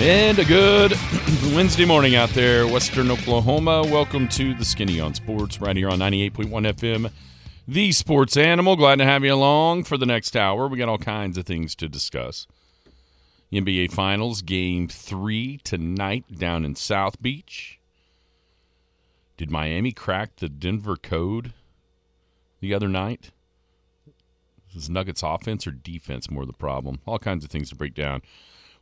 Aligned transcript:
And 0.00 0.38
a 0.38 0.46
good 0.46 0.92
Wednesday 1.54 1.84
morning 1.84 2.16
out 2.16 2.30
there, 2.30 2.66
Western 2.66 3.10
Oklahoma. 3.10 3.82
Welcome 3.82 4.28
to 4.28 4.54
the 4.54 4.64
Skinny 4.64 4.98
on 4.98 5.12
Sports, 5.12 5.60
right 5.60 5.76
here 5.76 5.90
on 5.90 5.98
98.1 5.98 6.48
FM, 6.48 7.12
the 7.68 7.92
Sports 7.92 8.38
Animal. 8.38 8.76
Glad 8.76 8.96
to 9.00 9.04
have 9.04 9.22
you 9.24 9.34
along 9.34 9.84
for 9.84 9.98
the 9.98 10.06
next 10.06 10.38
hour. 10.38 10.68
We 10.68 10.78
got 10.78 10.88
all 10.88 10.96
kinds 10.96 11.36
of 11.36 11.44
things 11.44 11.74
to 11.74 11.86
discuss. 11.86 12.46
NBA 13.52 13.92
Finals, 13.92 14.40
Game 14.40 14.88
3 14.88 15.58
tonight 15.64 16.24
down 16.34 16.64
in 16.64 16.76
South 16.76 17.20
Beach. 17.20 17.78
Did 19.36 19.50
Miami 19.50 19.92
crack 19.92 20.36
the 20.36 20.48
Denver 20.48 20.96
code 20.96 21.52
the 22.60 22.72
other 22.72 22.88
night? 22.88 23.32
Is 24.74 24.88
Nuggets 24.88 25.22
offense 25.22 25.66
or 25.66 25.72
defense 25.72 26.30
more 26.30 26.46
the 26.46 26.54
problem? 26.54 27.00
All 27.06 27.18
kinds 27.18 27.44
of 27.44 27.50
things 27.50 27.68
to 27.68 27.74
break 27.74 27.94
down 27.94 28.22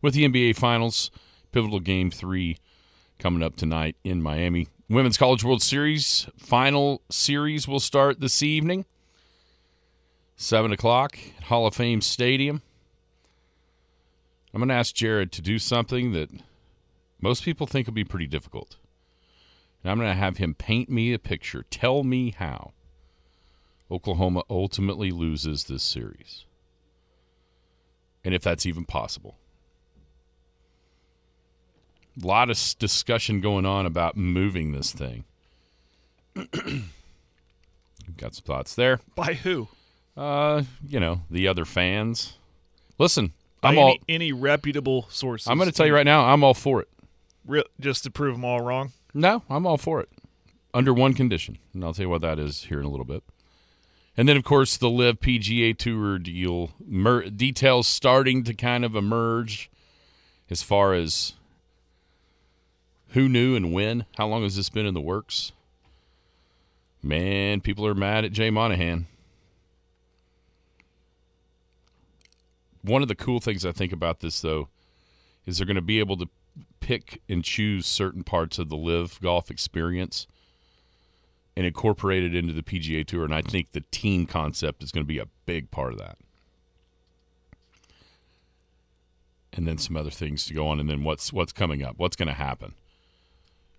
with 0.01 0.15
the 0.15 0.29
NBA 0.29 0.57
Finals, 0.57 1.11
pivotal 1.53 1.81
game 1.81 2.11
three 2.11 2.59
coming 3.19 3.43
up 3.43 3.57
tonight 3.57 3.97
in 4.05 4.23
Miami. 4.23 4.69
Women's 4.89 5.19
College 5.19 5.45
World 5.45 5.63
Series 5.63 6.29
final 6.37 7.03
series 7.11 7.67
will 7.67 7.81
start 7.81 8.21
this 8.21 8.43
evening, 8.43 8.85
7 10.37 10.73
o'clock 10.73 11.19
at 11.39 11.45
Hall 11.45 11.67
of 11.67 11.75
Fame 11.75 12.01
Stadium. 12.01 12.63
I'm 14.55 14.61
going 14.61 14.69
to 14.69 14.75
ask 14.75 14.95
Jared 14.95 15.31
to 15.33 15.43
do 15.43 15.59
something 15.59 16.12
that 16.12 16.31
most 17.21 17.43
people 17.43 17.67
think 17.67 17.87
will 17.87 17.95
be 17.95 18.05
pretty 18.05 18.27
difficult. 18.27 18.77
And 19.83 19.91
I'm 19.91 19.99
going 19.99 20.11
to 20.11 20.15
have 20.15 20.39
him 20.39 20.55
paint 20.55 20.89
me 20.89 21.12
a 21.12 21.19
picture. 21.19 21.65
Tell 21.71 22.03
me 22.03 22.35
how 22.39 22.73
Oklahoma 23.91 24.43
ultimately 24.49 25.11
loses 25.11 25.65
this 25.65 25.83
series. 25.83 26.45
And 28.25 28.35
if 28.35 28.43
that's 28.43 28.65
even 28.65 28.85
possible 28.85 29.37
a 32.23 32.27
lot 32.27 32.51
of 32.51 32.59
discussion 32.79 33.41
going 33.41 33.67
on 33.67 33.87
about 33.87 34.17
moving 34.17 34.73
this 34.73 34.93
thing. 34.93 35.25
Got 38.17 38.35
some 38.35 38.45
thoughts 38.45 38.75
there. 38.75 39.01
By 39.15 39.35
who? 39.35 39.69
Uh, 40.17 40.63
you 40.87 40.99
know, 40.99 41.23
the 41.31 41.47
other 41.47 41.65
fans. 41.65 42.35
Listen, 42.99 43.33
By 43.61 43.71
I'm 43.71 43.79
any, 43.79 43.83
all. 43.83 43.97
any 44.09 44.33
reputable 44.33 45.07
sources. 45.11 45.47
I'm 45.49 45.59
going 45.59 45.69
to 45.71 45.75
tell 45.75 45.87
you 45.87 45.95
right 45.95 46.07
now, 46.07 46.25
I'm 46.25 46.43
all 46.43 46.55
for 46.55 46.81
it. 46.81 46.89
Re- 47.47 47.65
just 47.81 48.03
to 48.05 48.11
prove 48.11 48.35
them 48.35 48.45
all 48.45 48.61
wrong. 48.61 48.93
No, 49.15 49.43
I'm 49.49 49.67
all 49.67 49.79
for 49.79 50.01
it. 50.01 50.09
Under 50.75 50.93
one 50.93 51.15
condition, 51.15 51.59
and 51.73 51.85
I'll 51.85 51.95
tell 51.95 52.05
you 52.05 52.11
what 52.11 52.21
that 52.23 52.39
is 52.39 52.65
here 52.65 52.79
in 52.81 52.85
a 52.85 52.91
little 52.91 53.07
bit. 53.07 53.23
And 54.17 54.29
then, 54.29 54.37
of 54.37 54.43
course, 54.45 54.77
the 54.77 54.91
LIV 54.91 55.21
PGA 55.21 55.77
Tour 55.79 56.19
deal 56.19 56.73
mer- 56.85 57.31
details 57.31 57.87
starting 57.87 58.43
to 58.45 58.55
kind 58.55 58.85
of 58.85 58.97
emerge 58.97 59.71
as 60.51 60.62
far 60.62 60.93
as 60.93 61.34
who 63.11 63.29
knew 63.29 63.57
and 63.57 63.73
when? 63.73 64.05
How 64.17 64.27
long 64.27 64.43
has 64.43 64.57
this 64.57 64.69
been 64.69 64.87
in 64.87 64.95
the 64.95 65.01
works? 65.01 65.53
Man, 67.03 67.61
people 67.61 67.87
are 67.87 67.95
mad 67.95 68.25
at 68.25 68.33
Jay 68.33 68.51
Monahan. 68.51 69.07
One 72.83 73.03
of 73.03 73.09
the 73.09 73.15
cool 73.15 73.41
things 73.41 73.65
I 73.65 73.73
think 73.73 73.93
about 73.93 74.21
this, 74.21 74.41
though, 74.41 74.69
is 75.47 75.59
they're 75.59 75.67
going 75.67 75.77
to 75.77 75.83
be 75.83 75.99
able 75.99 76.17
to 76.19 76.29
pick 76.81 77.21
and 77.29 77.45
choose 77.45 77.87
certain 77.87 78.25
parts 78.25 78.59
of 78.59 78.69
the 78.69 78.77
LIV 78.77 79.21
golf 79.21 79.51
experience 79.51 80.27
and 81.57 81.67
incorporate 81.67 82.23
it 82.23 82.35
into 82.35 82.53
the 82.53 82.63
PGA 82.63 83.07
Tour. 83.07 83.25
And 83.25 83.35
I 83.35 83.43
think 83.43 83.73
the 83.73 83.83
team 83.91 84.27
concept 84.27 84.83
is 84.83 84.93
going 84.93 85.05
to 85.05 85.09
be 85.09 85.19
a 85.19 85.27
big 85.45 85.71
part 85.71 85.93
of 85.93 85.99
that. 85.99 86.19
And 89.53 89.67
then 89.67 89.79
some 89.79 89.97
other 89.97 90.11
things 90.11 90.47
to 90.47 90.55
go 90.55 90.69
on, 90.69 90.79
and 90.79 90.89
then 90.89 91.03
what's 91.03 91.33
what's 91.33 91.53
coming 91.53 91.83
up? 91.83 91.95
What's 91.97 92.15
going 92.15 92.29
to 92.29 92.35
happen? 92.35 92.75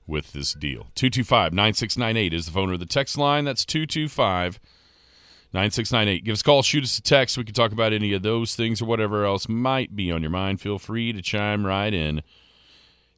With 0.09 0.33
this 0.33 0.53
deal. 0.53 0.87
225 0.95 1.53
9698 1.53 2.33
is 2.33 2.47
the 2.47 2.51
phone 2.51 2.71
or 2.71 2.77
the 2.77 2.85
text 2.85 3.17
line. 3.17 3.45
That's 3.45 3.63
225 3.63 4.59
9698. 5.53 6.25
Give 6.25 6.33
us 6.33 6.41
a 6.41 6.43
call, 6.43 6.61
shoot 6.61 6.83
us 6.83 6.97
a 6.97 7.01
text. 7.01 7.37
We 7.37 7.43
can 7.43 7.53
talk 7.53 7.71
about 7.71 7.93
any 7.93 8.13
of 8.13 8.23
those 8.23 8.55
things 8.55 8.81
or 8.81 8.85
whatever 8.85 9.25
else 9.25 9.47
might 9.47 9.95
be 9.95 10.11
on 10.11 10.21
your 10.21 10.31
mind. 10.31 10.59
Feel 10.59 10.79
free 10.79 11.13
to 11.13 11.21
chime 11.21 11.65
right 11.65 11.93
in 11.93 12.17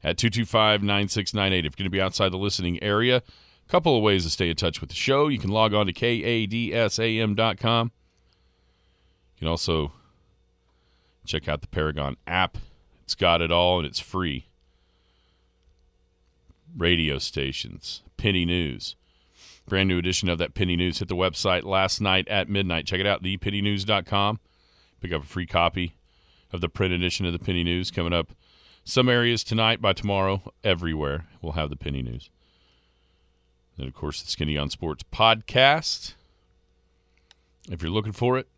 at 0.04 0.18
225 0.18 0.82
9698. 0.82 1.58
If 1.58 1.64
you're 1.64 1.70
going 1.76 1.84
to 1.84 1.90
be 1.90 2.00
outside 2.00 2.30
the 2.30 2.38
listening 2.38 2.82
area, 2.82 3.16
a 3.16 3.70
couple 3.70 3.96
of 3.96 4.02
ways 4.02 4.24
to 4.24 4.30
stay 4.30 4.50
in 4.50 4.56
touch 4.56 4.80
with 4.80 4.90
the 4.90 4.96
show. 4.96 5.28
You 5.28 5.38
can 5.38 5.50
log 5.50 5.74
on 5.74 5.86
to 5.86 5.92
kadsam.com. 5.92 7.92
You 9.34 9.38
can 9.38 9.48
also 9.48 9.92
check 11.24 11.48
out 11.48 11.60
the 11.60 11.68
Paragon 11.68 12.16
app. 12.26 12.58
It's 13.04 13.14
got 13.14 13.40
it 13.40 13.50
all 13.50 13.78
and 13.78 13.86
it's 13.86 14.00
free 14.00 14.46
radio 16.76 17.18
stations, 17.18 18.02
Penny 18.16 18.44
News. 18.44 18.96
Brand 19.68 19.88
new 19.88 19.98
edition 19.98 20.28
of 20.28 20.38
that 20.38 20.54
Penny 20.54 20.76
News 20.76 20.98
hit 20.98 21.08
the 21.08 21.16
website 21.16 21.64
last 21.64 22.00
night 22.00 22.26
at 22.28 22.48
midnight. 22.48 22.86
Check 22.86 23.00
it 23.00 23.06
out, 23.06 23.22
thepennynews.com. 23.22 24.40
Pick 25.00 25.12
up 25.12 25.22
a 25.22 25.26
free 25.26 25.46
copy 25.46 25.94
of 26.52 26.60
the 26.60 26.68
print 26.68 26.92
edition 26.92 27.26
of 27.26 27.32
the 27.32 27.38
Penny 27.38 27.64
News 27.64 27.90
coming 27.90 28.12
up. 28.12 28.32
Some 28.84 29.08
areas 29.08 29.44
tonight, 29.44 29.80
by 29.80 29.92
tomorrow, 29.92 30.52
everywhere 30.64 31.26
we'll 31.40 31.52
have 31.52 31.70
the 31.70 31.76
Penny 31.76 32.02
News. 32.02 32.30
Then, 33.78 33.86
of 33.86 33.94
course, 33.94 34.20
the 34.20 34.30
Skinny 34.30 34.58
on 34.58 34.68
Sports 34.68 35.04
podcast. 35.12 36.14
If 37.70 37.80
you're 37.80 37.92
looking 37.92 38.12
for 38.12 38.38
it, 38.38 38.48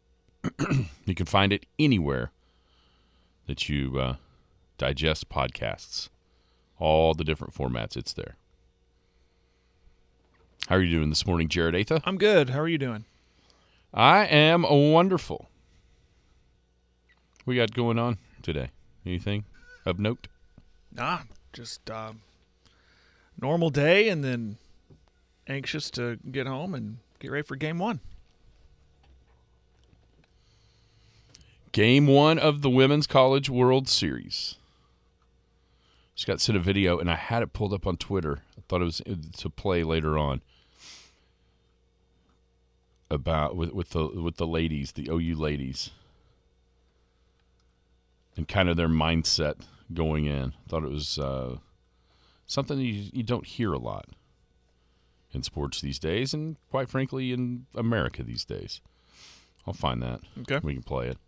you 1.05 1.15
can 1.15 1.27
find 1.27 1.53
it 1.53 1.67
anywhere 1.79 2.33
that 3.47 3.69
you 3.69 3.99
uh, 3.99 4.17
digest 4.79 5.29
podcasts 5.29 6.09
all 6.79 7.15
the 7.15 7.25
different 7.25 7.55
formats. 7.55 7.97
It's 7.97 8.13
there. 8.13 8.37
How 10.69 10.77
are 10.77 10.83
you 10.83 10.97
doing 10.97 11.11
this 11.11 11.27
morning, 11.27 11.49
Jared 11.49 11.75
Atha? 11.75 12.01
I'm 12.05 12.17
good. 12.17 12.51
How 12.51 12.61
are 12.61 12.69
you 12.69 12.79
doing? 12.79 13.05
I 13.93 14.25
am 14.25 14.63
wonderful. 14.63 15.49
We 17.47 17.57
got 17.57 17.75
going 17.75 17.99
on 17.99 18.19
today? 18.43 18.71
Anything 19.05 19.45
of 19.85 19.99
note? 19.99 20.29
Nah, 20.93 21.21
just 21.53 21.91
um, 21.91 22.23
normal 23.41 23.69
day, 23.69 24.09
and 24.09 24.25
then 24.25 24.57
anxious 25.47 25.91
to 25.91 26.19
get 26.31 26.47
home 26.47 26.75
and 26.75 26.99
get 27.19 27.31
ready 27.31 27.43
for 27.43 27.57
game 27.57 27.79
one. 27.79 28.01
Game 31.73 32.07
one 32.07 32.39
of 32.39 32.63
the 32.63 32.71
Women's 32.71 33.07
College 33.07 33.51
World 33.51 33.89
Series. 33.89 34.57
Just 36.15 36.27
got 36.27 36.41
sent 36.41 36.57
a 36.57 36.61
video, 36.61 36.99
and 36.99 37.11
I 37.11 37.17
had 37.17 37.43
it 37.43 37.53
pulled 37.53 37.73
up 37.73 37.87
on 37.87 37.97
Twitter. 37.97 38.43
I 38.57 38.63
thought 38.69 38.81
it 38.81 38.85
was 38.85 39.03
to 39.39 39.51
play 39.51 39.83
later 39.83 40.17
on 40.17 40.43
about 43.11 43.57
with 43.57 43.73
with 43.73 43.91
the 43.91 44.07
with 44.07 44.37
the 44.37 44.47
ladies, 44.47 44.93
the 44.93 45.09
OU 45.11 45.35
ladies, 45.35 45.91
and 48.37 48.47
kind 48.47 48.69
of 48.69 48.77
their 48.77 48.89
mindset 48.89 49.57
going 49.93 50.27
in. 50.27 50.55
I 50.67 50.69
thought 50.69 50.85
it 50.85 50.91
was 50.91 51.19
uh, 51.19 51.57
something 52.47 52.79
you, 52.79 53.11
you 53.13 53.23
don't 53.25 53.47
hear 53.47 53.73
a 53.73 53.79
lot 53.79 54.07
in 55.33 55.43
sports 55.43 55.81
these 55.81 55.99
days, 55.99 56.33
and 56.33 56.57
quite 56.71 56.89
frankly, 56.89 57.33
in 57.33 57.67
America 57.75 58.23
these 58.23 58.45
days. 58.45 58.81
I'll 59.67 59.75
find 59.75 60.01
that. 60.03 60.21
Okay, 60.43 60.61
we 60.63 60.75
can 60.75 60.85
play 60.85 61.09
it. 61.09 61.19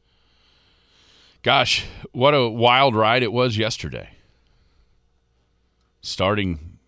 Gosh, 1.43 1.87
what 2.13 2.35
a 2.35 2.49
wild 2.49 2.95
ride 2.95 3.25
it 3.25 3.33
was 3.33 3.57
yesterday 3.57 4.11
starting 6.03 6.79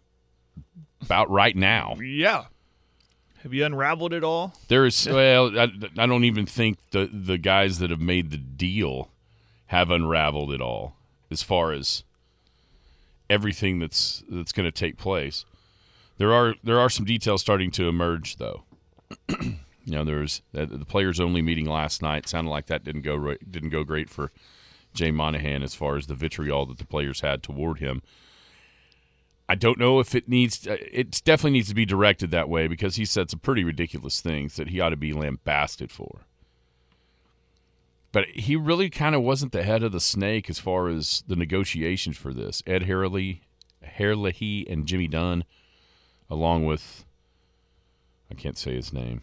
about 1.03 1.31
right 1.31 1.57
now. 1.57 1.97
Yeah. 2.01 2.45
Have 3.43 3.55
you 3.55 3.65
unraveled 3.65 4.13
it 4.13 4.25
all? 4.25 4.55
There 4.69 4.85
is 4.85 5.07
well, 5.07 5.59
I, 5.59 5.69
I 5.97 6.07
don't 6.07 6.25
even 6.25 6.45
think 6.45 6.79
the 6.91 7.09
the 7.13 7.39
guys 7.39 7.79
that 7.79 7.91
have 7.91 8.01
made 8.01 8.31
the 8.31 8.37
deal 8.37 9.11
have 9.67 9.91
unraveled 9.91 10.53
it 10.53 10.61
all 10.61 10.97
as 11.31 11.43
far 11.43 11.73
as 11.73 12.03
everything 13.31 13.79
that's 13.79 14.23
that's 14.29 14.53
going 14.53 14.67
to 14.67 14.73
take 14.73 14.97
place. 14.97 15.45
There 16.19 16.33
are 16.33 16.57
there 16.65 16.81
are 16.81 16.91
some 16.91 17.05
details 17.05 17.41
starting 17.41 17.71
to 17.73 17.89
emerge 17.89 18.37
though. 18.37 18.65
you 19.29 19.57
know, 19.87 20.05
there's 20.05 20.43
the, 20.53 20.67
the 20.67 20.85
players 20.85 21.21
only 21.21 21.41
meeting 21.41 21.67
last 21.67 22.03
night. 22.03 22.29
Sounded 22.29 22.51
like 22.51 22.67
that 22.67 22.85
didn't 22.85 23.03
go 23.03 23.15
right, 23.15 23.51
didn't 23.51 23.71
go 23.71 23.85
great 23.85 24.11
for 24.11 24.33
Jay 24.95 25.11
Monahan 25.11 25.63
as 25.63 25.75
far 25.75 25.97
as 25.97 26.07
the 26.07 26.15
vitriol 26.15 26.67
that 26.67 26.79
the 26.79 26.85
players 26.85 27.21
had 27.21 27.43
toward 27.43 27.79
him. 27.79 28.03
I 29.49 29.55
don't 29.55 29.79
know 29.79 29.99
if 29.99 30.15
it 30.15 30.29
needs. 30.29 30.67
Uh, 30.67 30.77
it 30.93 31.23
definitely 31.25 31.53
needs 31.53 31.69
to 31.69 31.75
be 31.75 31.87
directed 31.87 32.31
that 32.31 32.49
way 32.49 32.69
because 32.69 32.97
he 32.97 33.05
said 33.05 33.31
some 33.31 33.41
pretty 33.41 33.65
ridiculous 33.65 34.21
things 34.21 34.57
that 34.57 34.69
he 34.69 34.81
ought 34.81 34.91
to 34.91 34.97
be 34.97 35.13
lambasted 35.13 35.91
for. 35.91 36.27
But 38.13 38.27
he 38.29 38.57
really 38.57 38.91
kind 38.91 39.15
of 39.15 39.23
wasn't 39.23 39.53
the 39.53 39.63
head 39.63 39.83
of 39.83 39.93
the 39.93 40.01
snake 40.01 40.51
as 40.51 40.59
far 40.59 40.89
as 40.89 41.23
the 41.27 41.37
negotiations 41.37 42.17
for 42.17 42.33
this. 42.33 42.63
Ed 42.67 42.85
Herlihy, 42.85 43.43
Herlihy 43.83 44.67
and 44.69 44.87
Jimmy 44.87 45.09
Dunn, 45.09 45.45
along 46.31 46.65
with 46.67 47.05
I 48.31 48.35
can't 48.35 48.59
say 48.59 48.75
his 48.75 48.93
name, 48.93 49.23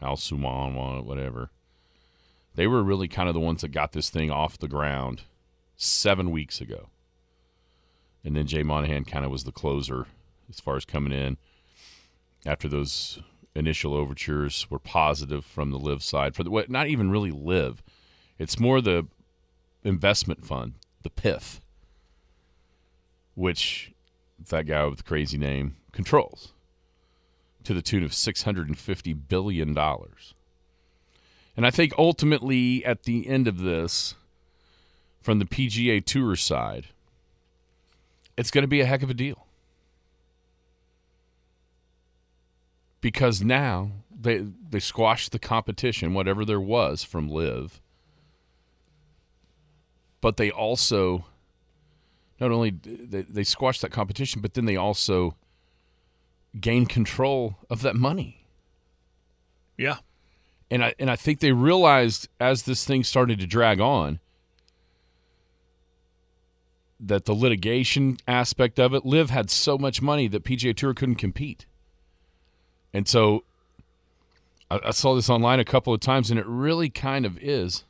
Al 0.00 0.16
Suman, 0.16 1.04
whatever. 1.04 1.50
They 2.54 2.66
were 2.66 2.82
really 2.82 3.08
kind 3.08 3.28
of 3.28 3.34
the 3.34 3.40
ones 3.40 3.62
that 3.62 3.68
got 3.68 3.92
this 3.92 4.10
thing 4.10 4.30
off 4.30 4.58
the 4.58 4.68
ground 4.68 5.22
seven 5.76 6.30
weeks 6.30 6.60
ago. 6.60 6.88
And 8.26 8.34
then 8.34 8.48
Jay 8.48 8.64
Monahan 8.64 9.04
kind 9.04 9.24
of 9.24 9.30
was 9.30 9.44
the 9.44 9.52
closer 9.52 10.06
as 10.50 10.58
far 10.58 10.76
as 10.76 10.84
coming 10.84 11.12
in. 11.12 11.36
After 12.44 12.66
those 12.66 13.20
initial 13.54 13.94
overtures 13.94 14.66
were 14.68 14.80
positive 14.80 15.44
from 15.44 15.70
the 15.70 15.78
LIV 15.78 16.02
side 16.02 16.34
for 16.34 16.42
the 16.42 16.50
what 16.50 16.68
not 16.68 16.88
even 16.88 17.10
really 17.10 17.30
LIV. 17.30 17.84
It's 18.36 18.58
more 18.58 18.80
the 18.80 19.06
investment 19.84 20.44
fund 20.44 20.74
the 21.02 21.10
PIF 21.10 21.60
which 23.36 23.92
that 24.48 24.66
guy 24.66 24.84
with 24.86 24.98
the 24.98 25.04
crazy 25.04 25.38
name 25.38 25.76
controls 25.92 26.52
to 27.62 27.74
the 27.74 27.82
tune 27.82 28.02
of 28.02 28.12
650 28.12 29.12
billion 29.12 29.72
dollars. 29.72 30.34
And 31.56 31.64
i 31.64 31.70
think 31.70 31.92
ultimately 31.96 32.84
at 32.84 33.04
the 33.04 33.28
end 33.28 33.46
of 33.46 33.58
this 33.58 34.16
from 35.22 35.38
the 35.38 35.44
pga 35.44 36.04
tour 36.04 36.34
side 36.34 36.88
it's 38.36 38.50
going 38.50 38.62
to 38.62 38.68
be 38.68 38.80
a 38.80 38.86
heck 38.86 39.02
of 39.02 39.10
a 39.10 39.14
deal. 39.14 39.46
Because 43.00 43.42
now 43.42 43.92
they 44.10 44.38
they 44.38 44.80
squashed 44.80 45.32
the 45.32 45.38
competition, 45.38 46.14
whatever 46.14 46.44
there 46.44 46.60
was 46.60 47.04
from 47.04 47.28
LIV. 47.28 47.80
But 50.20 50.36
they 50.36 50.50
also 50.50 51.26
not 52.40 52.50
only 52.50 52.70
they, 52.70 53.22
they 53.22 53.44
squashed 53.44 53.82
that 53.82 53.92
competition, 53.92 54.40
but 54.40 54.54
then 54.54 54.64
they 54.64 54.76
also 54.76 55.36
gained 56.60 56.88
control 56.88 57.58
of 57.70 57.82
that 57.82 57.96
money. 57.96 58.46
Yeah. 59.76 59.98
And 60.70 60.84
I 60.84 60.94
and 60.98 61.10
I 61.10 61.16
think 61.16 61.40
they 61.40 61.52
realized 61.52 62.28
as 62.40 62.62
this 62.62 62.84
thing 62.84 63.04
started 63.04 63.38
to 63.40 63.46
drag 63.46 63.80
on 63.80 64.20
that 66.98 67.24
the 67.26 67.34
litigation 67.34 68.16
aspect 68.26 68.78
of 68.78 68.94
it, 68.94 69.04
LIV 69.04 69.30
had 69.30 69.50
so 69.50 69.76
much 69.76 70.00
money 70.00 70.28
that 70.28 70.44
PGA 70.44 70.74
Tour 70.74 70.94
couldn't 70.94 71.16
compete. 71.16 71.66
And 72.94 73.06
so 73.06 73.44
I, 74.70 74.80
I 74.86 74.90
saw 74.92 75.14
this 75.14 75.28
online 75.28 75.60
a 75.60 75.64
couple 75.64 75.92
of 75.92 76.00
times, 76.00 76.30
and 76.30 76.40
it 76.40 76.46
really 76.46 76.88
kind 76.88 77.26
of 77.26 77.38
is. 77.38 77.84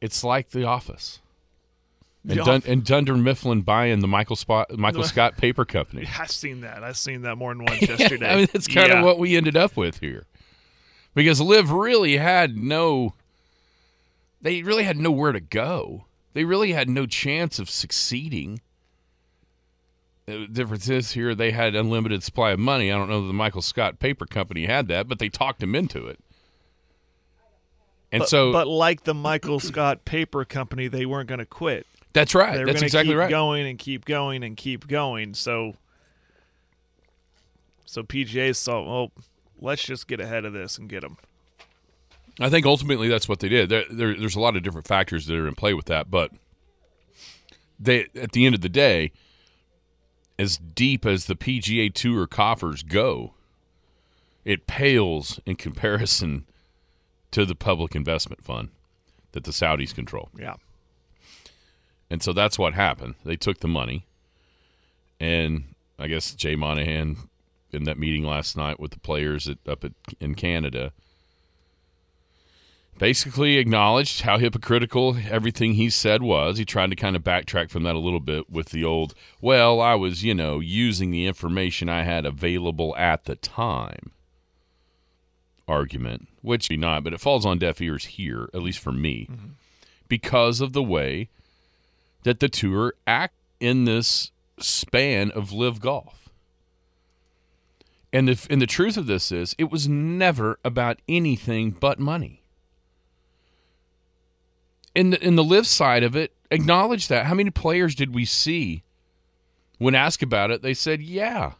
It's 0.00 0.24
like 0.24 0.50
The 0.50 0.64
Office. 0.64 1.20
And, 2.28 2.40
Dun- 2.44 2.62
and 2.66 2.84
Dunder 2.84 3.16
Mifflin 3.16 3.62
buying 3.62 4.00
the 4.00 4.08
Michael 4.08 4.34
Spot, 4.34 4.68
Michael 4.76 5.04
Scott 5.04 5.36
Paper 5.36 5.64
Company. 5.64 6.08
I've 6.18 6.30
seen 6.30 6.62
that. 6.62 6.82
I've 6.82 6.96
seen 6.96 7.22
that 7.22 7.36
more 7.36 7.54
than 7.54 7.64
once 7.66 7.82
yesterday. 7.82 8.28
I 8.28 8.36
mean, 8.36 8.48
that's 8.52 8.66
kind 8.66 8.88
Yeah. 8.88 8.98
of 8.98 9.04
what 9.04 9.20
we 9.20 9.36
ended 9.36 9.56
up 9.56 9.76
with 9.76 10.00
here, 10.00 10.24
because 11.14 11.40
LIV 11.40 11.70
really 11.70 12.16
had 12.16 12.56
no. 12.56 13.14
They 14.42 14.62
really 14.62 14.82
had 14.82 14.96
nowhere 14.96 15.30
to 15.32 15.40
go. 15.40 16.04
They 16.36 16.44
really 16.44 16.72
had 16.72 16.90
no 16.90 17.06
chance 17.06 17.58
of 17.58 17.70
succeeding. 17.70 18.60
The 20.26 20.46
difference 20.46 20.86
is 20.86 21.12
here 21.12 21.34
they 21.34 21.50
had 21.50 21.74
unlimited 21.74 22.22
supply 22.22 22.50
of 22.50 22.58
money. 22.58 22.92
I 22.92 22.98
don't 22.98 23.08
know 23.08 23.22
that 23.22 23.28
the 23.28 23.32
Michael 23.32 23.62
Scott 23.62 23.98
Paper 24.00 24.26
Company 24.26 24.66
had 24.66 24.86
that, 24.88 25.08
but 25.08 25.18
they 25.18 25.30
talked 25.30 25.62
him 25.62 25.74
into 25.74 26.06
it. 26.06 26.20
And 28.12 28.20
But, 28.20 28.28
so 28.28 28.52
but 28.52 28.66
like 28.66 29.04
the 29.04 29.14
Michael 29.14 29.60
Scott 29.60 30.04
Paper 30.04 30.44
Company, 30.44 30.88
they 30.88 31.06
weren't 31.06 31.26
going 31.26 31.38
to 31.38 31.46
quit. 31.46 31.86
that's 32.12 32.34
right. 32.34 32.52
They 32.52 32.58
were 32.60 32.66
That's 32.66 32.80
going 32.80 32.84
exactly 32.84 33.12
keep 33.14 33.18
right. 33.18 33.30
going 33.30 33.66
and 33.66 33.78
keep 33.78 34.04
going 34.04 34.42
and 34.44 34.58
keep 34.58 34.86
going. 34.88 35.32
So, 35.32 35.76
so 37.86 38.02
PGA 38.02 38.54
saw, 38.54 38.82
well, 38.82 39.10
let's 39.58 39.84
just 39.84 40.06
get 40.06 40.20
ahead 40.20 40.44
of 40.44 40.52
this 40.52 40.76
and 40.76 40.86
get 40.86 41.00
them. 41.00 41.16
I 42.38 42.50
think 42.50 42.66
ultimately 42.66 43.08
that's 43.08 43.28
what 43.28 43.40
they 43.40 43.48
did. 43.48 43.68
There, 43.68 43.84
there, 43.90 44.14
there's 44.14 44.36
a 44.36 44.40
lot 44.40 44.56
of 44.56 44.62
different 44.62 44.86
factors 44.86 45.26
that 45.26 45.36
are 45.36 45.48
in 45.48 45.54
play 45.54 45.74
with 45.74 45.86
that, 45.86 46.10
but 46.10 46.32
they 47.78 48.06
at 48.14 48.32
the 48.32 48.46
end 48.46 48.54
of 48.54 48.60
the 48.60 48.68
day, 48.68 49.12
as 50.38 50.58
deep 50.58 51.06
as 51.06 51.26
the 51.26 51.36
PGA 51.36 51.92
Tour 51.92 52.26
coffers 52.26 52.82
go, 52.82 53.32
it 54.44 54.66
pales 54.66 55.40
in 55.46 55.56
comparison 55.56 56.46
to 57.30 57.44
the 57.44 57.54
public 57.54 57.94
investment 57.94 58.44
fund 58.44 58.68
that 59.32 59.44
the 59.44 59.50
Saudis 59.50 59.94
control. 59.94 60.30
Yeah. 60.38 60.54
And 62.10 62.22
so 62.22 62.32
that's 62.32 62.58
what 62.58 62.74
happened. 62.74 63.14
They 63.24 63.36
took 63.36 63.60
the 63.60 63.68
money, 63.68 64.06
and 65.18 65.64
I 65.98 66.06
guess 66.06 66.34
Jay 66.34 66.54
Monahan 66.54 67.16
in 67.72 67.84
that 67.84 67.98
meeting 67.98 68.24
last 68.24 68.56
night 68.56 68.78
with 68.78 68.92
the 68.92 69.00
players 69.00 69.48
at, 69.48 69.58
up 69.66 69.84
at, 69.84 69.92
in 70.20 70.34
Canada 70.34 70.92
basically 72.98 73.58
acknowledged 73.58 74.22
how 74.22 74.38
hypocritical 74.38 75.16
everything 75.30 75.74
he 75.74 75.90
said 75.90 76.22
was. 76.22 76.58
He 76.58 76.64
tried 76.64 76.90
to 76.90 76.96
kind 76.96 77.16
of 77.16 77.22
backtrack 77.22 77.70
from 77.70 77.82
that 77.82 77.94
a 77.94 78.00
little 78.00 78.20
bit 78.20 78.50
with 78.50 78.70
the 78.70 78.84
old, 78.84 79.14
well, 79.40 79.80
I 79.80 79.94
was, 79.94 80.24
you 80.24 80.34
know, 80.34 80.60
using 80.60 81.10
the 81.10 81.26
information 81.26 81.88
I 81.88 82.02
had 82.02 82.24
available 82.24 82.96
at 82.96 83.24
the 83.24 83.36
time 83.36 84.12
argument, 85.68 86.28
which 86.42 86.68
be 86.68 86.76
not, 86.76 87.04
but 87.04 87.12
it 87.12 87.20
falls 87.20 87.44
on 87.44 87.58
deaf 87.58 87.80
ears 87.80 88.04
here, 88.04 88.48
at 88.54 88.62
least 88.62 88.78
for 88.78 88.92
me, 88.92 89.26
mm-hmm. 89.30 89.48
because 90.08 90.60
of 90.60 90.72
the 90.72 90.82
way 90.82 91.28
that 92.22 92.40
the 92.40 92.48
tour 92.48 92.94
act 93.06 93.34
in 93.60 93.84
this 93.84 94.30
span 94.58 95.30
of 95.32 95.52
LIV 95.52 95.80
golf. 95.80 96.28
And 98.12 98.28
the 98.28 98.46
and 98.48 98.62
the 98.62 98.66
truth 98.66 98.96
of 98.96 99.06
this 99.06 99.30
is, 99.30 99.54
it 99.58 99.70
was 99.70 99.88
never 99.88 100.58
about 100.64 101.00
anything 101.08 101.72
but 101.72 101.98
money. 101.98 102.45
In 104.96 105.10
the 105.10 105.22
in 105.22 105.36
the 105.36 105.44
LIV 105.44 105.66
side 105.66 106.02
of 106.02 106.16
it, 106.16 106.32
acknowledge 106.50 107.08
that. 107.08 107.26
How 107.26 107.34
many 107.34 107.50
players 107.50 107.94
did 107.94 108.14
we 108.14 108.24
see 108.24 108.82
when 109.76 109.94
asked 109.94 110.22
about 110.22 110.50
it? 110.50 110.62
They 110.62 110.72
said, 110.72 111.02
"Yeah, 111.02 111.52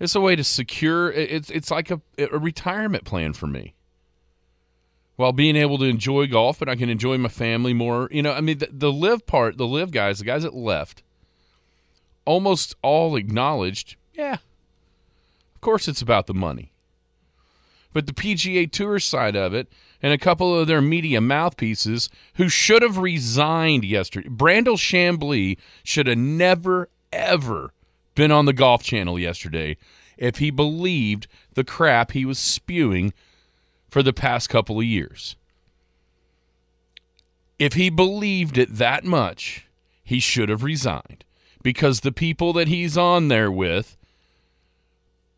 it's 0.00 0.16
a 0.16 0.20
way 0.20 0.34
to 0.34 0.42
secure. 0.42 1.12
It's 1.12 1.50
it's 1.50 1.70
like 1.70 1.92
a 1.92 2.00
a 2.18 2.40
retirement 2.40 3.04
plan 3.04 3.32
for 3.32 3.46
me." 3.46 3.74
While 5.14 5.32
being 5.32 5.54
able 5.54 5.78
to 5.78 5.84
enjoy 5.84 6.26
golf, 6.26 6.58
but 6.58 6.68
I 6.68 6.74
can 6.74 6.88
enjoy 6.88 7.16
my 7.16 7.28
family 7.28 7.74
more. 7.74 8.08
You 8.10 8.22
know, 8.22 8.32
I 8.32 8.40
mean, 8.40 8.58
the, 8.58 8.68
the 8.72 8.92
LIV 8.92 9.24
part, 9.26 9.56
the 9.56 9.66
LIV 9.66 9.92
guys, 9.92 10.18
the 10.18 10.24
guys 10.24 10.42
that 10.42 10.52
left, 10.52 11.04
almost 12.24 12.74
all 12.82 13.14
acknowledged, 13.14 13.94
yeah, 14.14 14.38
of 15.54 15.60
course 15.60 15.86
it's 15.86 16.02
about 16.02 16.26
the 16.26 16.34
money. 16.34 16.71
But 17.92 18.06
the 18.06 18.12
PGA 18.12 18.70
Tour 18.70 18.98
side 18.98 19.36
of 19.36 19.52
it, 19.54 19.68
and 20.02 20.12
a 20.12 20.18
couple 20.18 20.58
of 20.58 20.66
their 20.66 20.80
media 20.80 21.20
mouthpieces 21.20 22.08
who 22.34 22.48
should 22.48 22.82
have 22.82 22.98
resigned 22.98 23.84
yesterday. 23.84 24.28
Brandel 24.28 24.76
Chamblee 24.76 25.58
should 25.84 26.08
have 26.08 26.18
never, 26.18 26.88
ever 27.12 27.72
been 28.14 28.32
on 28.32 28.46
the 28.46 28.52
Golf 28.52 28.82
Channel 28.82 29.18
yesterday 29.18 29.76
if 30.16 30.38
he 30.38 30.50
believed 30.50 31.26
the 31.54 31.64
crap 31.64 32.12
he 32.12 32.24
was 32.24 32.38
spewing 32.38 33.12
for 33.88 34.02
the 34.02 34.12
past 34.12 34.48
couple 34.48 34.78
of 34.78 34.84
years. 34.84 35.36
If 37.58 37.74
he 37.74 37.90
believed 37.90 38.58
it 38.58 38.74
that 38.76 39.04
much, 39.04 39.66
he 40.02 40.18
should 40.18 40.48
have 40.48 40.64
resigned 40.64 41.24
because 41.62 42.00
the 42.00 42.12
people 42.12 42.52
that 42.54 42.68
he's 42.68 42.98
on 42.98 43.28
there 43.28 43.52
with 43.52 43.96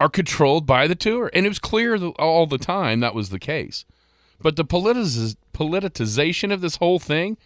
are 0.05 0.11
controlled 0.11 0.67
by 0.67 0.87
the 0.87 0.95
tour. 0.95 1.31
And 1.33 1.47
it 1.47 1.49
was 1.49 1.59
clear 1.59 1.97
all 1.97 2.47
the 2.47 2.59
time 2.59 3.01
that 3.01 3.15
was 3.15 3.31
the 3.31 3.39
case. 3.39 3.87
But 4.39 4.57
the 4.57 4.65
politiz- 4.65 5.37
politicization 5.55 6.53
of 6.53 6.61
this 6.61 6.77
whole 6.77 6.99
thing 6.99 7.39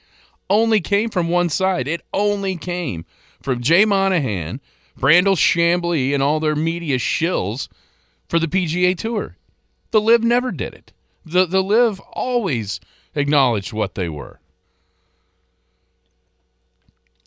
only 0.51 0.81
came 0.81 1.09
from 1.09 1.29
one 1.29 1.51
side. 1.51 1.87
It 1.87 2.03
only 2.13 2.57
came 2.57 3.05
from 3.41 3.61
Jay 3.61 3.85
Monahan, 3.85 4.61
Brandel 4.99 5.37
Chamblee, 5.37 6.13
and 6.13 6.21
all 6.21 6.41
their 6.41 6.57
media 6.57 6.99
shills 6.99 7.69
for 8.29 8.41
the 8.41 8.49
PGA 8.49 8.97
Tour. 8.99 9.37
The 9.93 10.01
LIV 10.01 10.25
never 10.25 10.51
did 10.51 10.75
it. 10.75 10.93
The 11.25 11.47
the 11.47 11.63
LIV 11.63 12.01
always 12.13 12.81
acknowledged 13.15 13.73
what 13.73 13.95
they 13.95 14.09
were. 14.09 14.41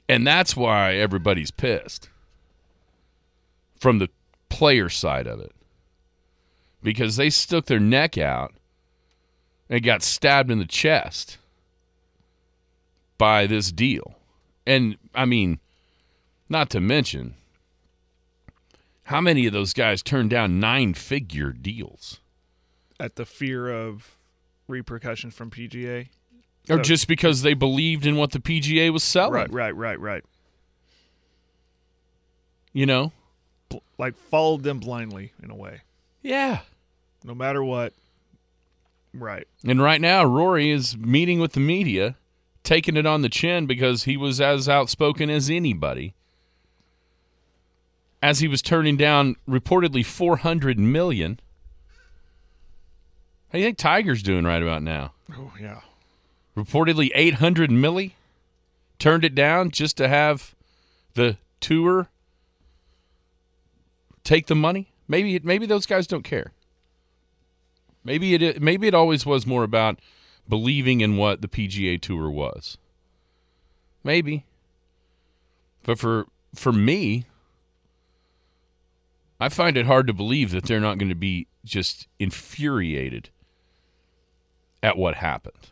And 0.09 0.27
that's 0.27 0.57
why 0.57 0.95
everybody's 0.95 1.51
pissed 1.51 2.09
from 3.79 3.99
the 3.99 4.09
player 4.51 4.89
side 4.89 5.25
of 5.27 5.39
it. 5.39 5.53
Because 6.83 7.15
they 7.15 7.29
stuck 7.29 7.65
their 7.65 7.79
neck 7.79 8.17
out 8.17 8.53
and 9.69 9.83
got 9.83 10.03
stabbed 10.03 10.51
in 10.51 10.59
the 10.59 10.65
chest 10.65 11.37
by 13.17 13.47
this 13.47 13.71
deal. 13.71 14.15
And 14.65 14.97
I 15.15 15.25
mean, 15.25 15.59
not 16.49 16.69
to 16.71 16.79
mention 16.81 17.35
How 19.05 19.19
many 19.21 19.45
of 19.45 19.53
those 19.53 19.73
guys 19.73 20.01
turned 20.01 20.29
down 20.29 20.59
nine 20.59 20.93
figure 20.93 21.51
deals? 21.51 22.19
At 22.99 23.15
the 23.15 23.25
fear 23.25 23.67
of 23.69 24.15
repercussions 24.67 25.33
from 25.33 25.49
PGA. 25.49 26.07
Or 26.69 26.77
So- 26.77 26.81
just 26.83 27.07
because 27.07 27.41
they 27.41 27.53
believed 27.53 28.05
in 28.05 28.15
what 28.15 28.31
the 28.31 28.39
PGA 28.39 28.89
was 28.89 29.03
selling? 29.03 29.33
Right, 29.33 29.51
right, 29.51 29.75
right, 29.75 29.99
right. 29.99 30.23
You 32.73 32.85
know? 32.85 33.11
Like 33.97 34.15
followed 34.15 34.63
them 34.63 34.79
blindly 34.79 35.33
in 35.41 35.51
a 35.51 35.55
way. 35.55 35.81
Yeah. 36.21 36.59
No 37.23 37.35
matter 37.35 37.63
what. 37.63 37.93
Right. 39.13 39.47
And 39.65 39.81
right 39.81 40.01
now, 40.01 40.23
Rory 40.23 40.71
is 40.71 40.97
meeting 40.97 41.39
with 41.39 41.53
the 41.53 41.59
media, 41.59 42.15
taking 42.63 42.95
it 42.95 43.05
on 43.05 43.21
the 43.21 43.29
chin 43.29 43.65
because 43.65 44.03
he 44.05 44.15
was 44.17 44.39
as 44.39 44.69
outspoken 44.69 45.29
as 45.29 45.49
anybody. 45.49 46.13
As 48.23 48.39
he 48.39 48.47
was 48.47 48.61
turning 48.61 48.97
down 48.97 49.35
reportedly 49.49 50.05
400 50.05 50.79
million. 50.79 51.39
How 53.49 53.53
do 53.53 53.59
you 53.59 53.65
think 53.65 53.77
Tiger's 53.77 54.23
doing 54.23 54.45
right 54.45 54.61
about 54.61 54.83
now? 54.83 55.13
Oh 55.35 55.51
yeah. 55.59 55.81
Reportedly 56.55 57.09
800 57.13 57.69
milli. 57.69 58.13
Turned 58.99 59.25
it 59.25 59.35
down 59.35 59.71
just 59.71 59.97
to 59.97 60.07
have 60.07 60.53
the 61.15 61.37
tour 61.59 62.07
take 64.23 64.47
the 64.47 64.55
money. 64.55 64.91
Maybe 65.07 65.39
maybe 65.43 65.65
those 65.65 65.85
guys 65.85 66.07
don't 66.07 66.23
care. 66.23 66.51
Maybe 68.03 68.33
it 68.33 68.61
maybe 68.61 68.87
it 68.87 68.93
always 68.93 69.25
was 69.25 69.45
more 69.45 69.63
about 69.63 69.99
believing 70.47 71.01
in 71.01 71.17
what 71.17 71.41
the 71.41 71.47
PGA 71.47 71.99
Tour 71.99 72.29
was. 72.29 72.77
Maybe. 74.03 74.45
But 75.83 75.99
for 75.99 76.27
for 76.55 76.71
me, 76.71 77.25
I 79.39 79.49
find 79.49 79.77
it 79.77 79.85
hard 79.85 80.07
to 80.07 80.13
believe 80.13 80.51
that 80.51 80.65
they're 80.65 80.79
not 80.79 80.97
going 80.97 81.09
to 81.09 81.15
be 81.15 81.47
just 81.65 82.07
infuriated 82.19 83.29
at 84.83 84.97
what 84.97 85.15
happened. 85.15 85.71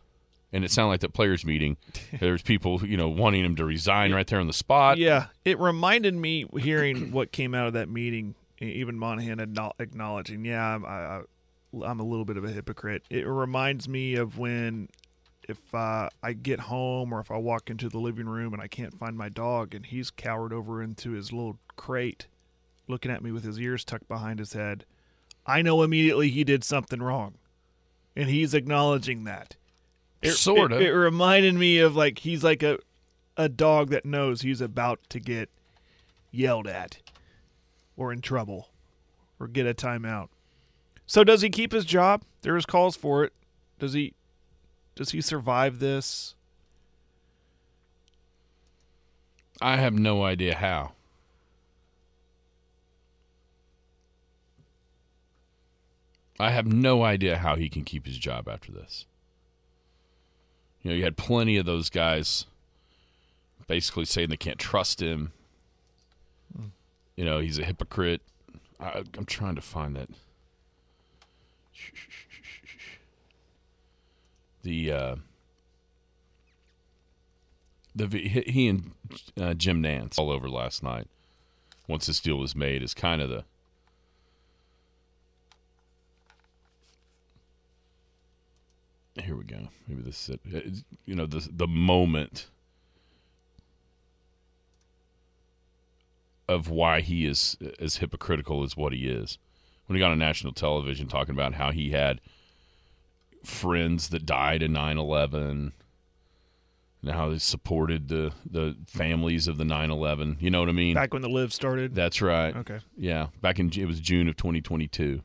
And 0.52 0.66
it 0.66 0.72
sounded 0.72 0.90
like 0.90 1.00
that 1.02 1.14
players 1.14 1.46
meeting. 1.46 1.78
There's 2.20 2.42
people, 2.42 2.86
you 2.86 2.98
know, 2.98 3.08
wanting 3.08 3.46
him 3.46 3.56
to 3.58 3.66
resign 3.66 4.14
right 4.14 4.26
there 4.26 4.40
on 4.40 4.48
the 4.48 4.54
spot. 4.54 4.98
Yeah, 4.98 5.28
it 5.46 5.60
reminded 5.60 6.16
me 6.16 6.48
hearing 6.58 7.12
what 7.12 7.32
came 7.32 7.54
out 7.54 7.68
of 7.68 7.74
that 7.74 7.90
meeting. 7.90 8.34
Even 8.62 9.00
Monahan 9.00 9.40
acknowledging, 9.80 10.46
yeah, 10.46 10.76
I'm, 10.76 10.86
I, 10.86 11.22
I'm 11.84 12.00
a 12.00 12.04
little 12.04 12.26
bit 12.26 12.38
of 12.38 12.44
a 12.44 12.50
hypocrite. 12.50 13.04
It 13.10 13.26
reminds 13.26 13.88
me 13.88 14.16
of 14.16 14.38
when, 14.38 14.90
if 15.48 15.74
uh, 15.74 16.10
I 16.22 16.34
get 16.34 16.60
home 16.62 17.14
or 17.14 17.20
if 17.20 17.32
I 17.32 17.38
walk 17.38 17.70
into 17.70 17.90
the 17.90 18.00
living 18.00 18.28
room 18.28 18.54
and 18.54 18.62
I 18.62 18.68
can't 18.68 18.98
find 18.98 19.18
my 19.18 19.30
dog 19.30 19.74
and 19.74 19.86
he's 19.86 20.12
cowered 20.12 20.52
over 20.52 20.84
into 20.84 21.12
his 21.12 21.32
little 21.32 21.58
crate, 21.78 22.28
looking 22.88 23.12
at 23.12 23.24
me 23.24 23.32
with 23.32 23.44
his 23.44 23.60
ears 23.60 23.86
tucked 23.86 24.08
behind 24.08 24.40
his 24.40 24.54
head, 24.54 24.86
I 25.46 25.62
know 25.62 25.82
immediately 25.82 26.30
he 26.30 26.44
did 26.44 26.64
something 26.64 27.02
wrong, 27.02 27.36
and 28.16 28.30
he's 28.30 28.54
acknowledging 28.54 29.24
that. 29.24 29.56
It, 30.22 30.34
Sorta. 30.34 30.76
It, 30.76 30.88
it 30.88 30.94
reminded 30.94 31.56
me 31.56 31.80
of 31.80 31.96
like 31.96 32.20
he's 32.20 32.44
like 32.44 32.62
a 32.62 32.80
a 33.38 33.48
dog 33.48 33.90
that 33.90 34.06
knows 34.06 34.42
he's 34.42 34.60
about 34.60 35.00
to 35.10 35.20
get 35.20 35.50
yelled 36.30 36.68
at 36.68 36.98
or 38.00 38.14
in 38.14 38.22
trouble 38.22 38.70
or 39.40 39.48
get 39.48 39.68
a 39.68 39.74
timeout. 39.74 40.30
So 41.06 41.24
does 41.24 41.42
he 41.42 41.50
keep 41.50 41.74
his 41.74 41.86
job? 41.86 42.24
There 42.42 42.56
is 42.56 42.66
calls 42.66 42.96
for 42.96 43.24
it. 43.26 43.34
Does 43.78 43.94
he 43.94 44.14
does 44.96 45.12
he 45.12 45.22
survive 45.22 45.80
this? 45.80 46.34
I 49.62 49.76
have 49.76 49.94
no 49.94 50.24
idea 50.24 50.56
how. 50.56 50.94
I 56.40 56.52
have 56.52 56.66
no 56.66 57.04
idea 57.04 57.38
how 57.38 57.58
he 57.58 57.70
can 57.70 57.84
keep 57.84 58.06
his 58.06 58.18
job 58.18 58.48
after 58.48 58.72
this. 58.72 59.06
You 60.82 60.92
know, 60.92 60.96
you 60.96 61.04
had 61.04 61.18
plenty 61.18 61.58
of 61.58 61.66
those 61.66 61.90
guys 61.90 62.46
basically 63.68 64.06
saying 64.06 64.30
they 64.30 64.38
can't 64.38 64.58
trust 64.58 65.02
him. 65.02 65.34
You 67.20 67.26
know, 67.26 67.40
he's 67.40 67.60
a 67.60 67.66
hypocrite. 67.66 68.22
I, 68.80 69.04
I'm 69.18 69.26
trying 69.26 69.56
to 69.56 69.62
find 69.62 69.94
that. 69.98 70.08
The 74.62 74.92
uh, 74.94 75.16
the 77.94 78.08
he 78.08 78.70
and 78.70 78.92
uh, 79.38 79.54
Jim 79.54 79.84
Nantz 79.84 80.18
all 80.18 80.32
over 80.32 80.48
last 80.48 80.82
night. 80.82 81.08
Once 81.90 82.06
this 82.06 82.22
deal 82.22 82.38
was 82.38 82.56
made, 82.56 82.82
is 82.82 82.94
kind 82.94 83.22
of 83.22 83.28
the 83.28 83.44
here 89.22 89.36
we 89.36 89.44
go. 89.44 89.68
Maybe 89.90 90.04
this 90.04 90.30
is 90.30 90.36
it. 90.36 90.40
It's, 90.46 90.84
you 91.06 91.16
know 91.16 91.26
the 91.26 91.46
the 91.52 91.68
moment 91.68 92.48
of 96.50 96.70
why 96.70 97.02
he 97.02 97.26
is 97.26 97.56
as 97.80 97.98
hypocritical 97.98 98.64
as 98.64 98.76
what 98.76 98.92
he 98.92 99.08
is. 99.08 99.38
When 99.86 99.96
he 99.96 100.00
got 100.00 100.12
on 100.12 100.20
national 100.20 100.54
television 100.54 101.08
talking 101.08 101.34
about 101.34 101.54
how 101.54 101.72
he 101.72 101.92
had 101.92 102.22
friends 103.44 104.10
that 104.10 104.26
died 104.26 104.62
in 104.62 104.74
9/11 104.74 105.72
and 107.02 107.12
how 107.12 107.30
they 107.30 107.38
supported 107.38 108.08
the 108.08 108.34
the 108.46 108.76
families 108.88 109.48
of 109.48 109.58
the 109.58 109.64
9/11. 109.64 110.38
You 110.42 110.50
know 110.50 110.60
what 110.60 110.70
I 110.70 110.74
mean? 110.74 110.96
Back 110.96 111.14
when 111.14 111.22
the 111.22 111.30
LIV 111.30 111.54
started. 111.54 111.96
That's 111.96 112.22
right. 112.22 112.56
okay. 112.56 112.80
Yeah, 112.98 113.28
back 113.42 113.60
in 113.60 113.72
it 113.76 113.86
was 113.86 114.00
June 114.00 114.28
of 114.28 114.36
2022, 114.36 115.22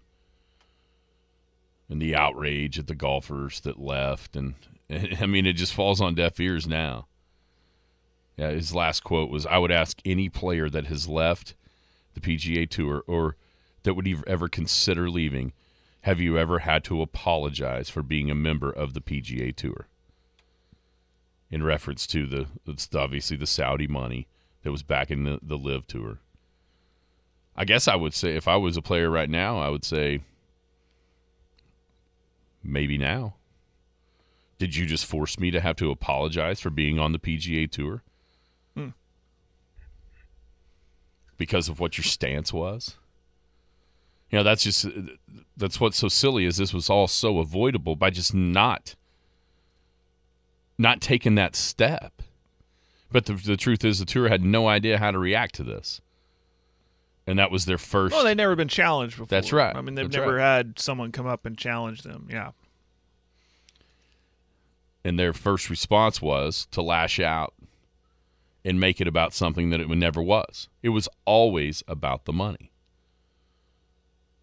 and 1.88 2.00
the 2.00 2.14
outrage 2.14 2.78
at 2.78 2.87
the 2.87 2.95
golfers 2.95 3.61
that 3.61 3.78
left, 3.78 4.37
and 4.37 4.54
I 5.21 5.26
mean 5.26 5.47
it 5.47 5.54
just 5.54 5.75
falls 5.75 6.00
on 6.00 6.14
deaf 6.14 6.38
ears 6.38 6.66
now. 6.66 7.07
Yeah, 8.36 8.50
his 8.50 8.74
last 8.74 9.04
quote 9.04 9.30
was, 9.30 9.46
"I 9.46 9.58
would 9.58 9.70
ask 9.70 10.00
any 10.04 10.28
player 10.28 10.68
that 10.68 10.86
has 10.86 11.08
left 11.08 11.54
the 12.14 12.20
PGA 12.20 12.66
Tour 12.66 13.04
or 13.06 13.36
that 13.84 13.94
would 13.94 14.08
ever 14.26 14.48
consider 14.48 15.08
leaving, 15.08 15.52
have 16.02 16.20
you 16.20 16.36
ever 16.38 16.60
had 16.60 16.84
to 16.84 17.02
apologize 17.02 17.88
for 17.88 18.02
being 18.02 18.30
a 18.30 18.34
member 18.34 18.70
of 18.70 18.94
the 18.94 19.00
PGA 19.00 19.52
Tour?" 19.52 19.88
In 21.50 21.62
reference 21.62 22.06
to 22.08 22.26
the 22.26 22.48
it's 22.66 22.92
obviously 22.94 23.36
the 23.36 23.46
Saudi 23.46 23.86
money 23.86 24.26
that 24.62 24.72
was 24.72 24.82
back 24.82 25.10
in 25.10 25.24
the 25.24 25.38
the 25.40 25.58
LIV 25.58 25.86
Tour. 25.86 26.18
I 27.56 27.64
guess 27.64 27.86
I 27.86 27.94
would 27.94 28.14
say 28.14 28.34
if 28.34 28.48
I 28.48 28.56
was 28.56 28.76
a 28.76 28.82
player 28.82 29.08
right 29.08 29.30
now, 29.30 29.58
I 29.58 29.68
would 29.68 29.84
say 29.84 30.22
maybe 32.64 32.98
now. 32.98 33.36
Did 34.58 34.74
you 34.74 34.86
just 34.86 35.06
force 35.06 35.38
me 35.38 35.50
to 35.52 35.60
have 35.60 35.76
to 35.76 35.90
apologize 35.90 36.60
for 36.60 36.70
being 36.70 36.98
on 36.98 37.12
the 37.12 37.18
PGA 37.18 37.70
Tour? 37.70 38.02
Because 41.36 41.68
of 41.68 41.80
what 41.80 41.98
your 41.98 42.04
stance 42.04 42.52
was? 42.52 42.96
You 44.30 44.38
know, 44.38 44.44
that's 44.44 44.62
just 44.64 44.86
that's 45.56 45.80
what's 45.80 45.98
so 45.98 46.08
silly 46.08 46.44
is 46.44 46.56
this 46.56 46.74
was 46.74 46.88
all 46.90 47.06
so 47.06 47.38
avoidable 47.38 47.96
by 47.96 48.10
just 48.10 48.34
not 48.34 48.94
not 50.78 51.00
taking 51.00 51.34
that 51.36 51.54
step. 51.56 52.22
But 53.12 53.26
the 53.26 53.34
the 53.34 53.56
truth 53.56 53.84
is 53.84 53.98
the 53.98 54.04
tour 54.04 54.28
had 54.28 54.42
no 54.42 54.66
idea 54.68 54.98
how 54.98 55.10
to 55.10 55.18
react 55.18 55.54
to 55.56 55.64
this 55.64 56.00
and 57.26 57.38
that 57.38 57.50
was 57.50 57.64
their 57.64 57.78
first. 57.78 58.14
Well, 58.14 58.24
they've 58.24 58.36
never 58.36 58.54
been 58.56 58.68
challenged 58.68 59.16
before. 59.16 59.26
That's 59.28 59.52
right. 59.52 59.74
I 59.74 59.80
mean, 59.80 59.94
they've 59.94 60.10
That's 60.10 60.16
never 60.16 60.34
right. 60.36 60.56
had 60.56 60.78
someone 60.78 61.10
come 61.10 61.26
up 61.26 61.46
and 61.46 61.56
challenge 61.56 62.02
them. 62.02 62.28
Yeah. 62.30 62.50
and 65.04 65.18
their 65.18 65.32
first 65.32 65.70
response 65.70 66.20
was 66.20 66.66
to 66.72 66.82
lash 66.82 67.20
out 67.20 67.54
and 68.64 68.80
make 68.80 69.00
it 69.00 69.06
about 69.06 69.35
something 69.35 69.71
that 69.71 69.80
it 69.80 69.88
never 69.88 70.23
was. 70.23 70.68
It 70.83 70.88
was 70.90 71.09
always 71.25 71.83
about 71.87 72.25
the 72.25 72.33
money, 72.33 72.73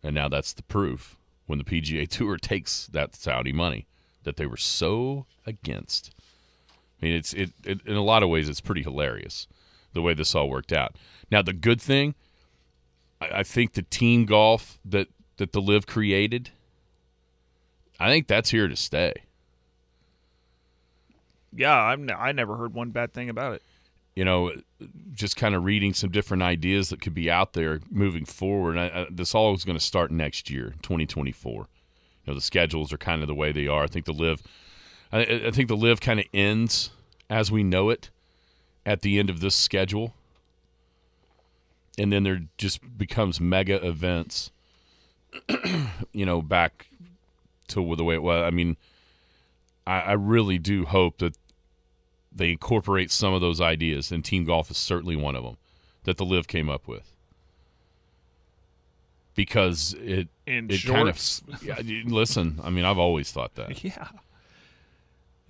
and 0.04 0.14
now 0.14 0.28
that's 0.28 0.54
the 0.54 0.64
proof 0.64 1.18
when 1.48 1.58
the 1.58 1.66
PGA 1.66 2.08
Tour 2.08 2.38
takes 2.42 2.88
that 2.88 3.16
Saudi 3.16 3.52
money 3.52 3.88
that 4.24 4.38
they 4.38 4.46
were 4.46 4.58
so 4.58 5.26
against. 5.46 6.12
I 7.02 7.06
mean, 7.06 7.16
it's 7.16 7.34
it, 7.34 7.52
it 7.64 7.82
in 7.86 7.96
a 7.96 8.04
lot 8.04 8.24
of 8.24 8.30
ways 8.30 8.48
it's 8.48 8.62
pretty 8.62 8.84
hilarious 8.84 9.48
the 9.94 10.02
way 10.02 10.14
this 10.14 10.36
all 10.36 10.50
worked 10.50 10.72
out. 10.72 10.96
Now 11.32 11.42
the 11.42 11.54
good 11.54 11.82
thing, 11.82 12.16
I, 13.20 13.40
I 13.40 13.44
think 13.44 13.74
the 13.74 13.82
team 13.82 14.26
golf 14.26 14.80
that 14.86 15.08
that 15.38 15.54
the 15.54 15.62
LIV 15.62 15.88
created, 15.88 16.52
I 18.00 18.10
think 18.10 18.28
that's 18.28 18.52
here 18.52 18.68
to 18.68 18.76
stay. 18.76 19.14
Yeah, 21.54 21.96
ne- 21.98 22.14
I 22.14 22.32
never 22.32 22.56
heard 22.56 22.74
one 22.74 22.92
bad 22.92 23.14
thing 23.14 23.30
about 23.30 23.54
it. 23.54 23.64
You 24.16 24.26
know, 24.26 24.52
just 25.14 25.38
kind 25.38 25.56
of 25.56 25.64
reading 25.64 25.94
some 25.94 26.12
different 26.12 26.44
ideas 26.44 26.90
that 26.90 27.02
could 27.02 27.14
be 27.14 27.32
out 27.32 27.54
there 27.54 27.80
moving 27.90 28.26
forward. 28.26 28.78
I, 28.78 28.86
I, 28.88 29.08
this 29.10 29.34
all 29.34 29.54
is 29.56 29.64
going 29.64 29.78
to 29.78 29.84
start 29.84 30.12
next 30.12 30.50
year, 30.50 30.76
2024. 30.82 31.54
You 31.54 31.68
know, 32.28 32.34
the 32.34 32.42
schedules 32.42 32.92
are 32.92 32.98
kind 32.98 33.22
of 33.22 33.28
the 33.28 33.36
way 33.36 33.52
they 33.52 33.68
are. 33.68 33.84
I 33.84 33.88
think 33.88 34.06
the 34.06 34.14
LIV, 34.14 34.42
I, 35.12 35.20
I 35.22 35.52
think 35.52 35.70
the 35.70 35.78
LIV 35.78 36.02
kind 36.02 36.20
of 36.20 36.26
ends 36.34 36.92
as 37.30 37.52
we 37.52 37.64
know 37.64 37.90
it 37.90 38.10
at 38.86 39.02
the 39.02 39.18
end 39.18 39.30
of 39.30 39.40
this 39.40 39.56
schedule. 39.56 40.14
and 41.98 42.12
then 42.12 42.24
there 42.24 42.42
just 42.58 42.98
becomes 42.98 43.40
mega 43.40 43.86
events. 43.86 44.52
you 46.14 46.26
know, 46.26 46.42
back 46.42 46.88
to 47.68 47.96
the 47.96 48.04
way 48.04 48.16
it 48.16 48.24
was. 48.24 48.44
I 48.44 48.50
mean, 48.50 48.76
I, 49.88 50.00
I 50.02 50.12
really 50.14 50.58
do 50.58 50.86
hope 50.86 51.20
that 51.20 51.36
they 52.32 52.52
incorporate 52.52 53.12
some 53.12 53.34
of 53.34 53.42
those 53.42 53.60
ideas, 53.60 54.12
and 54.12 54.24
team 54.24 54.46
golf 54.46 54.72
is 54.72 54.78
certainly 54.78 55.16
one 55.16 55.36
of 55.36 55.44
them 55.44 55.58
that 56.04 56.18
the 56.18 56.26
LIV 56.26 56.48
came 56.48 56.70
up 56.70 56.88
with. 56.88 57.14
Because 59.36 59.94
it 60.00 60.28
In 60.46 60.70
it 60.70 60.84
kind 60.84 61.08
of 61.08 61.20
yeah, 61.62 61.80
listen. 62.06 62.60
I 62.64 62.70
mean, 62.70 62.86
I've 62.86 62.98
always 62.98 63.32
thought 63.32 63.56
that. 63.56 63.84
Yeah. 63.84 64.08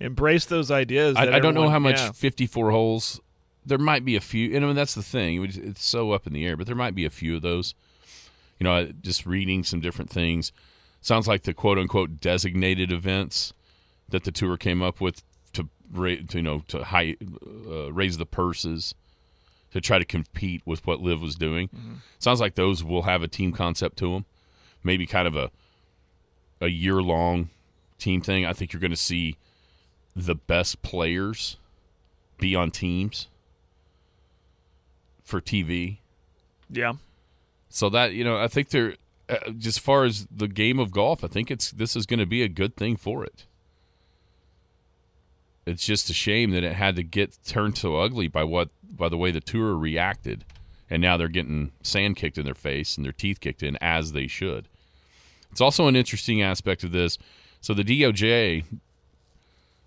Embrace 0.00 0.46
those 0.46 0.72
ideas. 0.72 1.16
I, 1.16 1.26
that 1.26 1.34
I 1.34 1.38
don't 1.38 1.54
know 1.54 1.68
how 1.68 1.78
much 1.78 1.98
yeah. 1.98 2.10
54 2.10 2.72
holes. 2.72 3.20
There 3.64 3.78
might 3.78 4.04
be 4.04 4.16
a 4.16 4.20
few, 4.20 4.52
and 4.56 4.64
I 4.64 4.66
mean 4.66 4.74
that's 4.74 4.94
the 4.94 5.02
thing. 5.02 5.44
It's 5.44 5.84
so 5.84 6.10
up 6.10 6.26
in 6.26 6.32
the 6.32 6.44
air, 6.44 6.56
but 6.56 6.66
there 6.66 6.74
might 6.74 6.96
be 6.96 7.04
a 7.04 7.10
few 7.10 7.36
of 7.36 7.42
those. 7.42 7.74
You 8.58 8.64
know, 8.64 8.90
just 9.00 9.26
reading 9.26 9.62
some 9.62 9.80
different 9.80 10.10
things. 10.10 10.50
Sounds 11.00 11.28
like 11.28 11.44
the 11.44 11.54
quote 11.54 11.78
unquote 11.78 12.20
designated 12.20 12.90
events 12.90 13.52
that 14.08 14.24
the 14.24 14.32
tour 14.32 14.56
came 14.56 14.82
up 14.82 15.00
with 15.00 15.22
to, 15.94 16.26
you 16.32 16.42
know 16.42 16.62
to 16.68 16.84
high, 16.84 17.16
uh, 17.68 17.92
raise 17.92 18.18
the 18.18 18.26
purses 18.26 18.94
to 19.72 19.80
try 19.80 19.98
to 19.98 20.04
compete 20.04 20.62
with 20.66 20.86
what 20.86 21.00
LIV 21.00 21.20
was 21.20 21.34
doing. 21.34 21.68
Sounds 22.18 22.40
like 22.40 22.54
those 22.54 22.84
will 22.84 23.02
have 23.02 23.22
a 23.22 23.28
team 23.28 23.52
concept 23.52 23.96
to 23.98 24.12
them. 24.12 24.24
Maybe 24.84 25.06
kind 25.06 25.26
of 25.26 25.36
a 25.36 25.50
a 26.60 26.68
year 26.68 27.02
long 27.02 27.50
team 27.98 28.20
thing. 28.20 28.46
I 28.46 28.52
think 28.52 28.72
you're 28.72 28.80
going 28.80 28.90
to 28.90 28.96
see 28.96 29.36
the 30.14 30.34
best 30.34 30.82
players 30.82 31.56
be 32.38 32.54
on 32.54 32.70
teams 32.70 33.28
for 35.22 35.40
TV. 35.40 35.98
Yeah. 36.68 36.94
So 37.68 37.88
that 37.90 38.12
you 38.12 38.24
know, 38.24 38.36
I 38.36 38.48
think 38.48 38.70
they're 38.70 38.96
uh, 39.28 39.50
just 39.56 39.78
as 39.78 39.78
far 39.78 40.04
as 40.04 40.26
the 40.30 40.48
game 40.48 40.78
of 40.78 40.90
golf. 40.90 41.24
I 41.24 41.28
think 41.28 41.50
it's 41.50 41.70
this 41.70 41.96
is 41.96 42.06
going 42.06 42.20
to 42.20 42.26
be 42.26 42.42
a 42.42 42.48
good 42.48 42.76
thing 42.76 42.96
for 42.96 43.24
it. 43.24 43.46
It's 45.64 45.84
just 45.84 46.10
a 46.10 46.14
shame 46.14 46.50
that 46.50 46.64
it 46.64 46.74
had 46.74 46.96
to 46.96 47.02
get 47.02 47.38
turned 47.46 47.78
so 47.78 47.96
ugly 47.96 48.28
by 48.28 48.44
what 48.44 48.70
by 48.82 49.08
the 49.08 49.16
way 49.16 49.30
the 49.30 49.40
tour 49.40 49.74
reacted, 49.74 50.44
and 50.90 51.00
now 51.00 51.16
they're 51.16 51.28
getting 51.28 51.72
sand 51.82 52.16
kicked 52.16 52.38
in 52.38 52.44
their 52.44 52.54
face 52.54 52.96
and 52.96 53.04
their 53.04 53.12
teeth 53.12 53.40
kicked 53.40 53.62
in 53.62 53.78
as 53.80 54.12
they 54.12 54.26
should. 54.26 54.68
It's 55.50 55.60
also 55.60 55.86
an 55.86 55.96
interesting 55.96 56.42
aspect 56.42 56.82
of 56.82 56.92
this. 56.92 57.18
So 57.60 57.74
the 57.74 57.84
DOJ, 57.84 58.64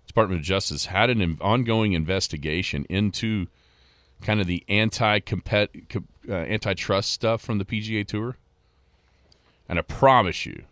Department 0.06 0.40
of 0.40 0.46
Justice, 0.46 0.86
had 0.86 1.10
an 1.10 1.38
ongoing 1.40 1.92
investigation 1.92 2.86
into 2.88 3.48
kind 4.22 4.40
of 4.40 4.46
the 4.46 4.64
anti 4.68 5.18
uh, 5.18 6.32
antitrust 6.32 7.12
stuff 7.12 7.42
from 7.42 7.58
the 7.58 7.64
PGA 7.64 8.06
Tour, 8.06 8.36
and 9.68 9.78
I 9.78 9.82
promise 9.82 10.46
you, 10.46 10.64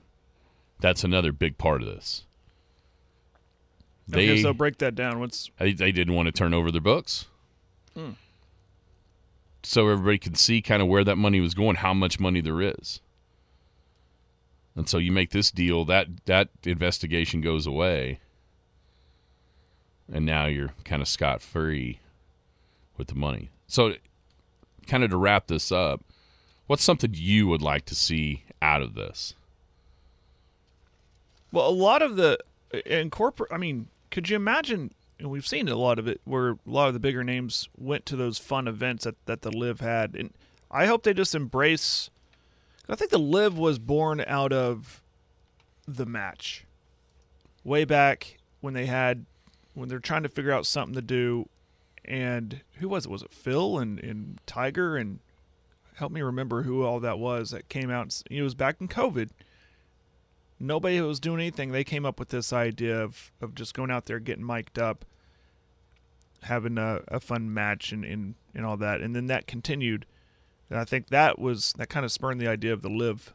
that's 0.80 1.04
another 1.04 1.32
big 1.32 1.58
part 1.58 1.82
of 1.82 1.88
this. 1.88 2.25
They 4.06 4.30
okay, 4.30 4.42
so 4.42 4.52
break 4.52 4.78
that 4.78 4.94
down. 4.94 5.18
What's 5.20 5.50
they, 5.58 5.73
they 5.73 5.92
didn't 5.92 6.14
want 6.14 6.26
to 6.26 6.32
turn 6.32 6.52
over 6.52 6.70
their 6.70 6.80
books, 6.80 7.26
hmm. 7.94 8.11
so 9.62 9.88
everybody 9.88 10.18
could 10.18 10.37
see 10.37 10.61
kind 10.61 10.82
of 10.82 10.88
where 10.88 11.04
that 11.04 11.16
money 11.16 11.40
was 11.40 11.54
going, 11.54 11.76
how 11.76 11.94
much 11.94 12.20
money 12.20 12.40
there 12.40 12.61
is. 12.61 13.00
And 14.76 14.88
so 14.88 14.99
you 14.99 15.12
make 15.12 15.30
this 15.30 15.50
deal, 15.50 15.84
that 15.87 16.08
that 16.26 16.49
investigation 16.64 17.40
goes 17.40 17.66
away, 17.66 18.20
and 20.12 20.26
now 20.26 20.47
you're 20.47 20.73
kind 20.84 21.00
of 21.00 21.08
scot 21.08 21.40
free 21.40 22.00
with 22.99 23.08
the 23.08 23.14
money. 23.14 23.50
So, 23.67 23.95
kind 24.86 25.02
of 25.02 25.10
to 25.10 25.17
wrap 25.17 25.47
this 25.47 25.73
up, 25.73 26.02
what's 26.67 26.84
something 26.84 27.12
you 27.14 27.47
would 27.49 27.62
like 27.62 27.86
to 27.86 27.95
see 27.95 28.45
out 28.60 28.82
of 28.82 28.95
this? 28.95 29.34
well, 31.54 31.69
a 31.69 31.71
lot 31.71 32.02
of 32.02 32.17
the 32.17 32.38
uh, 32.75 32.78
incorporate. 32.84 33.52
I 33.52 33.56
mean, 33.56 33.86
could 34.14 34.30
you 34.30 34.36
imagine? 34.36 34.92
And 35.18 35.28
we've 35.28 35.46
seen 35.46 35.68
a 35.68 35.74
lot 35.74 35.98
of 35.98 36.06
it 36.06 36.20
where 36.22 36.50
a 36.50 36.58
lot 36.66 36.86
of 36.86 36.94
the 36.94 37.00
bigger 37.00 37.24
names 37.24 37.68
went 37.76 38.06
to 38.06 38.16
those 38.16 38.38
fun 38.38 38.68
events 38.68 39.02
that 39.02 39.16
that 39.26 39.42
the 39.42 39.50
LIV 39.50 39.80
had, 39.80 40.14
and 40.14 40.32
I 40.70 40.86
hope 40.86 41.02
they 41.02 41.12
just 41.12 41.34
embrace. 41.34 42.10
I 42.88 42.94
think 42.94 43.10
the 43.10 43.18
LIV 43.18 43.58
was 43.58 43.80
born 43.80 44.22
out 44.24 44.52
of 44.52 45.02
the 45.88 46.06
match, 46.06 46.64
way 47.64 47.84
back 47.84 48.38
when 48.60 48.72
they 48.72 48.86
had 48.86 49.26
when 49.74 49.88
they're 49.88 49.98
trying 49.98 50.22
to 50.22 50.28
figure 50.28 50.52
out 50.52 50.64
something 50.64 50.94
to 50.94 51.02
do, 51.02 51.48
and 52.04 52.60
who 52.74 52.88
was 52.88 53.06
it? 53.06 53.10
Was 53.10 53.22
it 53.22 53.32
Phil 53.32 53.78
and 53.78 53.98
and 53.98 54.38
Tiger 54.46 54.96
and 54.96 55.18
help 55.96 56.12
me 56.12 56.22
remember 56.22 56.62
who 56.62 56.84
all 56.84 57.00
that 57.00 57.18
was 57.18 57.50
that 57.50 57.68
came 57.68 57.90
out. 57.90 58.22
It 58.30 58.42
was 58.42 58.54
back 58.54 58.76
in 58.80 58.86
COVID 58.86 59.30
nobody 60.66 61.00
was 61.00 61.20
doing 61.20 61.40
anything. 61.40 61.72
They 61.72 61.84
came 61.84 62.04
up 62.04 62.18
with 62.18 62.28
this 62.28 62.52
idea 62.52 63.02
of, 63.02 63.32
of 63.40 63.54
just 63.54 63.74
going 63.74 63.90
out 63.90 64.06
there, 64.06 64.18
getting 64.18 64.46
mic'd 64.46 64.78
up, 64.78 65.04
having 66.42 66.78
a, 66.78 67.02
a 67.08 67.20
fun 67.20 67.52
match, 67.52 67.92
and, 67.92 68.04
and 68.04 68.34
and 68.54 68.64
all 68.64 68.76
that. 68.76 69.00
And 69.00 69.14
then 69.14 69.26
that 69.26 69.46
continued. 69.46 70.06
And 70.70 70.78
I 70.78 70.84
think 70.84 71.08
that 71.08 71.38
was 71.38 71.72
that 71.74 71.88
kind 71.88 72.04
of 72.04 72.12
spurned 72.12 72.40
the 72.40 72.48
idea 72.48 72.72
of 72.72 72.82
the 72.82 72.88
LIV. 72.88 73.34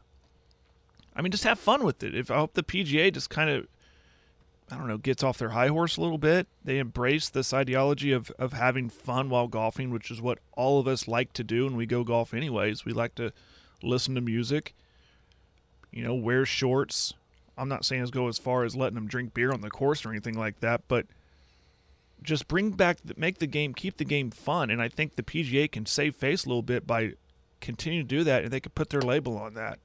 I 1.14 1.22
mean, 1.22 1.32
just 1.32 1.44
have 1.44 1.58
fun 1.58 1.84
with 1.84 2.02
it. 2.02 2.14
If 2.14 2.30
I 2.30 2.36
hope 2.36 2.54
the 2.54 2.62
PGA 2.62 3.12
just 3.12 3.30
kind 3.30 3.50
of, 3.50 3.66
I 4.70 4.76
don't 4.76 4.86
know, 4.86 4.98
gets 4.98 5.22
off 5.22 5.38
their 5.38 5.50
high 5.50 5.68
horse 5.68 5.96
a 5.96 6.00
little 6.00 6.18
bit. 6.18 6.46
They 6.64 6.78
embrace 6.78 7.28
this 7.28 7.52
ideology 7.52 8.12
of 8.12 8.30
of 8.38 8.52
having 8.52 8.88
fun 8.88 9.28
while 9.28 9.48
golfing, 9.48 9.90
which 9.90 10.10
is 10.10 10.20
what 10.20 10.38
all 10.52 10.78
of 10.78 10.86
us 10.86 11.08
like 11.08 11.32
to 11.34 11.44
do, 11.44 11.66
and 11.66 11.76
we 11.76 11.86
go 11.86 12.04
golf 12.04 12.32
anyways. 12.34 12.84
We 12.84 12.92
like 12.92 13.14
to 13.16 13.32
listen 13.82 14.14
to 14.14 14.20
music 14.20 14.74
you 15.90 16.04
know, 16.04 16.14
wear 16.14 16.44
shorts. 16.44 17.14
I'm 17.60 17.68
not 17.68 17.84
saying 17.84 18.02
as 18.02 18.10
go 18.10 18.26
as 18.28 18.38
far 18.38 18.64
as 18.64 18.74
letting 18.74 18.94
them 18.94 19.06
drink 19.06 19.34
beer 19.34 19.52
on 19.52 19.60
the 19.60 19.70
course 19.70 20.04
or 20.06 20.10
anything 20.10 20.34
like 20.34 20.60
that, 20.60 20.82
but 20.88 21.06
just 22.22 22.48
bring 22.48 22.70
back, 22.70 22.98
make 23.16 23.38
the 23.38 23.46
game, 23.46 23.74
keep 23.74 23.96
the 23.98 24.04
game 24.04 24.30
fun. 24.30 24.70
And 24.70 24.80
I 24.82 24.88
think 24.88 25.16
the 25.16 25.22
PGA 25.22 25.70
can 25.70 25.86
save 25.86 26.16
face 26.16 26.44
a 26.44 26.48
little 26.48 26.62
bit 26.62 26.86
by 26.86 27.12
continuing 27.60 28.06
to 28.06 28.16
do 28.16 28.24
that, 28.24 28.42
and 28.44 28.52
they 28.52 28.60
could 28.60 28.74
put 28.74 28.90
their 28.90 29.00
label 29.02 29.36
on 29.38 29.54
that. 29.54 29.78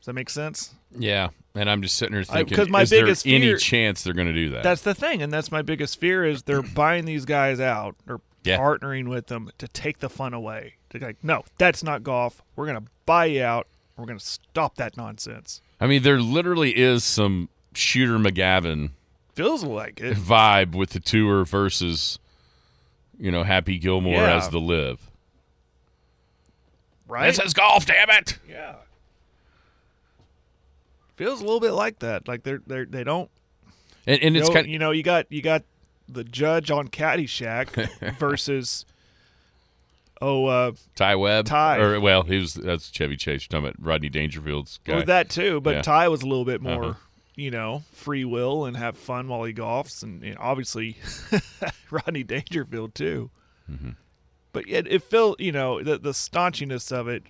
Does 0.00 0.06
that 0.06 0.12
make 0.14 0.30
sense? 0.30 0.74
Yeah, 0.98 1.28
and 1.54 1.70
I'm 1.70 1.80
just 1.82 1.96
sitting 1.96 2.14
here 2.14 2.24
thinking, 2.24 2.56
'cause 2.56 2.68
my 2.68 2.82
is 2.82 2.90
there 2.90 3.04
biggest 3.04 3.26
any 3.26 3.56
chance 3.56 4.02
they're 4.02 4.14
going 4.14 4.26
to 4.26 4.32
do 4.32 4.50
that? 4.50 4.62
That's 4.64 4.82
the 4.82 4.94
thing, 4.94 5.22
and 5.22 5.32
that's 5.32 5.52
my 5.52 5.62
biggest 5.62 6.00
fear 6.00 6.24
is 6.24 6.42
they're 6.42 6.62
buying 6.74 7.04
these 7.04 7.24
guys 7.24 7.60
out 7.60 7.94
or 8.08 8.20
Yeah. 8.44 8.58
partnering 8.58 9.08
with 9.08 9.28
them 9.28 9.50
to 9.58 9.68
take 9.68 9.98
the 10.00 10.08
fun 10.10 10.34
away. 10.34 10.74
They're 10.90 11.00
like, 11.00 11.22
no, 11.22 11.44
that's 11.58 11.82
not 11.84 12.02
golf. 12.02 12.42
We're 12.56 12.66
gonna 12.66 12.84
buy 13.06 13.26
you 13.26 13.42
out. 13.44 13.68
We're 13.96 14.06
gonna 14.06 14.18
stop 14.18 14.74
that 14.76 14.96
nonsense. 14.96 15.60
I 15.82 15.88
mean, 15.88 16.04
there 16.04 16.20
literally 16.20 16.76
is 16.78 17.02
some 17.02 17.48
Shooter 17.74 18.16
McGavin 18.16 18.90
Feels 19.34 19.64
like 19.64 20.00
it. 20.00 20.16
vibe 20.16 20.76
with 20.76 20.90
the 20.90 21.00
tour 21.00 21.44
versus, 21.44 22.20
you 23.18 23.32
know, 23.32 23.42
Happy 23.42 23.78
Gilmore 23.78 24.14
Yeah. 24.14 24.36
as 24.36 24.48
the 24.50 24.60
LIV. 24.60 25.10
Right? 27.08 27.26
This 27.34 27.44
is 27.44 27.52
golf, 27.52 27.84
damn 27.84 28.10
it! 28.10 28.38
Yeah. 28.48 28.76
Feels 31.16 31.40
a 31.40 31.44
little 31.44 31.58
bit 31.60 31.72
like 31.72 31.98
that. 31.98 32.28
Like 32.28 32.44
they're 32.44 32.62
they 32.66 32.84
they 32.84 33.02
don't. 33.04 33.28
And, 34.06 34.22
and 34.22 34.36
it's 34.36 34.48
know, 34.48 34.54
kind 34.54 34.68
you 34.68 34.78
know 34.78 34.92
you 34.92 35.02
got 35.02 35.26
you 35.30 35.42
got 35.42 35.64
the 36.08 36.22
judge 36.22 36.70
on 36.70 36.88
Caddyshack 36.88 38.16
versus 38.18 38.86
oh 40.22 40.46
uh 40.46 40.72
Ty 40.94 41.16
Webb, 41.16 41.44
Ty. 41.46 41.76
or 41.78 42.00
well, 42.00 42.22
he 42.22 42.38
was 42.38 42.54
that's 42.54 42.90
Chevy 42.90 43.16
Chase. 43.16 43.42
You're 43.50 43.60
talking 43.60 43.74
about 43.74 43.84
Rodney 43.86 44.08
Dangerfield's 44.08 44.78
guy. 44.84 44.96
with 44.96 45.06
that 45.06 45.28
too. 45.28 45.60
But 45.60 45.74
Yeah. 45.76 45.82
Ty 45.82 46.08
was 46.08 46.22
a 46.22 46.26
little 46.26 46.44
bit 46.46 46.62
more 46.62 46.84
Uh-huh. 46.84 46.98
you 47.36 47.50
know 47.50 47.82
free 47.92 48.24
will 48.24 48.64
and 48.64 48.76
have 48.76 48.96
fun 48.96 49.28
while 49.28 49.44
he 49.44 49.52
golfs, 49.52 50.02
and, 50.02 50.22
and 50.22 50.38
obviously 50.38 50.96
Rodney 51.90 52.22
Dangerfield 52.22 52.94
too. 52.94 53.30
Mm-hmm. 53.70 53.90
But 54.52 54.68
it, 54.68 54.86
it 54.86 55.02
felt 55.02 55.40
you 55.40 55.52
know 55.52 55.82
the 55.82 55.98
the 55.98 56.12
staunchiness 56.12 56.92
of 56.92 57.08
it. 57.08 57.24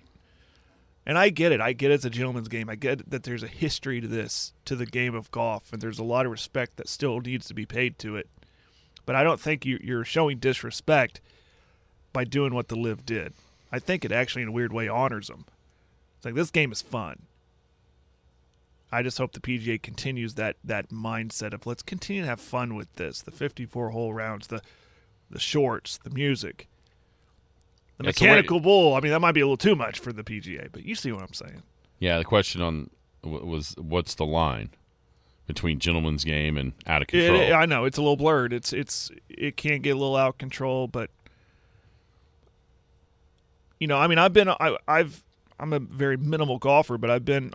And 1.05 1.17
I 1.17 1.27
get 1.29 1.51
it. 1.51 1.59
I 1.59 1.73
get 1.73 1.91
it's 1.91 2.05
a 2.05 2.09
gentleman's 2.09 2.47
game. 2.47 2.69
I 2.69 2.75
get 2.75 3.09
that 3.09 3.23
there's 3.23 3.43
a 3.43 3.47
history 3.47 3.99
to 3.99 4.07
this, 4.07 4.53
to 4.63 4.73
the 4.73 4.85
game 4.85 5.13
of 5.15 5.29
golf, 5.31 5.73
and 5.73 5.81
there's 5.81 5.99
a 5.99 6.03
lot 6.03 6.25
of 6.25 6.31
respect 6.31 6.77
that 6.77 6.87
still 6.87 7.19
needs 7.19 7.45
to 7.47 7.53
be 7.53 7.65
paid 7.65 7.99
to 7.99 8.15
it. 8.15 8.29
But 9.05 9.15
I 9.17 9.23
don't 9.25 9.37
think 9.37 9.65
you, 9.65 9.77
you're 9.83 10.05
showing 10.05 10.37
disrespect 10.37 11.19
by 12.13 12.23
doing 12.23 12.53
what 12.53 12.67
the 12.67 12.75
LIV 12.75 13.05
did. 13.05 13.33
I 13.71 13.79
think 13.79 14.05
it 14.05 14.11
actually, 14.11 14.43
in 14.43 14.49
a 14.49 14.51
weird 14.51 14.71
way, 14.71 14.87
honors 14.87 15.27
them. 15.27 15.45
It's 16.17 16.25
like 16.25 16.35
this 16.35 16.51
game 16.51 16.71
is 16.71 16.81
fun. 16.81 17.23
I 18.91 19.01
just 19.01 19.17
hope 19.17 19.31
the 19.33 19.39
PGA 19.39 19.81
continues 19.81 20.35
that 20.35 20.55
that 20.63 20.89
mindset 20.89 21.53
of 21.53 21.65
let's 21.65 21.81
continue 21.81 22.21
to 22.21 22.27
have 22.27 22.39
fun 22.39 22.75
with 22.75 22.93
this. 22.93 23.21
The 23.23 23.31
54 23.31 23.89
hole 23.89 24.13
rounds, 24.13 24.47
the 24.47 24.61
the 25.31 25.39
shorts, 25.39 25.97
the 25.97 26.11
music, 26.11 26.67
the 27.97 28.03
Yeah, 28.05 28.11
so 28.11 28.23
mechanical 28.25 28.59
bull. 28.59 28.93
I 28.93 28.99
mean, 28.99 29.11
that 29.11 29.19
might 29.19 29.31
be 29.31 29.41
a 29.41 29.45
little 29.45 29.57
too 29.57 29.75
much 29.75 29.97
for 29.99 30.13
the 30.13 30.23
PGA, 30.23 30.67
but 30.71 30.85
you 30.85 30.93
see 30.93 31.11
what 31.11 31.23
I'm 31.23 31.33
saying. 31.33 31.63
yeah, 31.99 32.19
the 32.19 32.23
question 32.23 32.61
on 32.61 32.91
was 33.23 33.73
what's 33.79 34.13
the 34.13 34.25
line 34.25 34.69
between 35.47 35.79
gentleman's 35.79 36.23
game 36.23 36.55
and 36.57 36.73
out 36.85 37.01
of 37.01 37.07
control? 37.07 37.39
It, 37.41 37.51
I 37.51 37.65
know 37.65 37.85
it's 37.85 37.97
a 37.97 38.01
little 38.01 38.15
blurred. 38.17 38.53
It's 38.53 38.71
it's 38.71 39.09
it 39.27 39.57
can 39.57 39.81
get 39.81 39.91
a 39.95 39.97
little 39.97 40.15
out 40.15 40.29
of 40.29 40.37
control, 40.37 40.87
but 40.87 41.09
you 43.83 43.87
know, 43.87 43.97
I 43.97 44.07
mean, 44.07 44.17
I've 44.17 44.31
been, 44.31 44.47
I, 44.47 44.77
I've, 44.87 45.25
I'm 45.59 45.73
a 45.73 45.79
very 45.79 46.15
minimal 46.15 46.57
golfer, 46.57 46.97
but 46.97 47.09
I've 47.09 47.25
been, 47.25 47.51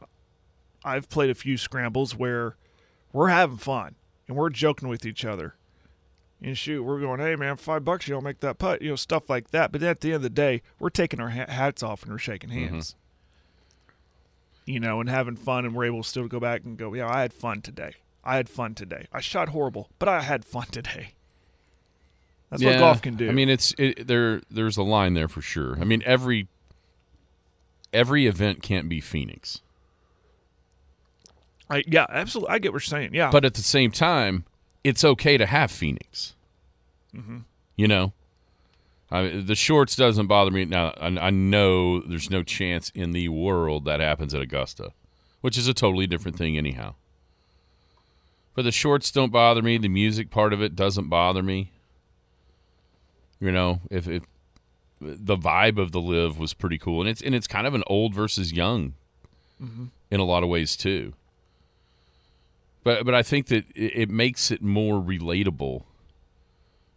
I've 0.84 1.08
played 1.08 1.30
a 1.30 1.34
few 1.34 1.56
scrambles 1.56 2.14
where 2.14 2.56
we're 3.14 3.28
having 3.28 3.56
fun 3.56 3.94
and 4.26 4.36
we're 4.36 4.50
joking 4.50 4.90
with 4.90 5.06
each 5.06 5.24
other. 5.24 5.54
And 6.42 6.58
shoot, 6.58 6.82
we're 6.82 7.00
going, 7.00 7.18
hey 7.18 7.34
man, 7.34 7.56
five 7.56 7.82
bucks, 7.82 8.06
you 8.06 8.12
don't 8.12 8.24
make 8.24 8.40
that 8.40 8.58
putt, 8.58 8.82
you 8.82 8.90
know, 8.90 8.96
stuff 8.96 9.30
like 9.30 9.52
that. 9.52 9.72
But 9.72 9.80
then 9.80 9.88
at 9.88 10.02
the 10.02 10.08
end 10.08 10.16
of 10.16 10.22
the 10.22 10.28
day, 10.28 10.60
we're 10.78 10.90
taking 10.90 11.18
our 11.18 11.30
hats 11.30 11.82
off 11.82 12.02
and 12.02 12.12
we're 12.12 12.18
shaking 12.18 12.50
mm-hmm. 12.50 12.74
hands, 12.74 12.94
you 14.66 14.80
know, 14.80 15.00
and 15.00 15.08
having 15.08 15.34
fun, 15.34 15.64
and 15.64 15.74
we're 15.74 15.86
able 15.86 16.02
to 16.02 16.08
still 16.10 16.24
to 16.24 16.28
go 16.28 16.40
back 16.40 16.62
and 16.62 16.76
go, 16.76 16.92
yeah, 16.92 17.08
I 17.08 17.22
had 17.22 17.32
fun 17.32 17.62
today. 17.62 17.94
I 18.22 18.36
had 18.36 18.50
fun 18.50 18.74
today. 18.74 19.06
I 19.14 19.22
shot 19.22 19.48
horrible, 19.48 19.88
but 19.98 20.10
I 20.10 20.20
had 20.20 20.44
fun 20.44 20.66
today. 20.70 21.14
That's 22.50 22.62
what 22.62 22.78
golf 22.78 23.02
can 23.02 23.16
do. 23.16 23.28
I 23.28 23.32
mean, 23.32 23.48
it's 23.48 23.74
it, 23.76 24.06
there. 24.06 24.40
There's 24.50 24.76
a 24.76 24.82
line 24.82 25.14
there 25.14 25.28
for 25.28 25.42
sure. 25.42 25.78
I 25.80 25.84
mean, 25.84 26.02
every 26.06 26.48
every 27.92 28.26
event 28.26 28.62
can't 28.62 28.88
be 28.88 29.00
Phoenix, 29.00 29.60
I, 31.70 31.84
yeah, 31.86 32.06
absolutely. 32.08 32.54
I 32.54 32.58
get 32.58 32.72
what 32.72 32.76
you're 32.76 32.98
saying. 32.98 33.14
Yeah, 33.14 33.30
but 33.30 33.44
at 33.44 33.54
the 33.54 33.62
same 33.62 33.90
time, 33.90 34.44
it's 34.82 35.04
okay 35.04 35.36
to 35.36 35.46
have 35.46 35.70
Phoenix. 35.70 36.34
Mm-hmm. 37.14 37.38
You 37.76 37.88
know, 37.88 38.12
I 39.10 39.28
the 39.44 39.54
shorts 39.54 39.94
doesn't 39.94 40.26
bother 40.26 40.50
me. 40.50 40.64
Now 40.64 40.94
I, 40.98 41.06
I 41.06 41.30
know 41.30 42.00
there's 42.00 42.30
no 42.30 42.42
chance 42.42 42.90
in 42.94 43.12
the 43.12 43.28
world 43.28 43.84
that 43.84 44.00
happens 44.00 44.34
at 44.34 44.40
Augusta, 44.40 44.92
which 45.42 45.58
is 45.58 45.68
a 45.68 45.74
totally 45.74 46.06
different 46.06 46.38
thing, 46.38 46.56
anyhow. 46.56 46.94
But 48.54 48.62
the 48.62 48.72
shorts 48.72 49.12
don't 49.12 49.30
bother 49.30 49.62
me. 49.62 49.78
The 49.78 49.88
music 49.88 50.30
part 50.30 50.52
of 50.52 50.62
it 50.62 50.74
doesn't 50.74 51.08
bother 51.08 51.42
me. 51.42 51.70
You 53.40 53.52
know, 53.52 53.80
if, 53.90 54.08
if 54.08 54.24
the 55.00 55.36
vibe 55.36 55.78
of 55.78 55.92
the 55.92 56.00
LIV 56.00 56.38
was 56.38 56.54
pretty 56.54 56.78
cool, 56.78 57.00
and 57.00 57.08
it's 57.08 57.22
and 57.22 57.34
it's 57.34 57.46
kind 57.46 57.66
of 57.66 57.74
an 57.74 57.84
old 57.86 58.14
versus 58.14 58.52
young 58.52 58.94
mm-hmm. 59.62 59.86
in 60.10 60.20
a 60.20 60.24
lot 60.24 60.42
of 60.42 60.48
ways 60.48 60.76
too. 60.76 61.12
But 62.82 63.04
but 63.04 63.14
I 63.14 63.22
think 63.22 63.46
that 63.46 63.64
it, 63.74 63.92
it 63.94 64.10
makes 64.10 64.50
it 64.50 64.62
more 64.62 65.00
relatable 65.00 65.84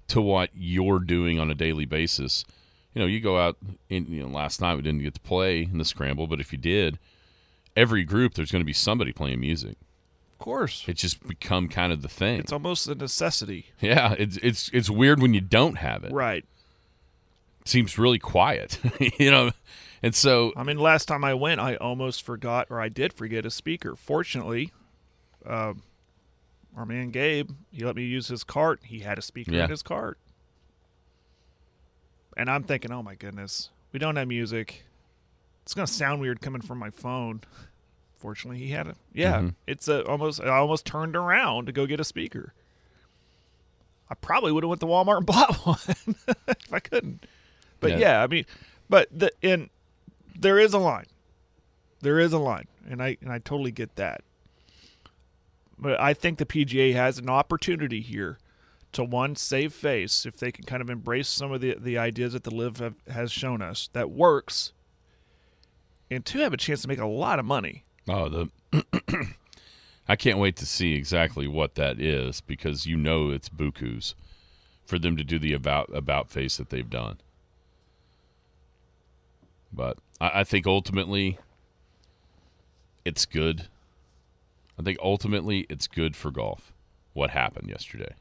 to 0.07 0.21
what 0.21 0.49
you're 0.53 0.99
doing 0.99 1.39
on 1.39 1.51
a 1.51 1.55
daily 1.55 1.85
basis. 1.85 2.45
You 2.93 3.01
know, 3.01 3.05
you 3.05 3.19
go 3.19 3.39
out. 3.39 3.57
In, 3.89 4.07
you 4.07 4.23
know, 4.23 4.29
last 4.29 4.61
night 4.61 4.75
we 4.75 4.81
didn't 4.81 5.03
get 5.03 5.13
to 5.13 5.19
play 5.21 5.61
in 5.61 5.77
the 5.77 5.85
scramble, 5.85 6.27
but 6.27 6.39
if 6.39 6.51
you 6.51 6.57
did, 6.57 6.97
every 7.75 8.03
group 8.03 8.33
there's 8.33 8.51
going 8.51 8.61
to 8.61 8.65
be 8.65 8.73
somebody 8.73 9.13
playing 9.13 9.39
music. 9.39 9.77
Of 10.41 10.45
course, 10.45 10.85
It's 10.87 11.01
just 11.01 11.25
become 11.27 11.67
kind 11.69 11.93
of 11.93 12.01
the 12.01 12.07
thing. 12.07 12.39
it's 12.39 12.51
almost 12.51 12.87
a 12.87 12.95
necessity. 12.95 13.67
yeah, 13.79 14.13
it's 14.17 14.37
it's 14.37 14.69
it's 14.73 14.89
weird 14.89 15.21
when 15.21 15.33
you 15.35 15.41
don't 15.41 15.77
have 15.77 16.03
it. 16.03 16.11
Right. 16.11 16.43
It 17.61 17.67
seems 17.67 17.99
really 17.99 18.17
quiet, 18.17 18.79
you 19.19 19.29
know. 19.29 19.51
And 20.01 20.15
so 20.15 20.51
I 20.57 20.63
mean, 20.63 20.77
last 20.79 21.05
time 21.05 21.23
I 21.23 21.35
went, 21.35 21.61
I 21.61 21.75
almost 21.75 22.23
forgot, 22.23 22.65
or 22.71 22.81
I 22.81 22.89
did 22.89 23.13
forget 23.13 23.45
a 23.45 23.51
speaker. 23.51 23.95
Fortunately, 23.95 24.71
uh, 25.45 25.73
our 26.75 26.85
man 26.87 27.11
Gabe, 27.11 27.51
he 27.71 27.83
let 27.85 27.95
me 27.95 28.03
use 28.05 28.27
his 28.29 28.43
cart. 28.43 28.79
He 28.85 28.99
had 29.01 29.19
a 29.19 29.21
speaker 29.21 29.51
Yeah. 29.51 29.65
in 29.65 29.69
his 29.69 29.83
cart, 29.83 30.17
and 32.35 32.49
I'm 32.49 32.63
thinking, 32.63 32.91
oh 32.91 33.03
my 33.03 33.13
goodness, 33.13 33.69
we 33.91 33.99
don't 33.99 34.15
have 34.15 34.27
music. 34.27 34.85
It's 35.63 35.75
gonna 35.75 35.85
sound 35.85 36.19
weird 36.19 36.41
coming 36.41 36.61
from 36.63 36.79
my 36.79 36.89
phone. 36.89 37.41
Fortunately, 38.21 38.59
he 38.59 38.69
had 38.69 38.85
it. 38.87 38.95
Yeah, 39.13 39.37
Mm-hmm. 39.37 39.49
it's 39.65 39.87
a 39.87 40.05
almost. 40.05 40.39
I 40.39 40.47
almost 40.49 40.85
turned 40.85 41.15
around 41.15 41.65
to 41.65 41.71
go 41.71 41.85
get 41.87 41.99
a 41.99 42.03
speaker. 42.03 42.53
I 44.09 44.13
probably 44.15 44.51
would 44.51 44.63
have 44.63 44.69
went 44.69 44.81
to 44.81 44.87
Walmart 44.87 45.17
and 45.17 45.25
bought 45.25 45.55
one 45.65 46.15
if 46.47 46.71
I 46.73 46.79
couldn't. 46.79 47.25
But 47.79 47.91
Yeah. 47.91 47.97
yeah, 47.97 48.23
I 48.23 48.27
mean, 48.27 48.45
but 48.89 49.07
the 49.11 49.31
in 49.41 49.69
there 50.37 50.59
is 50.59 50.73
a 50.73 50.77
line. 50.79 51.05
There 52.01 52.19
is 52.19 52.31
a 52.31 52.37
line, 52.39 52.67
and 52.87 53.01
I 53.01 53.17
and 53.21 53.31
I 53.31 53.39
totally 53.39 53.71
get 53.71 53.95
that. 53.95 54.21
But 55.79 55.99
I 55.99 56.13
think 56.13 56.37
the 56.37 56.45
PGA 56.45 56.93
has 56.93 57.17
an 57.17 57.27
opportunity 57.29 58.01
here 58.01 58.37
to 58.91 59.03
one 59.03 59.35
save 59.35 59.73
face 59.73 60.25
if 60.27 60.37
they 60.37 60.51
can 60.51 60.65
kind 60.65 60.81
of 60.81 60.89
embrace 60.91 61.27
some 61.27 61.51
of 61.51 61.59
the 61.61 61.75
the 61.79 61.97
ideas 61.97 62.33
that 62.33 62.43
the 62.43 62.53
LIV 62.53 62.77
have, 62.77 62.95
has 63.09 63.31
shown 63.31 63.61
us 63.63 63.89
that 63.93 64.11
works, 64.11 64.73
and 66.11 66.23
two 66.25 66.39
have 66.39 66.53
a 66.53 66.57
chance 66.57 66.81
to 66.83 66.87
make 66.87 66.99
a 66.99 67.07
lot 67.07 67.39
of 67.39 67.45
money. 67.45 67.83
Oh, 68.07 68.29
the 68.29 68.49
I 70.07 70.15
can't 70.15 70.39
wait 70.39 70.55
to 70.57 70.65
see 70.65 70.95
exactly 70.95 71.47
what 71.47 71.75
that 71.75 71.99
is 71.99 72.41
because 72.41 72.85
you 72.85 72.97
know 72.97 73.29
it's 73.29 73.49
buku's 73.49 74.15
for 74.85 74.99
them 74.99 75.15
to 75.15 75.23
do 75.23 75.39
the 75.39 75.53
about 75.53 75.89
about 75.95 76.29
face 76.29 76.57
that 76.57 76.69
they've 76.69 76.89
done. 76.89 77.17
But 79.71 79.97
I, 80.19 80.41
I 80.41 80.43
think 80.43 80.67
ultimately 80.67 81.37
it's 83.05 83.25
good. 83.25 83.67
I 84.77 84.83
think 84.83 84.97
ultimately 85.01 85.65
it's 85.69 85.87
good 85.87 86.15
for 86.15 86.31
golf. 86.31 86.73
What 87.13 87.29
happened 87.29 87.69
yesterday? 87.69 88.15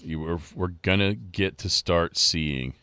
You 0.00 0.20
were, 0.20 0.38
we're 0.54 0.68
gonna 0.68 1.14
get 1.14 1.58
to 1.58 1.68
start 1.68 2.16
seeing 2.16 2.74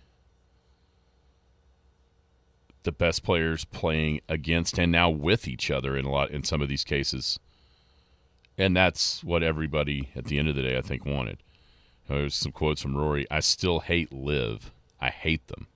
the 2.85 2.91
best 2.91 3.23
players 3.23 3.65
playing 3.65 4.21
against 4.29 4.79
and 4.79 4.91
now 4.91 5.09
with 5.09 5.47
each 5.47 5.69
other 5.69 5.97
in 5.97 6.05
a 6.05 6.11
lot 6.11 6.31
in 6.31 6.43
some 6.43 6.61
of 6.61 6.69
these 6.69 6.83
cases. 6.83 7.39
And 8.57 8.75
that's 8.75 9.23
what 9.23 9.43
everybody 9.43 10.09
at 10.15 10.25
the 10.25 10.39
end 10.39 10.47
of 10.47 10.55
the 10.55 10.61
day 10.61 10.77
I 10.77 10.81
think 10.81 11.05
wanted. 11.05 11.39
There's 12.07 12.35
some 12.35 12.51
quotes 12.51 12.81
from 12.81 12.95
Rory. 12.95 13.25
I 13.29 13.41
still 13.41 13.81
hate 13.81 14.13
LIV. 14.13 14.71
I 15.01 15.09
hate 15.09 15.47
them. 15.47 15.67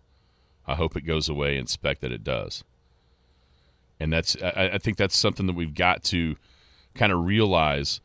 I 0.65 0.75
hope 0.75 0.95
it 0.95 1.01
goes 1.01 1.27
away 1.27 1.57
and 1.57 1.65
expect 1.65 2.01
that 2.01 2.11
it 2.11 2.23
does. 2.23 2.63
And 3.99 4.13
that's 4.13 4.37
I, 4.41 4.71
I 4.73 4.77
think 4.77 4.97
that's 4.97 5.17
something 5.17 5.47
that 5.47 5.55
we've 5.55 5.73
got 5.73 6.03
to 6.05 6.37
kind 6.95 7.11
of 7.11 7.25
realize 7.25 7.99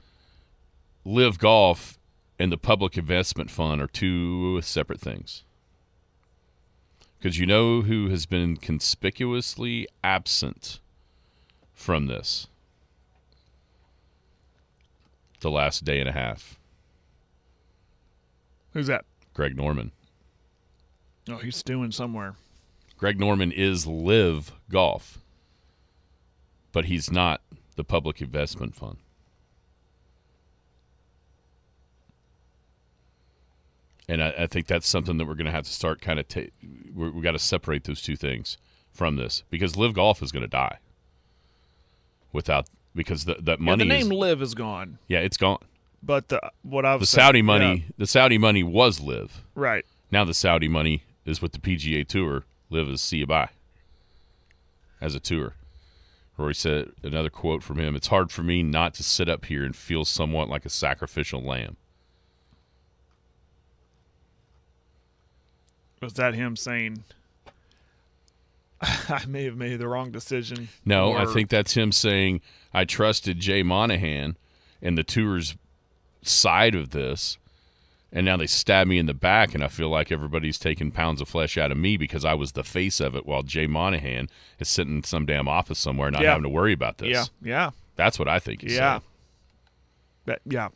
LIV 1.04 1.38
golf 1.38 1.98
and 2.38 2.50
the 2.50 2.56
public 2.58 2.98
investment 2.98 3.50
fund 3.50 3.80
are 3.80 3.86
two 3.86 4.60
separate 4.62 5.00
things 5.00 5.43
because 7.18 7.38
you 7.38 7.46
know 7.46 7.83
who 7.83 8.09
has 8.11 8.27
been 8.27 8.57
conspicuously 8.57 9.87
absent 10.03 10.81
from 11.72 12.07
this 12.07 12.46
the 15.40 15.50
last 15.50 15.85
day 15.85 16.00
and 16.00 16.09
a 16.09 16.12
half 16.12 16.59
Who's 18.72 18.87
that? 18.88 19.05
greg 19.35 19.57
norman 19.57 19.92
Oh, 21.29 21.37
he's 21.38 21.57
stewing 21.57 21.90
somewhere. 21.92 22.35
greg 22.98 23.18
norman 23.20 23.50
is 23.53 23.87
LIV 23.87 24.53
golf 24.70 25.18
but 26.72 26.87
he's 26.87 27.11
not 27.11 27.40
the 27.77 27.85
public 27.85 28.20
investment 28.20 28.74
fund 28.74 28.96
and 34.08 34.22
I, 34.22 34.34
I 34.40 34.46
think 34.46 34.66
that's 34.66 34.86
something 34.88 35.16
that 35.18 35.26
we're 35.26 35.34
going 35.34 35.46
to 35.46 35.52
have 35.52 35.64
to 35.64 35.72
start 35.72 36.00
kind 36.00 36.18
of 36.18 36.28
take. 36.28 36.52
we 36.94 37.20
got 37.20 37.32
to 37.32 37.38
separate 37.38 37.84
those 37.84 38.02
two 38.02 38.16
things 38.16 38.58
from 38.92 39.16
this 39.16 39.42
because 39.50 39.76
LIV 39.76 39.94
golf 39.94 40.22
is 40.22 40.30
going 40.32 40.42
to 40.42 40.48
die 40.48 40.78
without 42.32 42.66
because 42.94 43.24
the, 43.24 43.34
that 43.34 43.58
Yeah, 43.60 43.64
money 43.64 43.84
the 43.84 43.88
name 43.88 44.12
is 44.12 44.18
LIV 44.18 44.42
is 44.42 44.54
gone, 44.54 44.98
yeah 45.08 45.20
it's 45.20 45.36
gone. 45.36 45.58
But 46.02 46.28
the 46.28 46.40
what 46.62 46.84
I've 46.84 47.00
the 47.00 47.06
saudi 47.06 47.42
money 47.42 47.84
yeah, 47.86 47.92
the 47.98 48.06
saudi 48.06 48.38
money 48.38 48.62
was 48.62 49.00
LIV. 49.00 49.42
Right? 49.54 49.84
now 50.10 50.24
the 50.24 50.34
saudi 50.34 50.68
money 50.68 51.02
is 51.24 51.40
with 51.42 51.52
the 51.52 51.58
pga 51.58 52.06
tour. 52.06 52.44
LIV 52.70 52.88
is 52.90 53.00
see 53.00 53.18
you 53.18 53.26
bye 53.26 53.48
as 55.00 55.14
a 55.14 55.20
tour. 55.20 55.54
Rory 56.36 56.54
said 56.54 56.90
another 57.02 57.30
quote 57.30 57.62
from 57.62 57.78
him 57.78 57.94
it's 57.94 58.08
hard 58.08 58.30
for 58.32 58.42
me 58.42 58.62
not 58.62 58.94
to 58.94 59.02
sit 59.02 59.28
up 59.28 59.44
here 59.46 59.64
and 59.64 59.74
feel 59.74 60.04
somewhat 60.04 60.48
like 60.48 60.64
a 60.64 60.70
sacrificial 60.70 61.40
lamb 61.42 61.76
Was 66.04 66.12
that 66.14 66.34
him 66.34 66.54
saying? 66.54 67.02
I 68.82 69.24
may 69.26 69.44
have 69.44 69.56
made 69.56 69.76
the 69.78 69.88
wrong 69.88 70.10
decision. 70.10 70.68
No, 70.84 71.14
I 71.14 71.24
think 71.24 71.48
that's 71.48 71.74
him 71.74 71.92
saying 71.92 72.42
I 72.74 72.84
trusted 72.84 73.40
Jay 73.40 73.62
Monahan 73.62 74.36
and 74.82 74.98
the 74.98 75.02
tour's 75.04 75.56
side 76.22 76.74
of 76.74 76.90
this, 76.90 77.38
and 78.12 78.26
now 78.26 78.36
they 78.36 78.46
stab 78.46 78.86
me 78.86 78.98
in 78.98 79.06
the 79.06 79.14
back, 79.14 79.54
and 79.54 79.64
I 79.64 79.68
feel 79.68 79.88
like 79.88 80.12
everybody's 80.12 80.58
taking 80.58 80.90
pounds 80.90 81.22
of 81.22 81.28
flesh 81.28 81.56
out 81.56 81.72
of 81.72 81.78
me 81.78 81.96
because 81.96 82.24
I 82.26 82.34
was 82.34 82.52
the 82.52 82.62
face 82.64 83.00
of 83.00 83.16
it, 83.16 83.24
while 83.24 83.42
Jay 83.42 83.66
Monahan 83.66 84.28
is 84.58 84.68
sitting 84.68 84.96
in 84.96 85.04
some 85.04 85.24
damn 85.24 85.48
office 85.48 85.78
somewhere, 85.78 86.10
not 86.10 86.20
Yeah. 86.22 86.30
having 86.30 86.42
to 86.42 86.50
worry 86.50 86.74
about 86.74 86.98
this. 86.98 87.08
Yeah, 87.08 87.24
yeah, 87.42 87.70
That's 87.96 88.18
what 88.18 88.28
I 88.28 88.38
think. 88.40 88.60
He's 88.60 88.74
yeah. 88.74 88.98
saying. 88.98 89.02
That, 90.26 90.40
yeah, 90.44 90.68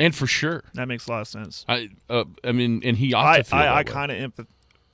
and 0.00 0.12
for 0.14 0.26
sure, 0.26 0.64
that 0.74 0.88
makes 0.88 1.06
a 1.06 1.10
lot 1.10 1.20
of 1.20 1.28
sense. 1.28 1.64
I, 1.68 1.90
uh, 2.08 2.24
I 2.42 2.50
mean, 2.50 2.82
and 2.84 2.96
he 2.96 3.14
ought 3.14 3.26
I 3.26 3.36
to 3.38 3.44
feel 3.44 3.58
I, 3.60 3.62
that 3.62 3.72
I 3.72 3.76
way. 3.78 3.84
kind 3.84 4.10
of 4.12 4.32
empath- 4.32 4.46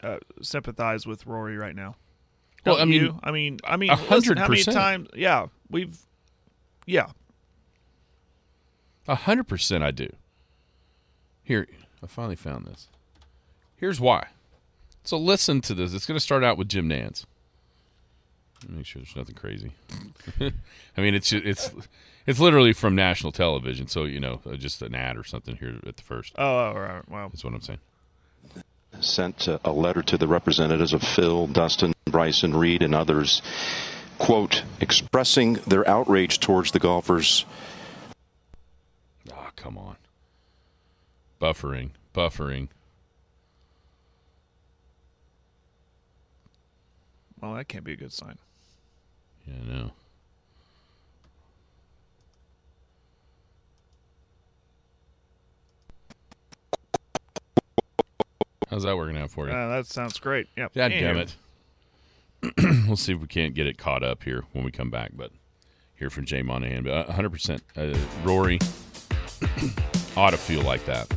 uh, 0.03 0.19
sympathize 0.43 1.07
with 1.07 1.27
Rory 1.27 1.57
right 1.57 1.75
now. 1.75 1.97
Well, 2.67 2.75
Don't 2.75 2.83
I 2.83 2.85
mean, 2.85 3.03
you? 3.03 3.21
I 3.23 3.31
mean, 3.31 3.59
I 3.65 3.77
mean, 3.77 3.91
a 3.91 3.95
listen, 3.95 4.09
hundred 4.09 4.39
how 4.39 4.49
many 4.49 4.61
percent. 4.61 4.77
times? 4.77 5.09
Yeah, 5.15 5.47
we've, 5.71 5.97
yeah, 6.85 7.07
A 9.09 9.15
hundred 9.15 9.45
percent, 9.49 9.83
I 9.85 9.93
do. 9.93 10.09
Here, 11.45 11.69
I 12.03 12.07
finally 12.09 12.35
found 12.37 12.67
this. 12.67 12.89
Here's 13.77 14.01
why. 14.01 14.27
So 15.05 15.17
listen 15.17 15.61
to 15.63 15.75
this. 15.75 15.95
It's 15.95 16.07
going 16.07 16.17
to 16.17 16.23
start 16.23 16.43
out 16.43 16.59
with 16.59 16.69
Jim 16.69 16.89
Nance. 16.89 17.25
Make 18.69 18.87
sure 18.87 19.01
there's 19.01 19.15
nothing 19.17 19.35
crazy. 19.35 19.73
I 20.97 21.01
mean, 21.01 21.15
it's 21.15 21.33
it's 21.33 21.71
it's 22.27 22.41
literally 22.41 22.73
from 22.73 22.95
national 22.97 23.33
television, 23.33 23.87
so 23.87 24.05
you 24.05 24.19
know, 24.21 24.41
uh, 24.45 24.57
just 24.57 24.83
an 24.83 24.95
ad 24.95 25.17
or 25.17 25.25
something 25.25 25.57
here 25.57 25.77
at 25.87 25.97
the 25.97 26.03
first. 26.03 26.33
Oh, 26.37 26.45
all 26.45 26.75
right. 26.79 27.09
Well, 27.09 27.29
That's 27.29 27.45
what 27.45 27.55
I'm 27.55 27.61
saying. 27.61 27.79
sent 29.01 29.47
uh, 29.49 29.59
a 29.65 29.71
letter 29.73 30.03
to 30.03 30.19
the 30.19 30.27
representatives 30.27 30.93
of 30.93 31.03
Phil, 31.03 31.47
Dustin, 31.47 31.93
Bryson, 32.07 32.57
Reed, 32.57 32.83
and 32.83 32.95
others, 32.95 33.41
quote, 34.19 34.65
expressing 34.81 35.55
their 35.67 35.87
outrage 35.89 36.41
towards 36.41 36.73
the 36.73 36.79
golfers 36.81 37.45
Oh, 39.33 39.49
come 39.57 39.77
on. 39.79 39.97
Buffering, 41.41 41.91
buffering. 42.15 42.69
well, 47.41 47.55
that 47.55 47.69
can't 47.69 47.85
be 47.85 47.93
a 47.93 47.97
good 47.97 48.13
sign. 48.13 48.39
Yeah, 49.47 49.55
I 49.55 49.77
know. 49.77 49.93
How's 58.69 58.83
that 58.83 58.97
working 58.97 59.17
out 59.17 59.31
for 59.31 59.47
you? 59.47 59.55
Uh, 59.55 59.69
that 59.77 59.87
sounds 59.87 60.19
great. 60.19 60.49
Yeah. 60.57 60.69
God 60.75 60.89
damn 60.89 61.17
it. 61.17 61.37
we'll 62.87 62.97
see 62.97 63.13
if 63.13 63.21
we 63.21 63.27
can't 63.29 63.55
get 63.55 63.67
it 63.67 63.79
caught 63.79 64.03
up 64.03 64.25
here 64.25 64.45
when 64.53 64.65
we 64.65 64.73
come 64.73 64.91
back. 64.91 65.13
But 65.15 65.31
hear 65.95 66.11
from 66.11 66.25
Jay 66.25 66.43
Monahan. 66.43 66.83
But 66.83 67.09
uh, 67.09 67.13
100%, 67.13 67.61
uh, 67.77 67.97
Rory 68.25 68.59
ought 70.17 70.31
to 70.31 70.37
feel 70.37 70.63
like 70.63 70.85
that 70.87 71.13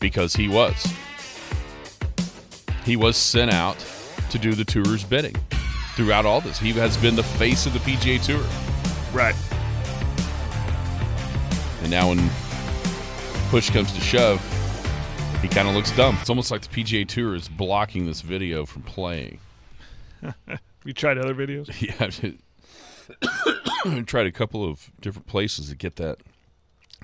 because 0.00 0.34
he 0.34 0.48
was. 0.48 0.86
He 2.84 2.96
was 2.96 3.16
sent 3.16 3.52
out 3.52 3.76
to 4.30 4.38
do 4.38 4.54
the 4.54 4.64
tour's 4.64 5.04
bidding 5.04 5.36
throughout 6.00 6.24
all 6.24 6.40
this. 6.40 6.58
He 6.58 6.72
has 6.72 6.96
been 6.96 7.14
the 7.14 7.22
face 7.22 7.66
of 7.66 7.74
the 7.74 7.78
PGA 7.80 8.24
Tour. 8.24 8.42
Right. 9.12 9.34
And 11.82 11.90
now 11.90 12.08
when 12.08 12.30
push 13.50 13.68
comes 13.68 13.92
to 13.92 14.00
shove, 14.00 14.40
he 15.42 15.48
kind 15.48 15.68
of 15.68 15.74
looks 15.74 15.94
dumb. 15.94 16.16
It's 16.18 16.30
almost 16.30 16.50
like 16.50 16.62
the 16.62 16.68
PGA 16.68 17.06
Tour 17.06 17.34
is 17.34 17.50
blocking 17.50 18.06
this 18.06 18.22
video 18.22 18.64
from 18.64 18.82
playing. 18.82 19.40
You 20.82 20.94
tried 20.94 21.18
other 21.18 21.34
videos? 21.34 21.68
Yeah, 21.82 22.38
I 23.84 24.00
tried 24.06 24.24
a 24.24 24.32
couple 24.32 24.66
of 24.66 24.90
different 25.02 25.26
places 25.26 25.68
to 25.68 25.76
get 25.76 25.96
that 25.96 26.20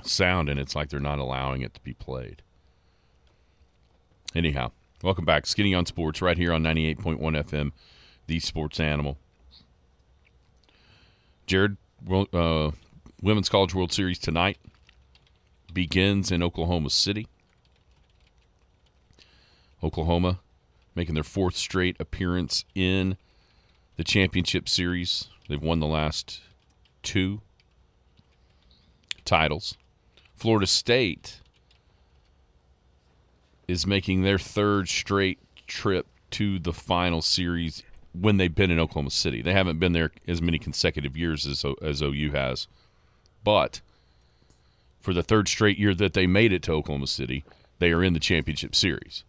sound, 0.02 0.48
and 0.48 0.58
it's 0.58 0.74
like 0.74 0.88
they're 0.88 0.98
not 0.98 1.18
allowing 1.18 1.60
it 1.60 1.74
to 1.74 1.80
be 1.82 1.92
played. 1.92 2.40
Anyhow, 4.34 4.70
welcome 5.02 5.26
back. 5.26 5.44
Skinny 5.44 5.74
on 5.74 5.84
Sports, 5.84 6.22
right 6.22 6.38
here 6.38 6.54
on 6.54 6.62
98.1 6.62 7.18
FM, 7.20 7.72
the 8.26 8.40
sports 8.40 8.80
animal. 8.80 9.18
Jared, 11.46 11.76
uh, 12.32 12.72
Women's 13.22 13.48
College 13.48 13.74
World 13.74 13.92
Series 13.92 14.18
tonight 14.18 14.58
begins 15.72 16.32
in 16.32 16.42
Oklahoma 16.42 16.90
City. 16.90 17.28
Oklahoma 19.82 20.40
making 20.94 21.14
their 21.14 21.22
fourth 21.22 21.54
straight 21.54 21.96
appearance 22.00 22.64
in 22.74 23.16
the 23.96 24.04
championship 24.04 24.68
series. 24.68 25.28
They've 25.48 25.62
won 25.62 25.78
the 25.78 25.86
last 25.86 26.40
two 27.02 27.42
titles. 29.24 29.76
Florida 30.34 30.66
State 30.66 31.40
is 33.68 33.86
making 33.86 34.22
their 34.22 34.38
third 34.38 34.88
straight 34.88 35.38
trip 35.66 36.06
to 36.30 36.58
the 36.58 36.72
final 36.72 37.22
series 37.22 37.82
when 38.20 38.36
they've 38.36 38.54
been 38.54 38.70
in 38.70 38.78
Oklahoma 38.78 39.10
City. 39.10 39.42
They 39.42 39.52
haven't 39.52 39.78
been 39.78 39.92
there 39.92 40.10
as 40.26 40.40
many 40.40 40.58
consecutive 40.58 41.16
years 41.16 41.46
as, 41.46 41.64
as 41.82 42.02
OU 42.02 42.32
has. 42.32 42.66
But 43.44 43.80
for 45.00 45.12
the 45.12 45.22
third 45.22 45.48
straight 45.48 45.78
year 45.78 45.94
that 45.94 46.14
they 46.14 46.26
made 46.26 46.52
it 46.52 46.62
to 46.64 46.72
Oklahoma 46.72 47.06
City, 47.06 47.44
they 47.78 47.92
are 47.92 48.02
in 48.02 48.12
the 48.12 48.20
championship 48.20 48.74
series. 48.74 49.24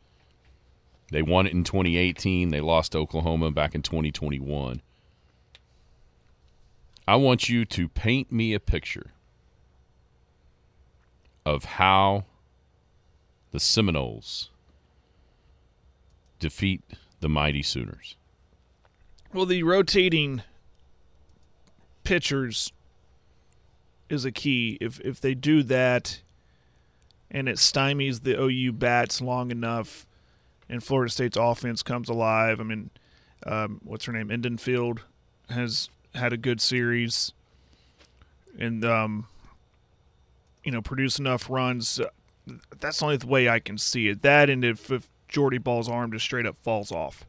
They 1.11 1.21
won 1.21 1.47
it 1.47 1.53
in 1.53 1.63
2018. 1.63 2.49
They 2.49 2.61
lost 2.61 2.91
to 2.93 2.97
Oklahoma 2.97 3.51
back 3.51 3.75
in 3.75 3.81
2021. 3.81 4.81
I 7.07 7.15
want 7.15 7.47
you 7.47 7.63
to 7.63 7.87
paint 7.87 8.31
me 8.31 8.53
a 8.53 8.59
picture 8.59 9.11
of 11.45 11.63
how 11.63 12.25
the 13.51 13.59
Seminoles 13.59 14.49
defeat 16.39 16.81
the 17.21 17.29
mighty 17.29 17.63
Sooners. 17.63 18.17
Well, 19.37 19.45
the 19.45 19.61
rotating 19.61 20.41
pitchers 22.03 22.73
is 24.09 24.25
a 24.25 24.31
key. 24.31 24.79
If 24.81 24.99
if 25.01 25.21
they 25.21 25.35
do 25.35 25.61
that, 25.61 26.21
and 27.29 27.47
it 27.47 27.57
stymies 27.57 28.23
the 28.23 28.35
OU 28.41 28.71
bats 28.71 29.21
long 29.21 29.51
enough, 29.51 30.07
and 30.67 30.83
Florida 30.83 31.11
State's 31.11 31.37
offense 31.37 31.83
comes 31.83 32.09
alive. 32.09 32.59
I 32.59 32.63
mean, 32.63 32.89
um, 33.45 33.79
what's 33.83 34.05
her 34.05 34.11
name? 34.11 34.29
Edenfield 34.29 35.01
has 35.51 35.91
had 36.15 36.33
a 36.33 36.37
good 36.37 36.59
series, 36.59 37.31
and 38.57 38.83
um, 38.83 39.27
you 40.63 40.71
know, 40.71 40.81
produce 40.81 41.19
enough 41.19 41.47
runs. 41.47 41.99
Uh, 41.99 42.09
That's 42.79 42.97
the 43.01 43.05
only 43.05 43.17
way 43.17 43.49
I 43.49 43.59
can 43.59 43.77
see 43.77 44.07
it. 44.07 44.23
That 44.23 44.49
and 44.49 44.65
if, 44.65 44.89
if 44.89 45.07
Jordy 45.27 45.59
Bahl's 45.59 45.87
arm 45.87 46.11
just 46.11 46.25
straight 46.25 46.47
up 46.47 46.55
falls 46.63 46.91
off. 46.91 47.23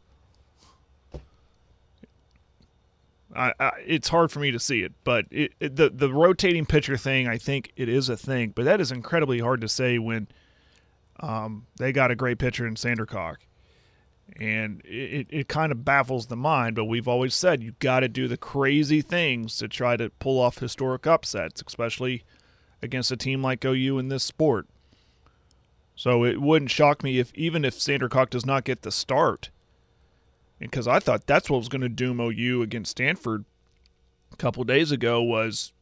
I, 3.34 3.52
I, 3.60 3.70
it's 3.86 4.08
hard 4.08 4.30
for 4.30 4.40
me 4.40 4.50
to 4.50 4.58
see 4.58 4.82
it, 4.82 4.92
but 5.04 5.26
it, 5.30 5.52
it, 5.60 5.76
the 5.76 5.90
the 5.90 6.12
rotating 6.12 6.64
pitcher 6.64 6.96
thing, 6.96 7.28
I 7.28 7.36
think 7.36 7.72
it 7.76 7.88
is 7.88 8.08
a 8.08 8.16
thing, 8.16 8.52
but 8.54 8.64
that 8.64 8.80
is 8.80 8.90
incredibly 8.90 9.40
hard 9.40 9.60
to 9.60 9.68
say 9.68 9.98
when 9.98 10.28
um, 11.20 11.66
they 11.76 11.92
got 11.92 12.10
a 12.10 12.16
great 12.16 12.38
pitcher 12.38 12.66
in 12.66 12.74
Sandercock, 12.74 13.36
and 14.40 14.80
it, 14.84 15.26
it 15.28 15.48
kind 15.48 15.72
of 15.72 15.84
baffles 15.84 16.28
the 16.28 16.36
mind. 16.36 16.76
But 16.76 16.86
we've 16.86 17.08
always 17.08 17.34
said 17.34 17.62
you've 17.62 17.78
got 17.80 18.00
to 18.00 18.08
do 18.08 18.28
the 18.28 18.38
crazy 18.38 19.02
things 19.02 19.58
to 19.58 19.68
try 19.68 19.96
to 19.96 20.08
pull 20.20 20.40
off 20.40 20.58
historic 20.58 21.06
upsets, 21.06 21.62
especially 21.66 22.24
against 22.80 23.10
a 23.10 23.16
team 23.16 23.42
like 23.42 23.64
OU 23.64 23.98
in 23.98 24.08
this 24.08 24.24
sport. 24.24 24.66
So 25.94 26.24
it 26.24 26.40
wouldn't 26.40 26.70
shock 26.70 27.02
me 27.02 27.18
if 27.18 27.34
even 27.34 27.64
if 27.64 27.74
Sandercock 27.74 28.30
does 28.30 28.46
not 28.46 28.64
get 28.64 28.82
the 28.82 28.92
start 28.92 29.50
because 30.58 30.88
I 30.88 30.98
thought 30.98 31.26
that's 31.26 31.48
what 31.48 31.58
was 31.58 31.68
going 31.68 31.82
to 31.82 31.88
doom 31.88 32.20
OU 32.20 32.62
against 32.62 32.92
Stanford 32.92 33.44
a 34.32 34.36
couple 34.36 34.64
days 34.64 34.92
ago 34.92 35.22
was 35.22 35.72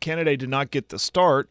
Canady 0.00 0.36
did 0.36 0.48
not 0.48 0.70
get 0.70 0.88
the 0.88 0.98
start. 0.98 1.48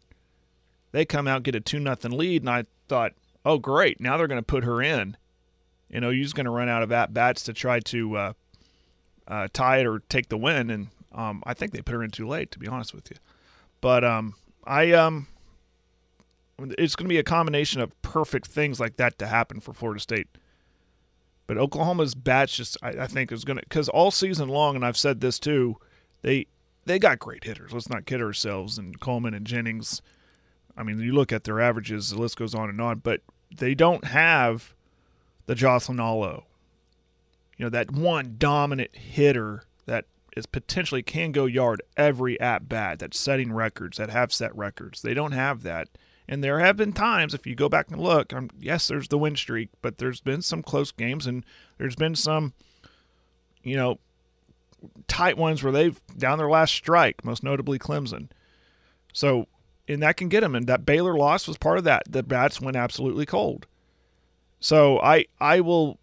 They 0.91 1.05
come 1.05 1.27
out 1.27 1.43
get 1.43 1.55
a 1.55 1.59
two 1.59 1.79
nothing 1.79 2.11
lead, 2.11 2.41
and 2.41 2.49
I 2.49 2.65
thought, 2.87 3.13
oh 3.45 3.57
great, 3.57 3.99
now 3.99 4.17
they're 4.17 4.27
going 4.27 4.39
to 4.39 4.45
put 4.45 4.63
her 4.63 4.81
in, 4.81 5.17
and 5.91 6.05
OU's 6.05 6.33
going 6.33 6.45
to 6.45 6.51
run 6.51 6.69
out 6.69 6.83
of 6.83 6.91
at 6.91 7.13
bats 7.13 7.43
to 7.43 7.53
try 7.53 7.79
to 7.81 8.17
uh, 8.17 8.33
uh, 9.27 9.47
tie 9.53 9.79
it 9.79 9.85
or 9.85 9.99
take 10.09 10.29
the 10.29 10.37
win, 10.37 10.69
and 10.69 10.87
um, 11.13 11.43
I 11.45 11.53
think 11.53 11.71
they 11.71 11.81
put 11.81 11.93
her 11.93 12.03
in 12.03 12.11
too 12.11 12.27
late, 12.27 12.51
to 12.51 12.59
be 12.59 12.67
honest 12.67 12.93
with 12.93 13.09
you. 13.09 13.17
But 13.81 14.03
um, 14.03 14.35
I 14.65 14.91
um, 14.93 15.27
it's 16.59 16.95
going 16.95 17.05
to 17.05 17.13
be 17.13 17.19
a 17.19 17.23
combination 17.23 17.81
of 17.81 17.99
perfect 18.01 18.47
things 18.47 18.79
like 18.79 18.97
that 18.97 19.19
to 19.19 19.27
happen 19.27 19.59
for 19.59 19.73
Florida 19.73 19.99
State. 19.99 20.27
But 21.47 21.57
Oklahoma's 21.57 22.13
bats 22.13 22.55
just 22.55 22.77
I, 22.83 22.89
I 22.89 23.07
think 23.07 23.31
is 23.31 23.45
going 23.45 23.57
to 23.57 23.63
because 23.63 23.89
all 23.89 24.11
season 24.11 24.49
long, 24.49 24.75
and 24.75 24.85
I've 24.85 24.97
said 24.97 25.21
this 25.21 25.39
too, 25.39 25.77
they 26.21 26.47
they 26.85 26.99
got 26.99 27.19
great 27.19 27.45
hitters. 27.45 27.73
Let's 27.73 27.89
not 27.89 28.05
kid 28.05 28.21
ourselves. 28.21 28.77
And 28.77 28.99
Coleman 28.99 29.33
and 29.33 29.47
Jennings, 29.47 30.01
I 30.77 30.83
mean, 30.83 30.99
you 30.99 31.13
look 31.13 31.31
at 31.31 31.45
their 31.45 31.61
averages, 31.61 32.11
the 32.11 32.19
list 32.19 32.37
goes 32.37 32.53
on 32.53 32.69
and 32.69 32.81
on. 32.81 32.99
But 32.99 33.21
they 33.55 33.73
don't 33.73 34.05
have 34.05 34.73
the 35.45 35.55
Jocelyn 35.55 35.99
Alo, 35.99 36.45
you 37.57 37.65
know, 37.65 37.69
that 37.69 37.91
one 37.91 38.35
dominant 38.37 38.95
hitter 38.95 39.63
that 39.85 40.05
is 40.35 40.45
potentially 40.45 41.01
can 41.01 41.31
go 41.31 41.45
yard 41.45 41.81
every 41.95 42.39
at 42.39 42.67
bat. 42.67 42.99
That's 42.99 43.19
setting 43.19 43.53
records 43.53 43.97
that 43.97 44.09
have 44.09 44.33
set 44.33 44.55
records. 44.55 45.01
They 45.01 45.13
don't 45.13 45.31
have 45.31 45.63
that. 45.63 45.87
And 46.29 46.43
there 46.43 46.59
have 46.59 46.75
been 46.75 46.91
times, 46.91 47.33
if 47.33 47.47
you 47.47 47.55
go 47.55 47.69
back 47.69 47.89
and 47.89 48.01
look, 48.01 48.33
um, 48.33 48.49
yes, 48.59 48.87
there's 48.87 49.07
the 49.07 49.17
win 49.17 49.35
streak, 49.35 49.69
but 49.81 49.97
there's 49.97 50.19
been 50.19 50.41
some 50.41 50.61
close 50.61 50.91
games, 50.91 51.25
and 51.25 51.45
there's 51.77 51.95
been 51.95 52.15
some, 52.15 52.53
you 53.63 53.77
know, 53.77 53.99
tight 55.07 55.37
ones 55.37 55.63
where 55.63 55.71
they've 55.71 55.99
down 56.17 56.37
their 56.37 56.49
last 56.49 56.73
strike, 56.73 57.23
most 57.23 57.43
notably 57.43 57.79
Clemson. 57.79 58.29
So, 59.13 59.47
and 59.87 60.03
that 60.03 60.17
can 60.17 60.27
get 60.27 60.41
them. 60.41 60.53
And 60.53 60.67
that 60.67 60.85
Baylor 60.85 61.15
loss 61.15 61.47
was 61.47 61.57
part 61.57 61.77
of 61.77 61.85
that. 61.85 62.03
The 62.09 62.23
bats 62.23 62.59
went 62.59 62.75
absolutely 62.75 63.25
cold. 63.25 63.65
So 64.59 64.99
I 64.99 65.25
I 65.39 65.61
will, 65.61 65.97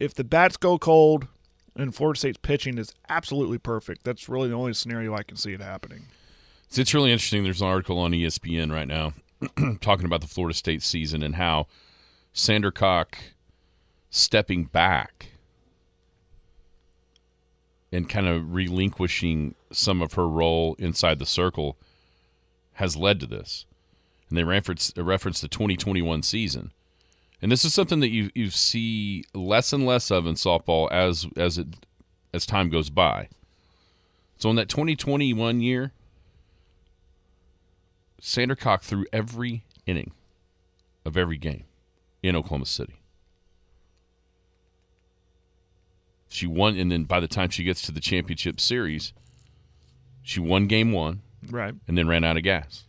if 0.00 0.14
the 0.14 0.24
bats 0.24 0.56
go 0.56 0.78
cold, 0.78 1.28
and 1.76 1.94
Florida 1.94 2.18
State's 2.18 2.38
pitching 2.42 2.76
is 2.76 2.92
absolutely 3.08 3.58
perfect. 3.58 4.02
That's 4.02 4.28
really 4.28 4.48
the 4.48 4.54
only 4.54 4.74
scenario 4.74 5.14
I 5.14 5.22
can 5.22 5.36
see 5.36 5.52
it 5.52 5.60
happening. 5.60 6.06
So 6.68 6.80
it's 6.80 6.92
really 6.92 7.12
interesting. 7.12 7.44
There's 7.44 7.60
an 7.60 7.68
article 7.68 7.98
on 7.98 8.12
ESPN 8.12 8.72
right 8.72 8.88
now 8.88 9.12
talking 9.80 10.06
about 10.06 10.20
the 10.20 10.26
Florida 10.26 10.54
State 10.54 10.82
season 10.82 11.22
and 11.22 11.36
how 11.36 11.66
Sandercock 12.34 13.14
stepping 14.10 14.64
back 14.64 15.32
and 17.92 18.08
kind 18.08 18.26
of 18.26 18.54
relinquishing 18.54 19.54
some 19.72 20.02
of 20.02 20.14
her 20.14 20.28
role 20.28 20.76
inside 20.78 21.18
the 21.18 21.26
circle 21.26 21.76
has 22.74 22.96
led 22.96 23.20
to 23.20 23.26
this. 23.26 23.66
And 24.28 24.38
they 24.38 24.44
reference 24.44 24.92
uh, 24.96 25.02
reference 25.02 25.40
the 25.40 25.48
2021 25.48 26.22
season. 26.22 26.72
And 27.42 27.50
this 27.50 27.64
is 27.64 27.74
something 27.74 28.00
that 28.00 28.10
you 28.10 28.30
you 28.34 28.50
see 28.50 29.24
less 29.34 29.72
and 29.72 29.84
less 29.84 30.10
of 30.10 30.26
in 30.26 30.34
softball 30.34 30.90
as 30.92 31.26
as 31.36 31.58
it 31.58 31.86
as 32.32 32.46
time 32.46 32.70
goes 32.70 32.90
by. 32.90 33.28
So 34.38 34.48
in 34.50 34.56
that 34.56 34.68
2021 34.68 35.60
year, 35.60 35.92
Sandercock 38.20 38.82
threw 38.82 39.06
every 39.12 39.64
inning 39.86 40.12
of 41.04 41.16
every 41.16 41.38
game 41.38 41.64
in 42.22 42.36
Oklahoma 42.36 42.66
City. 42.66 43.00
She 46.28 46.46
won, 46.46 46.76
and 46.76 46.92
then 46.92 47.04
by 47.04 47.18
the 47.18 47.26
time 47.28 47.50
she 47.50 47.64
gets 47.64 47.82
to 47.82 47.92
the 47.92 48.00
championship 48.00 48.60
series, 48.60 49.12
she 50.22 50.38
won 50.38 50.66
game 50.66 50.92
one, 50.92 51.22
Right. 51.48 51.74
and 51.88 51.98
then 51.98 52.06
ran 52.06 52.22
out 52.22 52.36
of 52.36 52.42
gas. 52.42 52.84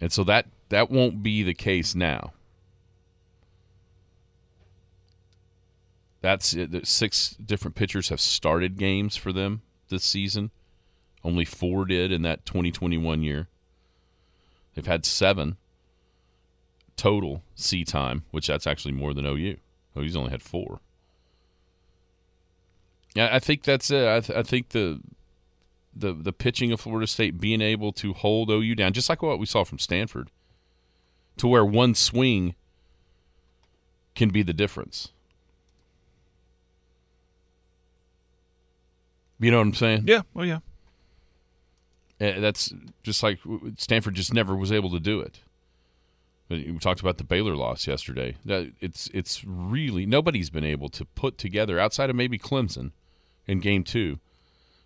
And 0.00 0.12
so 0.12 0.22
that 0.24 0.46
that 0.68 0.90
won't 0.90 1.22
be 1.22 1.42
the 1.42 1.54
case 1.54 1.94
now. 1.94 2.32
That's 6.20 6.52
it. 6.54 6.86
Six 6.86 7.30
different 7.30 7.74
pitchers 7.74 8.08
have 8.08 8.20
started 8.20 8.76
games 8.76 9.14
for 9.16 9.32
them 9.32 9.62
this 9.88 10.04
season. 10.04 10.50
Only 11.24 11.44
four 11.44 11.86
did 11.86 12.12
in 12.12 12.22
that 12.22 12.44
2021 12.44 13.22
year. 13.22 13.48
They've 14.74 14.86
had 14.86 15.06
seven 15.06 15.56
total 16.96 17.42
C 17.54 17.84
time, 17.84 18.24
which 18.30 18.46
that's 18.46 18.66
actually 18.66 18.92
more 18.92 19.14
than 19.14 19.24
OU. 19.24 19.56
OU's 19.96 20.16
only 20.16 20.30
had 20.30 20.42
four. 20.42 20.80
Yeah, 23.14 23.28
I 23.32 23.38
think 23.38 23.62
that's 23.62 23.90
it. 23.90 24.06
I, 24.06 24.20
th- 24.20 24.38
I 24.38 24.42
think 24.42 24.70
the 24.70 25.00
the 25.96 26.12
the 26.12 26.32
pitching 26.32 26.72
of 26.72 26.80
Florida 26.80 27.06
State 27.06 27.40
being 27.40 27.60
able 27.60 27.92
to 27.92 28.12
hold 28.12 28.50
OU 28.50 28.74
down, 28.74 28.92
just 28.92 29.08
like 29.08 29.22
what 29.22 29.38
we 29.38 29.46
saw 29.46 29.62
from 29.62 29.78
Stanford, 29.78 30.30
to 31.36 31.46
where 31.46 31.64
one 31.64 31.94
swing 31.94 32.56
can 34.16 34.30
be 34.30 34.42
the 34.42 34.52
difference. 34.52 35.10
You 39.38 39.50
know 39.50 39.58
what 39.58 39.68
I'm 39.68 39.74
saying? 39.74 40.04
Yeah. 40.06 40.22
Oh 40.34 40.42
yeah. 40.42 40.58
Uh, 42.20 42.40
That's 42.40 42.72
just 43.02 43.22
like 43.22 43.38
Stanford 43.76 44.14
just 44.14 44.32
never 44.32 44.54
was 44.54 44.72
able 44.72 44.90
to 44.90 45.00
do 45.00 45.20
it. 45.20 45.40
We 46.48 46.78
talked 46.78 47.00
about 47.00 47.18
the 47.18 47.24
Baylor 47.24 47.56
loss 47.56 47.86
yesterday. 47.86 48.36
It's 48.46 49.08
it's 49.14 49.42
really 49.44 50.04
nobody's 50.04 50.50
been 50.50 50.64
able 50.64 50.90
to 50.90 51.04
put 51.04 51.38
together 51.38 51.80
outside 51.80 52.10
of 52.10 52.16
maybe 52.16 52.38
Clemson 52.38 52.92
in 53.46 53.60
game 53.60 53.82
two, 53.82 54.20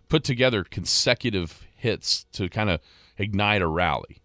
put 0.07 0.23
together 0.23 0.63
consecutive 0.63 1.67
hits 1.75 2.25
to 2.31 2.49
kind 2.49 2.69
of 2.69 2.79
ignite 3.17 3.61
a 3.61 3.67
rally 3.67 4.21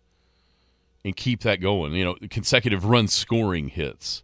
and 1.04 1.16
keep 1.16 1.40
that 1.40 1.60
going. 1.60 1.92
You 1.92 2.04
know, 2.04 2.16
consecutive 2.30 2.84
run 2.84 3.08
scoring 3.08 3.68
hits. 3.68 4.22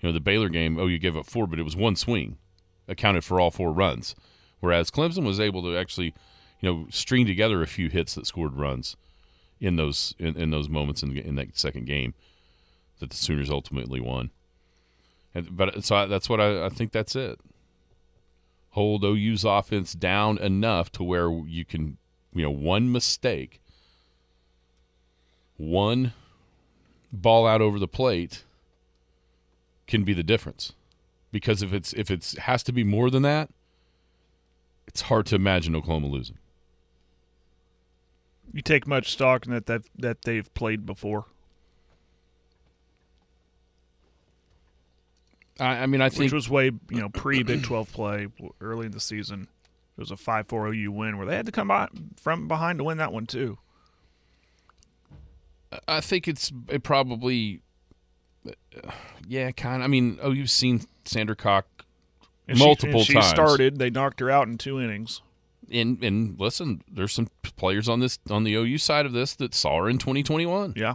You 0.00 0.08
know, 0.08 0.12
the 0.12 0.20
Baylor 0.20 0.48
game, 0.48 0.78
oh, 0.78 0.86
you 0.86 0.98
gave 0.98 1.16
up 1.16 1.26
four, 1.26 1.46
but 1.46 1.58
it 1.58 1.64
was 1.64 1.76
one 1.76 1.96
swing, 1.96 2.38
accounted 2.86 3.24
for 3.24 3.40
all 3.40 3.50
four 3.50 3.72
runs. 3.72 4.14
Whereas 4.60 4.90
Clemson 4.90 5.24
was 5.24 5.40
able 5.40 5.62
to 5.62 5.76
actually, 5.76 6.14
you 6.64 6.72
know, 6.72 6.86
string 6.88 7.26
together 7.26 7.60
a 7.60 7.66
few 7.66 7.90
hits 7.90 8.14
that 8.14 8.26
scored 8.26 8.54
runs 8.54 8.96
in 9.60 9.76
those 9.76 10.14
in, 10.18 10.34
in 10.34 10.48
those 10.48 10.66
moments 10.66 11.02
in, 11.02 11.14
in 11.18 11.34
that 11.34 11.58
second 11.58 11.84
game 11.84 12.14
that 13.00 13.10
the 13.10 13.16
Sooners 13.16 13.50
ultimately 13.50 14.00
won. 14.00 14.30
And, 15.34 15.54
but 15.54 15.84
so 15.84 15.94
I, 15.94 16.06
that's 16.06 16.26
what 16.26 16.40
I, 16.40 16.64
I 16.64 16.68
think. 16.70 16.92
That's 16.92 17.14
it. 17.14 17.38
Hold 18.70 19.04
OU's 19.04 19.44
offense 19.44 19.92
down 19.92 20.38
enough 20.38 20.90
to 20.92 21.04
where 21.04 21.30
you 21.30 21.66
can, 21.66 21.98
you 22.32 22.44
know, 22.44 22.50
one 22.50 22.90
mistake, 22.90 23.60
one 25.58 26.14
ball 27.12 27.46
out 27.46 27.60
over 27.60 27.78
the 27.78 27.86
plate 27.86 28.44
can 29.86 30.02
be 30.02 30.14
the 30.14 30.22
difference. 30.22 30.72
Because 31.30 31.62
if 31.62 31.74
it's 31.74 31.92
if 31.92 32.10
it's 32.10 32.38
has 32.38 32.62
to 32.62 32.72
be 32.72 32.84
more 32.84 33.10
than 33.10 33.22
that, 33.22 33.50
it's 34.86 35.02
hard 35.02 35.26
to 35.26 35.34
imagine 35.34 35.76
Oklahoma 35.76 36.06
losing. 36.06 36.38
You 38.52 38.62
take 38.62 38.86
much 38.86 39.10
stock 39.12 39.46
in 39.46 39.52
that 39.52 39.66
that 39.66 39.82
that 39.98 40.22
they've 40.22 40.52
played 40.54 40.86
before, 40.86 41.26
I, 45.58 45.64
I 45.82 45.86
mean, 45.86 46.00
I 46.00 46.08
think 46.08 46.24
which 46.24 46.32
was 46.32 46.48
way 46.48 46.66
you 46.66 47.00
know 47.00 47.08
pre 47.08 47.42
Big 47.42 47.62
Twelve 47.62 47.92
play 47.92 48.28
early 48.60 48.86
in 48.86 48.92
the 48.92 49.00
season. 49.00 49.48
It 49.96 50.00
was 50.00 50.10
a 50.10 50.16
five 50.16 50.48
four 50.48 50.66
OU 50.68 50.90
win 50.92 51.16
where 51.18 51.26
they 51.26 51.36
had 51.36 51.46
to 51.46 51.52
come 51.52 51.68
by, 51.68 51.88
from 52.16 52.48
behind 52.48 52.78
to 52.78 52.84
win 52.84 52.98
that 52.98 53.12
one 53.12 53.26
too. 53.26 53.58
I 55.88 56.00
think 56.00 56.28
it's 56.28 56.52
it 56.68 56.82
probably, 56.82 57.60
yeah, 59.26 59.50
kind 59.52 59.76
of. 59.82 59.84
I 59.84 59.86
mean, 59.88 60.18
oh, 60.22 60.30
you've 60.30 60.50
seen 60.50 60.82
Sandercock 61.04 61.64
And 62.48 62.58
she- 62.58 62.64
multiple 62.64 63.00
and 63.00 63.06
she, 63.06 63.14
times. 63.14 63.26
started. 63.26 63.78
They 63.78 63.90
knocked 63.90 64.20
her 64.20 64.30
out 64.30 64.46
in 64.48 64.58
two 64.58 64.80
innings. 64.80 65.22
And 65.74 66.02
and 66.02 66.38
listen, 66.38 66.82
there's 66.90 67.12
some 67.12 67.28
players 67.56 67.88
on 67.88 68.00
this 68.00 68.18
on 68.30 68.44
the 68.44 68.54
OU 68.54 68.78
side 68.78 69.06
of 69.06 69.12
this 69.12 69.34
that 69.36 69.54
saw 69.54 69.80
her 69.80 69.88
in 69.88 69.98
2021. 69.98 70.74
Yeah. 70.76 70.94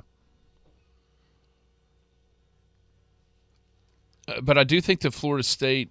Uh, 4.27 4.41
But 4.41 4.57
I 4.57 4.63
do 4.63 4.79
think 4.81 5.01
that 5.01 5.13
Florida 5.13 5.43
State 5.43 5.89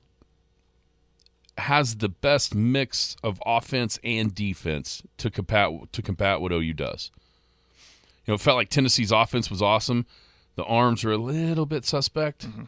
has 1.58 1.96
the 1.96 2.08
best 2.08 2.54
mix 2.54 3.16
of 3.22 3.42
offense 3.44 3.98
and 4.04 4.34
defense 4.34 5.02
to 5.18 5.30
combat 5.30 5.70
to 5.92 6.02
combat 6.02 6.40
what 6.40 6.52
OU 6.52 6.72
does. 6.74 7.10
You 8.24 8.32
know, 8.32 8.34
it 8.34 8.40
felt 8.40 8.56
like 8.56 8.68
Tennessee's 8.68 9.10
offense 9.10 9.50
was 9.50 9.62
awesome. 9.62 10.06
The 10.54 10.64
arms 10.64 11.04
are 11.04 11.12
a 11.12 11.18
little 11.18 11.66
bit 11.66 11.84
suspect. 11.84 12.46
Mm-hmm. 12.48 12.60
You 12.60 12.66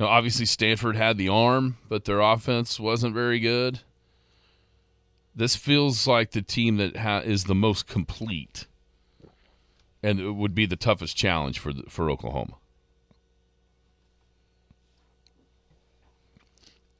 know, 0.00 0.06
obviously 0.06 0.46
Stanford 0.46 0.96
had 0.96 1.16
the 1.16 1.28
arm, 1.28 1.76
but 1.88 2.04
their 2.04 2.20
offense 2.20 2.80
wasn't 2.80 3.14
very 3.14 3.38
good. 3.38 3.80
This 5.36 5.56
feels 5.56 6.06
like 6.06 6.30
the 6.30 6.42
team 6.42 6.76
that 6.76 6.96
ha- 6.98 7.18
is 7.24 7.44
the 7.44 7.54
most 7.54 7.86
complete, 7.88 8.66
and 10.02 10.20
it 10.20 10.30
would 10.32 10.54
be 10.54 10.64
the 10.66 10.76
toughest 10.76 11.16
challenge 11.16 11.58
for 11.58 11.72
the, 11.72 11.82
for 11.88 12.10
Oklahoma. 12.10 12.54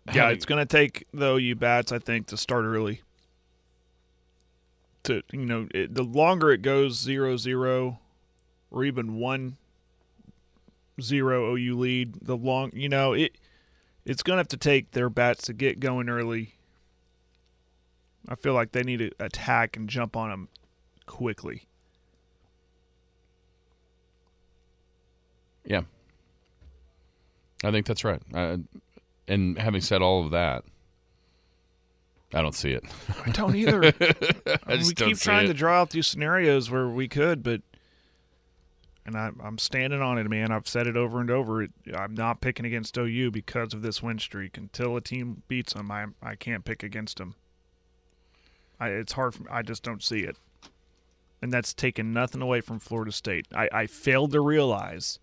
Yeah, 0.07 0.23
Having- 0.25 0.37
it's 0.37 0.45
going 0.47 0.67
to 0.67 0.77
take 0.77 1.07
the 1.13 1.35
OU 1.35 1.55
bats, 1.57 1.93
I 1.93 1.99
think, 1.99 2.27
to 2.29 2.37
start 2.37 2.65
early. 2.65 3.01
To 5.05 5.23
you 5.33 5.45
know, 5.45 5.69
it, 5.75 5.95
the 5.95 6.03
longer 6.03 6.51
it 6.51 6.63
goes 6.63 6.99
zero 6.99 7.37
zero, 7.37 8.01
or 8.71 8.85
even 8.85 9.17
one 9.17 9.59
zero 11.01 11.55
OU 11.55 11.79
lead, 11.79 12.15
the 12.23 12.37
long 12.37 12.71
you 12.73 12.89
know 12.89 13.13
it. 13.13 13.37
It's 14.07 14.23
going 14.23 14.37
to 14.37 14.41
have 14.41 14.49
to 14.49 14.57
take 14.57 14.91
their 14.93 15.09
bats 15.11 15.45
to 15.45 15.53
get 15.55 15.79
going 15.81 16.09
early. 16.09 16.55
I 18.29 18.35
feel 18.35 18.55
like 18.55 18.73
they 18.73 18.83
need 18.83 18.99
to 18.99 19.11
attack 19.19 19.77
and 19.77 19.89
jump 19.89 20.17
on 20.17 20.31
them 20.31 20.49
quickly. 21.07 21.67
Yeah, 25.65 25.83
I 27.63 27.71
think 27.71 27.87
that's 27.87 28.05
right. 28.05 28.21
Uh, 28.33 28.59
and 29.27 29.59
having 29.59 29.81
said 29.81 30.03
all 30.03 30.25
of 30.25 30.31
that, 30.33 30.65
I 32.35 32.43
don't 32.43 32.55
see 32.55 32.73
it. 32.73 32.85
I 33.27 33.31
don't 33.31 33.55
either. 33.55 33.85
I 34.67 34.77
we 34.77 34.93
don't 34.93 34.95
keep 34.95 35.19
trying 35.19 35.45
it. 35.45 35.49
to 35.49 35.55
draw 35.55 35.81
out 35.81 35.91
these 35.91 36.07
scenarios 36.07 36.71
where 36.71 36.89
we 36.89 37.09
could, 37.09 37.43
but 37.43 37.63
and 39.07 39.17
I, 39.17 39.31
I'm 39.43 39.59
standing 39.59 40.01
on 40.01 40.19
it, 40.19 40.29
man. 40.29 40.51
I've 40.51 40.69
said 40.69 40.87
it 40.87 40.97
over 40.97 41.21
and 41.21 41.31
over. 41.31 41.63
It, 41.63 41.71
I'm 41.95 42.15
not 42.15 42.41
picking 42.41 42.65
against 42.65 42.97
OU 42.97 43.31
because 43.31 43.75
of 43.75 43.83
this 43.83 44.03
win 44.03 44.19
streak. 44.19 44.57
Until 44.57 44.97
a 44.97 45.01
team 45.01 45.43
beats 45.49 45.75
them, 45.75 45.91
I 45.91 46.07
I 46.23 46.35
can't 46.35 46.65
pick 46.65 46.83
against 46.83 47.19
them. 47.19 47.35
I, 48.85 48.89
it's 48.91 49.13
hard. 49.13 49.35
For, 49.35 49.51
I 49.51 49.63
just 49.63 49.83
don't 49.83 50.03
see 50.03 50.21
it, 50.21 50.37
and 51.41 51.53
that's 51.53 51.75
taken 51.75 52.13
nothing 52.13 52.43
away 52.43 52.61
from 52.61 52.79
Florida 52.79 53.13
State. 53.13 53.47
I, 53.55 53.69
I 53.73 53.87
failed 53.87 54.33
to 54.33 54.41
realize 54.41 55.19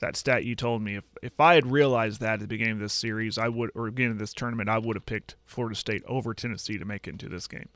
that 0.00 0.16
stat 0.16 0.44
you 0.44 0.54
told 0.54 0.82
me. 0.82 0.96
If 0.96 1.04
if 1.22 1.40
I 1.40 1.54
had 1.54 1.70
realized 1.70 2.20
that 2.20 2.34
at 2.34 2.40
the 2.40 2.46
beginning 2.46 2.74
of 2.74 2.80
this 2.80 2.92
series, 2.92 3.38
I 3.38 3.48
would, 3.48 3.70
or 3.74 3.90
beginning 3.90 4.12
of 4.12 4.18
this 4.18 4.34
tournament, 4.34 4.68
I 4.68 4.78
would 4.78 4.96
have 4.96 5.06
picked 5.06 5.36
Florida 5.44 5.76
State 5.76 6.02
over 6.06 6.34
Tennessee 6.34 6.78
to 6.78 6.84
make 6.84 7.06
it 7.06 7.10
into 7.10 7.28
this 7.28 7.46
game. 7.46 7.68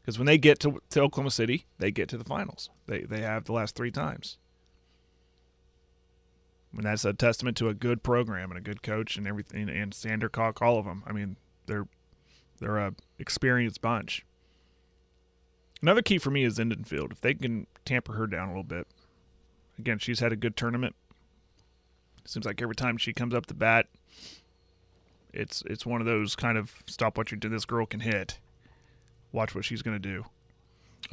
Because 0.00 0.18
when 0.18 0.26
they 0.26 0.38
get 0.38 0.58
to, 0.60 0.80
to 0.90 1.00
Oklahoma 1.00 1.30
City, 1.30 1.66
they 1.78 1.90
get 1.90 2.08
to 2.10 2.18
the 2.18 2.24
finals. 2.24 2.70
They 2.86 3.02
they 3.02 3.20
have 3.20 3.44
the 3.44 3.52
last 3.52 3.74
three 3.74 3.90
times. 3.90 4.38
And 6.72 6.84
that's 6.84 7.04
a 7.04 7.12
testament 7.12 7.56
to 7.56 7.68
a 7.68 7.74
good 7.74 8.02
program 8.02 8.50
and 8.50 8.58
a 8.58 8.62
good 8.62 8.82
coach 8.82 9.16
and 9.16 9.26
everything. 9.26 9.68
And 9.68 9.92
Sandercock, 9.92 10.62
all 10.62 10.78
of 10.78 10.84
them. 10.84 11.02
I 11.04 11.12
mean, 11.12 11.36
they're 11.66 11.88
they're 12.60 12.78
a 12.78 12.94
experienced 13.18 13.80
bunch. 13.80 14.24
Another 15.82 16.02
key 16.02 16.18
for 16.18 16.30
me 16.30 16.44
is 16.44 16.58
Edenfield. 16.58 17.12
If 17.12 17.20
they 17.20 17.34
can 17.34 17.66
tamper 17.84 18.12
her 18.12 18.26
down 18.26 18.48
a 18.48 18.50
little 18.50 18.62
bit, 18.62 18.86
again, 19.78 19.98
she's 19.98 20.20
had 20.20 20.32
a 20.32 20.36
good 20.36 20.56
tournament. 20.56 20.94
Seems 22.26 22.44
like 22.44 22.60
every 22.60 22.74
time 22.74 22.98
she 22.98 23.12
comes 23.12 23.34
up 23.34 23.46
the 23.46 23.54
bat, 23.54 23.86
it's 25.32 25.62
it's 25.66 25.86
one 25.86 26.00
of 26.00 26.06
those 26.06 26.36
kind 26.36 26.58
of 26.58 26.82
stop 26.86 27.16
what 27.16 27.30
you're 27.30 27.38
doing. 27.38 27.52
This 27.52 27.64
girl 27.64 27.86
can 27.86 28.00
hit. 28.00 28.38
Watch 29.32 29.54
what 29.54 29.64
she's 29.64 29.82
going 29.82 30.00
to 30.00 30.08
do. 30.08 30.26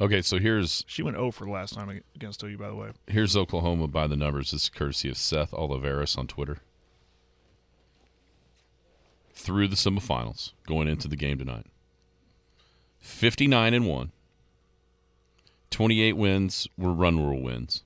Okay, 0.00 0.22
so 0.22 0.38
here's 0.38 0.84
She 0.86 1.02
went 1.02 1.16
0 1.16 1.30
for 1.30 1.48
last 1.48 1.74
time 1.74 2.02
against 2.14 2.44
OU, 2.44 2.58
by 2.58 2.68
the 2.68 2.74
way. 2.74 2.90
here's 3.06 3.36
Oklahoma 3.36 3.88
by 3.88 4.06
the 4.06 4.16
numbers. 4.16 4.50
This 4.50 4.64
is 4.64 4.68
courtesy 4.68 5.08
of 5.08 5.16
Seth 5.16 5.50
Oliveris 5.52 6.16
on 6.18 6.26
Twitter. 6.26 6.58
Through 9.38 9.68
the 9.68 9.76
semifinals, 9.76 10.52
going 10.66 10.88
into 10.88 11.06
the 11.06 11.14
game 11.14 11.38
tonight. 11.38 11.66
59 12.98 13.72
and 13.72 13.86
1. 13.86 14.12
28 15.70 16.12
wins 16.14 16.66
were 16.76 16.92
run 16.92 17.24
rule 17.24 17.40
wins. 17.40 17.84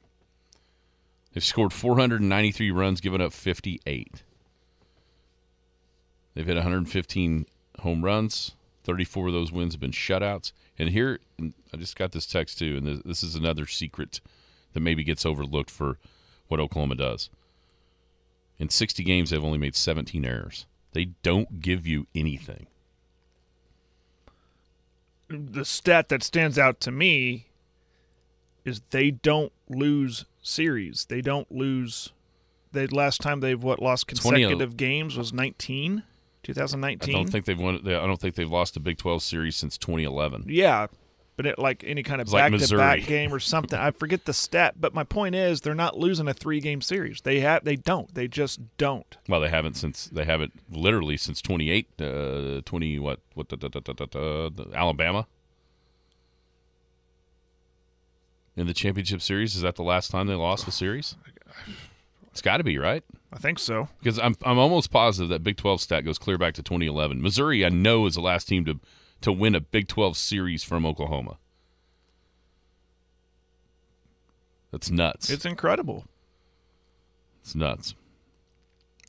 They've 1.33 1.45
scored 1.45 1.75
493 1.75 2.71
runs, 2.71 3.03
given 3.03 3.21
up 3.21 3.35
58. 3.35 4.23
They've 6.35 6.47
hit 6.47 6.57
115 6.57 7.47
home 7.81 8.03
runs. 8.03 8.53
34 8.85 9.29
of 9.29 9.35
those 9.35 9.53
wins 9.53 9.75
have 9.75 9.81
been 9.81 9.91
shutouts. 9.91 10.53
And 10.79 10.89
here, 10.89 11.21
I 11.39 11.77
just 11.77 11.97
got 11.97 12.13
this 12.13 12.27
text 12.27 12.59
too, 12.59 12.79
and 12.79 12.87
this, 12.87 13.01
this 13.05 13.23
is 13.23 13.35
another 13.35 13.67
secret 13.67 14.23
that 14.73 14.81
maybe 14.81 15.05
gets 15.05 15.27
overlooked 15.27 15.71
for 15.71 15.99
what 16.49 16.61
Oklahoma 16.61 16.95
does. 16.95 17.29
In 18.59 18.71
60 18.71 19.05
games, 19.05 19.31
they've 19.31 19.45
only 19.45 19.59
made 19.59 19.77
17 19.77 20.25
errors. 20.25 20.65
They 20.93 21.07
don't 21.23 21.61
give 21.61 21.87
you 21.87 22.07
anything. 22.15 22.67
The 25.29 25.65
stat 25.65 26.09
that 26.11 26.23
stands 26.23 26.59
out 26.59 26.79
to 26.81 26.91
me 26.91 27.47
is 28.65 28.83
they 28.91 29.11
don't 29.11 29.53
lose 29.69 30.27
series. 30.43 31.07
They 31.07 31.21
don't 31.23 31.51
lose. 31.51 32.13
The 32.73 32.87
last 32.89 33.21
time 33.21 33.41
they've 33.41 33.63
what 33.63 33.81
lost 33.81 34.09
20 34.09 34.21
consecutive 34.21 34.77
games 34.77 35.17
was 35.17 35.33
19, 35.33 35.99
I 35.99 36.03
2019. 36.43 37.15
don't 37.15 37.31
think 37.31 37.47
they've 37.47 37.59
won. 37.59 37.81
I 37.87 38.07
don't 38.07 38.21
think 38.21 38.35
they've 38.35 38.51
lost 38.51 38.77
a 38.77 38.81
Big 38.81 38.99
12 38.99 39.23
series 39.23 39.57
since 39.57 39.79
2011. 39.79 40.45
Yeah, 40.49 40.87
but 41.37 41.47
it, 41.47 41.59
like 41.59 41.83
any 41.87 42.03
kind 42.03 42.21
of 42.21 42.27
It's 42.27 42.33
back 42.35 42.51
to 42.53 42.59
Missouri. 42.59 42.79
back 42.79 43.03
game 43.07 43.33
or 43.33 43.41
something. 43.41 43.79
I 43.79 43.91
forget 43.91 44.25
the 44.25 44.33
stat, 44.35 44.75
but 44.81 44.95
my 44.95 45.05
point 45.05 45.35
is 45.35 45.61
they're 45.61 45.75
not 45.75 45.99
losing 45.99 46.29
a 46.29 46.35
three 46.35 46.61
game 46.61 46.81
series. 46.81 47.21
They 47.23 47.41
have. 47.41 47.65
They 47.65 47.77
don't. 47.77 48.15
They 48.15 48.29
just 48.29 48.61
don't. 48.77 49.17
Well, 49.29 49.41
they 49.41 49.49
haven't 49.49 49.75
since 49.75 50.07
they 50.07 50.25
haven't 50.25 50.53
literally 50.71 51.17
since 51.17 51.41
28, 51.41 51.89
uh, 52.01 52.61
20 52.65 52.99
what 52.99 53.21
what 53.35 53.49
da, 53.49 53.57
da, 53.57 53.69
da, 53.81 54.51
Alabama 54.75 55.27
in 58.57 58.67
the 58.67 58.75
championship 58.75 59.23
series. 59.23 59.57
Is 59.57 59.63
that 59.63 59.77
the 59.77 59.83
last 59.83 60.11
time 60.11 60.27
they 60.27 60.35
lost 60.35 60.67
the 60.67 60.73
series? 60.73 61.17
It's 62.31 62.43
got 62.43 62.59
to 62.59 62.65
be 62.65 62.79
right 62.79 63.05
I 63.33 63.39
think 63.39 63.59
so. 63.59 63.89
because 63.99 64.19
I'm 64.19 64.35
I'm 64.43 64.59
almost 64.59 64.91
positive 64.91 65.29
that 65.31 65.43
Big 65.43 65.57
12 65.57 65.81
stat 65.81 66.05
goes 66.05 66.19
clear 66.19 66.39
back 66.39 66.55
to 66.55 66.63
2011. 66.63 67.21
Missouri, 67.23 67.65
I 67.65 67.69
know, 67.69 68.07
is 68.07 68.15
the 68.15 68.21
last 68.21 68.49
team 68.49 68.65
to 68.67 68.79
to 69.23 69.33
win 69.33 69.55
a 69.55 69.61
Big 69.61 69.89
12 69.89 70.17
series 70.17 70.63
from 70.65 70.85
Oklahoma. 70.87 71.39
That's 74.71 74.91
nuts. 74.91 75.31
It's 75.31 75.45
incredible. 75.45 76.05
It's 77.43 77.55
nuts. 77.55 77.95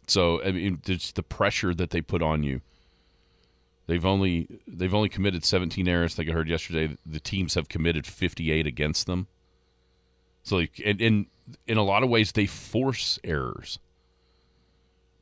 So 0.07 0.43
I 0.43 0.51
mean, 0.51 0.81
just 0.83 1.15
the 1.15 1.23
pressure 1.23 1.73
that 1.73 1.91
they 1.91 2.01
put 2.01 2.21
on 2.21 2.43
you. 2.43 2.61
They've 3.87 4.05
only 4.05 4.47
they've 4.67 4.93
only 4.93 5.09
committed 5.09 5.43
17 5.43 5.87
errors. 5.87 6.17
Like 6.17 6.29
I 6.29 6.31
heard 6.31 6.49
yesterday, 6.49 6.97
the 7.05 7.19
teams 7.19 7.55
have 7.55 7.69
committed 7.69 8.05
58 8.05 8.65
against 8.67 9.07
them. 9.07 9.27
So, 10.43 10.57
like, 10.57 10.81
and, 10.83 11.01
and 11.01 11.25
in 11.67 11.77
a 11.77 11.83
lot 11.83 12.03
of 12.03 12.09
ways, 12.09 12.33
they 12.33 12.45
force 12.45 13.17
errors 13.23 13.79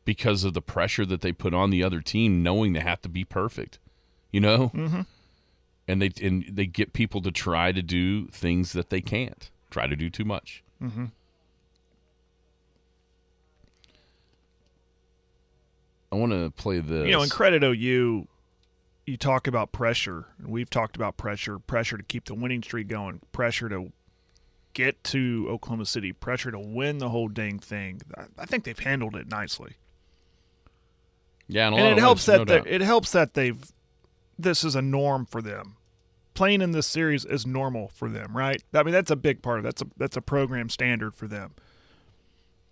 because 0.04 0.44
of 0.44 0.54
the 0.54 0.62
pressure 0.62 1.06
that 1.06 1.22
they 1.22 1.32
put 1.32 1.54
on 1.54 1.70
the 1.70 1.84
other 1.84 2.02
team, 2.02 2.42
knowing 2.42 2.74
they 2.74 2.80
have 2.80 3.02
to 3.02 3.10
be 3.10 3.24
perfect. 3.24 3.80
You 4.32 4.40
know, 4.40 4.72
mm-hmm. 4.74 5.02
and 5.88 6.02
they 6.02 6.12
and 6.22 6.46
they 6.50 6.66
get 6.66 6.94
people 6.94 7.22
to 7.22 7.32
try 7.32 7.72
to 7.72 7.82
do 7.82 8.28
things 8.28 8.74
that 8.74 8.90
they 8.90 9.02
can't. 9.02 9.50
Try 9.70 9.88
to 9.88 9.96
do 9.96 10.10
too 10.10 10.26
much. 10.26 10.64
I 16.12 16.16
want 16.16 16.32
to 16.34 16.52
play 16.52 16.80
this. 16.80 17.06
You 17.06 17.14
know, 17.14 17.24
in 17.24 17.30
credit 17.30 17.64
OU, 17.64 18.28
you 19.06 19.18
talk 19.18 19.48
about 19.48 19.72
pressure. 19.72 20.26
and 20.40 20.50
We've 20.50 20.70
talked 20.70 20.96
about 20.96 21.18
pressure, 21.18 21.60
pressure 21.60 21.98
to 21.98 22.04
keep 22.04 22.26
the 22.26 22.34
winning 22.34 22.62
streak 22.64 22.88
going, 22.88 23.22
pressure 23.32 23.70
to 23.70 23.92
get 24.74 25.04
to 25.06 25.48
Oklahoma 25.50 25.86
City, 25.86 26.12
pressure 26.12 26.52
to 26.52 26.60
win 26.60 26.98
the 26.98 27.10
whole 27.10 27.28
dang 27.28 27.60
thing. 27.60 28.02
I, 28.38 28.46
think 28.46 28.64
they've 28.64 28.78
handled 28.78 29.16
it 29.16 29.28
nicely, 29.28 29.74
yeah, 31.48 31.68
in 31.68 31.74
a 31.74 31.78
and 31.78 31.88
it 31.88 32.00
helps 32.00 32.28
ways, 32.28 32.40
that 32.40 32.48
no 32.48 32.64
it 32.66 32.82
helps 32.82 33.12
that 33.12 33.34
they've. 33.34 33.62
This 34.42 34.64
is 34.64 34.76
a 34.76 34.82
norm 34.82 35.26
for 35.26 35.42
them. 35.42 35.78
Playing 36.34 36.62
in 36.62 36.72
this 36.72 36.88
series 36.88 37.26
is 37.26 37.46
normal 37.46 37.90
for 37.90 38.10
them, 38.10 38.36
right? 38.36 38.64
I 38.74 38.84
mean, 38.84 38.94
that's 38.94 39.12
a 39.12 39.16
big 39.16 39.42
part 39.42 39.60
of 39.60 39.64
that's 39.64 39.82
a 39.82 39.88
that's 39.98 40.18
a 40.18 40.22
program 40.22 40.70
standard 40.70 41.14
for 41.14 41.28
them. 41.28 41.54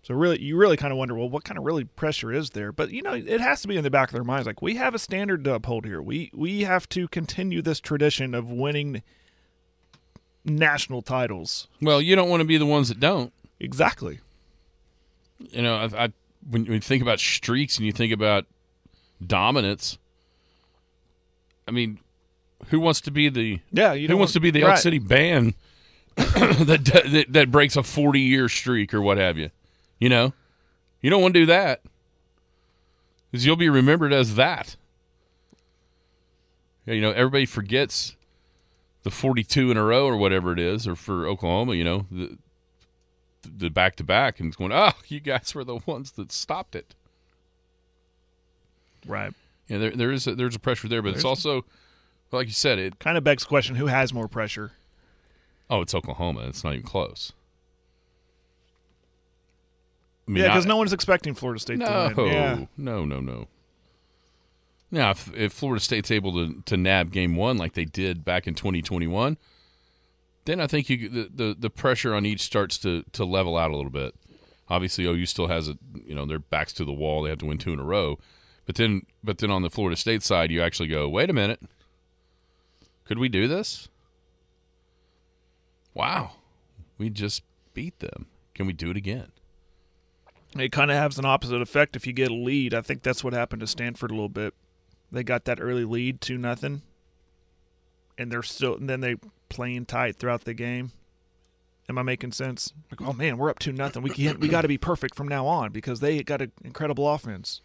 So 0.01 0.15
really, 0.15 0.41
you 0.41 0.55
really 0.55 0.77
kind 0.77 0.93
of 0.93 0.97
wonder, 0.97 1.13
well, 1.13 1.29
what 1.29 1.43
kind 1.43 1.57
of 1.57 1.65
really 1.65 1.83
pressure 1.83 2.31
is 2.31 2.51
there? 2.51 2.71
But 2.71 2.91
you 2.91 3.01
know, 3.01 3.13
it 3.13 3.41
has 3.41 3.61
to 3.63 3.67
be 3.67 3.75
in 3.75 3.83
the 3.83 3.89
back 3.89 4.09
of 4.09 4.13
their 4.13 4.23
minds, 4.23 4.47
like 4.47 4.61
we 4.61 4.75
have 4.75 4.95
a 4.95 4.99
standard 4.99 5.43
to 5.43 5.53
uphold 5.53 5.85
here. 5.85 6.01
We 6.01 6.31
we 6.33 6.61
have 6.61 6.87
to 6.89 7.07
continue 7.09 7.61
this 7.61 7.79
tradition 7.79 8.33
of 8.33 8.49
winning 8.49 9.03
national 10.45 11.01
titles. 11.01 11.67
well, 11.81 12.01
you 12.01 12.15
don't 12.15 12.29
want 12.29 12.41
to 12.41 12.45
be 12.45 12.57
the 12.57 12.65
ones 12.65 12.87
that 12.87 12.99
don't. 12.99 13.33
Exactly. 13.59 14.19
You 15.37 15.61
know, 15.61 15.75
I, 15.75 16.05
I 16.05 16.13
when, 16.49 16.63
when 16.63 16.73
you 16.73 16.79
think 16.79 17.01
about 17.01 17.19
streaks 17.19 17.77
and 17.77 17.85
you 17.85 17.91
think 17.91 18.13
about 18.13 18.45
dominance, 19.25 19.97
I 21.69 21.71
mean, 21.71 21.99
who 22.67 22.79
wants 22.79 22.99
to 23.01 23.11
be 23.11 23.29
the 23.29 23.59
Yeah. 23.71 23.93
You 23.93 24.07
who 24.07 24.17
wants 24.17 24.31
want- 24.31 24.33
to 24.33 24.39
be 24.41 24.51
the 24.51 24.63
Elk. 24.63 24.77
City 24.79 24.99
band 24.99 25.53
that, 26.17 27.03
that 27.05 27.25
that 27.29 27.51
breaks 27.51 27.77
a 27.77 27.83
forty 27.83 28.19
year 28.19 28.49
streak 28.49 28.93
or 28.93 29.01
what 29.01 29.17
have 29.17 29.37
you? 29.37 29.51
You 29.99 30.09
know, 30.09 30.33
you 31.01 31.09
don't 31.09 31.21
want 31.21 31.33
to 31.35 31.41
do 31.41 31.45
that 31.45 31.81
because 33.31 33.45
you'll 33.45 33.55
be 33.55 33.69
remembered 33.69 34.11
as 34.11 34.35
that. 34.35 34.75
Yeah, 36.85 36.95
you 36.95 37.01
know, 37.01 37.11
everybody 37.11 37.45
forgets 37.45 38.15
the 39.03 39.11
forty 39.11 39.43
two 39.43 39.69
in 39.71 39.77
a 39.77 39.83
row 39.83 40.05
or 40.07 40.17
whatever 40.17 40.51
it 40.51 40.59
is, 40.59 40.87
or 40.87 40.95
for 40.95 41.27
Oklahoma, 41.27 41.75
you 41.75 41.83
know, 41.83 42.05
the 42.11 42.37
the 43.43 43.69
back 43.69 43.95
to 43.97 44.03
back, 44.03 44.39
and 44.39 44.47
it's 44.47 44.57
going, 44.57 44.71
oh, 44.73 44.91
you 45.07 45.19
guys 45.21 45.53
were 45.55 45.63
the 45.63 45.79
ones 45.85 46.11
that 46.13 46.31
stopped 46.31 46.75
it. 46.75 46.95
Right. 49.07 49.33
Yeah, 49.69 49.77
there 49.77 49.91
there 49.91 50.11
is 50.11 50.27
a, 50.27 50.35
there's 50.35 50.55
a 50.55 50.59
pressure 50.59 50.87
there, 50.87 51.01
but 51.01 51.13
it's 51.13 51.23
also, 51.23 51.63
like 52.31 52.47
you 52.47 52.53
said, 52.53 52.79
it 52.79 52.99
Kind 52.99 53.17
of 53.17 53.23
begs 53.23 53.43
the 53.43 53.47
question: 53.47 53.75
Who 53.75 53.85
has 53.85 54.13
more 54.13 54.27
pressure? 54.27 54.73
Oh, 55.69 55.81
it's 55.81 55.93
Oklahoma. 55.93 56.47
It's 56.47 56.63
not 56.63 56.73
even 56.73 56.85
close. 56.85 57.31
I 60.27 60.31
mean, 60.31 60.43
Yeah, 60.43 60.49
because 60.49 60.65
no 60.65 60.77
one's 60.77 60.93
expecting 60.93 61.35
Florida 61.35 61.59
State 61.59 61.77
no, 61.77 62.09
to 62.09 62.15
win. 62.15 62.33
Yeah. 62.33 62.65
no, 62.75 63.05
no, 63.05 63.19
no. 63.19 63.47
Now, 64.91 65.11
if, 65.11 65.31
if 65.35 65.53
Florida 65.53 65.79
State's 65.83 66.09
able 66.09 66.33
to, 66.33 66.61
to 66.65 66.75
nab 66.75 67.11
game 67.11 67.35
one 67.35 67.57
like 67.57 67.73
they 67.73 67.85
did 67.85 68.25
back 68.25 68.47
in 68.47 68.55
2021, 68.55 69.37
then 70.45 70.59
I 70.59 70.65
think 70.65 70.89
you 70.89 71.09
the, 71.09 71.29
the, 71.31 71.55
the 71.57 71.69
pressure 71.69 72.15
on 72.15 72.25
each 72.25 72.41
starts 72.41 72.77
to, 72.79 73.03
to 73.11 73.23
level 73.23 73.55
out 73.55 73.69
a 73.69 73.75
little 73.75 73.91
bit. 73.91 74.15
Obviously, 74.67 75.05
OU 75.05 75.25
still 75.27 75.47
has 75.47 75.69
a 75.69 75.77
you 76.05 76.15
know 76.15 76.25
their 76.25 76.39
backs 76.39 76.73
to 76.73 76.85
the 76.85 76.93
wall. 76.93 77.23
They 77.23 77.29
have 77.29 77.39
to 77.39 77.45
win 77.45 77.57
two 77.57 77.73
in 77.73 77.79
a 77.79 77.83
row, 77.83 78.19
but 78.69 78.75
then 78.75 79.01
but 79.23 79.39
then 79.39 79.49
on 79.49 79.63
the 79.63 79.71
Florida 79.71 79.97
State 79.97 80.21
side, 80.21 80.51
you 80.51 80.61
actually 80.61 80.89
go, 80.89 81.09
wait 81.09 81.27
a 81.31 81.33
minute, 81.33 81.59
could 83.03 83.17
we 83.17 83.27
do 83.27 83.47
this? 83.47 83.89
Wow, 85.95 86.33
we 86.99 87.09
just 87.09 87.41
beat 87.73 87.97
them. 87.97 88.27
Can 88.53 88.67
we 88.67 88.73
do 88.73 88.91
it 88.91 88.95
again? 88.95 89.31
It 90.55 90.71
kind 90.71 90.91
of 90.91 90.97
has 90.97 91.17
an 91.17 91.25
opposite 91.25 91.63
effect 91.63 91.95
if 91.95 92.05
you 92.05 92.13
get 92.13 92.29
a 92.29 92.35
lead. 92.35 92.75
I 92.75 92.81
think 92.81 93.01
that's 93.01 93.23
what 93.23 93.33
happened 93.33 93.61
to 93.61 93.65
Stanford 93.65 94.11
a 94.11 94.13
little 94.13 94.29
bit. 94.29 94.53
They 95.11 95.23
got 95.23 95.45
that 95.45 95.59
early 95.59 95.83
lead, 95.83 96.21
two 96.21 96.37
nothing, 96.37 96.83
and 98.19 98.31
they're 98.31 98.43
still. 98.43 98.75
And 98.75 98.87
then 98.87 98.99
they 98.99 99.15
playing 99.49 99.87
tight 99.87 100.17
throughout 100.17 100.43
the 100.43 100.53
game. 100.53 100.91
Am 101.89 101.97
I 101.97 102.03
making 102.03 102.33
sense? 102.33 102.71
Like, 102.91 103.01
oh 103.01 103.13
man, 103.13 103.39
we're 103.39 103.49
up 103.49 103.57
two 103.57 103.71
nothing. 103.71 104.03
We 104.03 104.11
can't. 104.11 104.39
We 104.39 104.47
got 104.47 104.61
to 104.61 104.67
be 104.67 104.77
perfect 104.77 105.15
from 105.15 105.27
now 105.27 105.47
on 105.47 105.71
because 105.71 106.01
they 106.01 106.21
got 106.21 106.43
an 106.43 106.51
incredible 106.63 107.09
offense. 107.09 107.61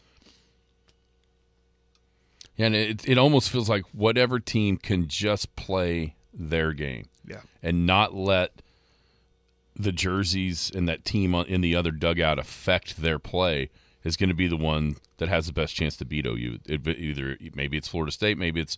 Yeah, 2.57 2.67
and 2.67 2.75
it 2.75 3.09
it 3.09 3.19
almost 3.19 3.51
feels 3.51 3.69
like 3.69 3.85
whatever 3.93 4.39
team 4.39 4.77
can 4.77 5.09
just 5.09 5.55
play 5.57 6.15
their 6.33 6.73
game 6.73 7.09
Yeah. 7.27 7.41
and 7.63 7.87
not 7.87 8.15
let 8.15 8.63
the 9.77 9.93
jerseys 9.93 10.71
and 10.75 10.89
that 10.89 11.05
team 11.05 11.35
in 11.35 11.61
the 11.61 11.75
other 11.75 11.91
dugout 11.91 12.39
affect 12.39 12.99
their 12.99 13.19
play 13.19 13.71
is 14.05 14.17
going 14.17 14.29
to 14.29 14.35
be 14.35 14.47
the 14.47 14.57
one 14.57 14.97
that 15.17 15.29
has 15.29 15.47
the 15.47 15.53
best 15.53 15.75
chance 15.75 15.97
to 15.97 16.05
beat 16.05 16.27
OU. 16.27 16.59
It, 16.67 16.87
either 16.87 17.37
maybe 17.55 17.77
it's 17.77 17.89
Florida 17.89 18.13
State, 18.13 18.39
maybe 18.39 18.61
it's 18.61 18.77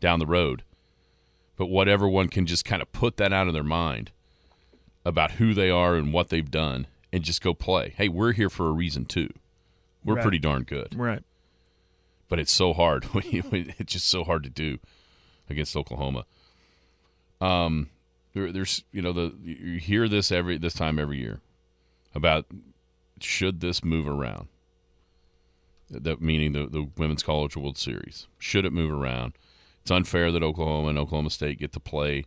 down 0.00 0.18
the 0.18 0.26
road, 0.26 0.64
but 1.56 1.66
whatever 1.66 2.08
one 2.08 2.28
can 2.28 2.46
just 2.46 2.64
kind 2.64 2.82
of 2.82 2.90
put 2.92 3.18
that 3.18 3.32
out 3.32 3.46
of 3.46 3.54
their 3.54 3.62
mind 3.62 4.10
about 5.04 5.32
who 5.32 5.54
they 5.54 5.70
are 5.70 5.94
and 5.96 6.12
what 6.12 6.28
they've 6.30 6.50
done 6.50 6.86
and 7.12 7.22
just 7.22 7.42
go 7.42 7.54
play. 7.54 7.92
Hey, 7.96 8.08
we're 8.08 8.32
here 8.32 8.50
for 8.50 8.66
a 8.68 8.72
reason 8.72 9.04
too. 9.04 9.28
We're 10.04 10.14
Right. 10.14 10.22
pretty 10.22 10.38
darn 10.40 10.62
good, 10.64 10.94
Right. 10.96 11.22
But 12.32 12.38
it's 12.38 12.50
so 12.50 12.72
hard. 12.72 13.06
it's 13.14 13.92
just 13.92 14.08
so 14.08 14.24
hard 14.24 14.42
to 14.42 14.48
do 14.48 14.78
against 15.50 15.76
Oklahoma. 15.76 16.24
Um, 17.42 17.90
there, 18.32 18.50
there's 18.50 18.84
you 18.90 19.02
know 19.02 19.12
the 19.12 19.34
you 19.44 19.78
hear 19.78 20.08
this 20.08 20.32
every 20.32 20.56
this 20.56 20.72
time 20.72 20.98
every 20.98 21.18
year 21.18 21.42
about 22.14 22.46
should 23.20 23.60
this 23.60 23.84
move 23.84 24.08
around. 24.08 24.48
That 25.90 26.22
meaning 26.22 26.54
the 26.54 26.66
the 26.66 26.88
Women's 26.96 27.22
College 27.22 27.54
World 27.54 27.76
Series 27.76 28.28
should 28.38 28.64
it 28.64 28.72
move 28.72 28.90
around? 28.90 29.34
It's 29.82 29.90
unfair 29.90 30.32
that 30.32 30.42
Oklahoma 30.42 30.88
and 30.88 30.98
Oklahoma 30.98 31.28
State 31.28 31.58
get 31.58 31.74
to 31.74 31.80
play 31.80 32.24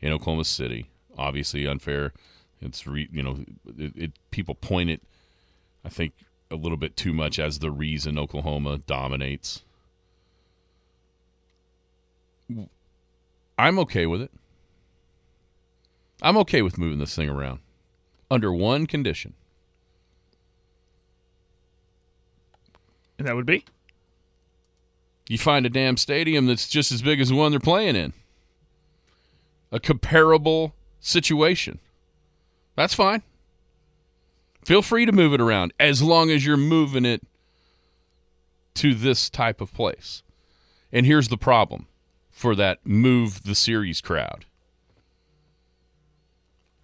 in 0.00 0.10
Oklahoma 0.10 0.46
City. 0.46 0.90
Obviously 1.16 1.64
unfair. 1.64 2.12
It's 2.60 2.88
re, 2.88 3.08
you 3.12 3.22
know 3.22 3.44
it, 3.78 3.92
it 3.94 4.12
people 4.32 4.56
point 4.56 4.90
it. 4.90 5.02
I 5.84 5.90
think 5.90 6.14
a 6.54 6.56
little 6.56 6.78
bit 6.78 6.96
too 6.96 7.12
much 7.12 7.38
as 7.38 7.58
the 7.58 7.70
reason 7.70 8.18
Oklahoma 8.18 8.78
dominates. 8.78 9.62
I'm 13.58 13.78
okay 13.80 14.06
with 14.06 14.22
it. 14.22 14.30
I'm 16.22 16.36
okay 16.38 16.62
with 16.62 16.78
moving 16.78 16.98
this 16.98 17.14
thing 17.14 17.28
around 17.28 17.60
under 18.30 18.52
one 18.52 18.86
condition. 18.86 19.34
And 23.18 23.28
that 23.28 23.36
would 23.36 23.46
be? 23.46 23.64
You 25.28 25.38
find 25.38 25.64
a 25.64 25.70
damn 25.70 25.96
stadium 25.96 26.46
that's 26.46 26.68
just 26.68 26.92
as 26.92 27.02
big 27.02 27.20
as 27.20 27.28
the 27.28 27.34
one 27.34 27.50
they're 27.50 27.60
playing 27.60 27.96
in. 27.96 28.12
A 29.72 29.80
comparable 29.80 30.74
situation. 31.00 31.78
That's 32.76 32.94
fine. 32.94 33.22
Feel 34.64 34.82
free 34.82 35.04
to 35.04 35.12
move 35.12 35.34
it 35.34 35.40
around 35.40 35.72
as 35.78 36.02
long 36.02 36.30
as 36.30 36.46
you're 36.46 36.56
moving 36.56 37.04
it 37.04 37.22
to 38.74 38.94
this 38.94 39.28
type 39.28 39.60
of 39.60 39.72
place. 39.72 40.22
And 40.92 41.06
here's 41.06 41.28
the 41.28 41.36
problem 41.36 41.86
for 42.30 42.54
that 42.56 42.84
move 42.84 43.44
the 43.44 43.54
series 43.54 44.00
crowd 44.00 44.46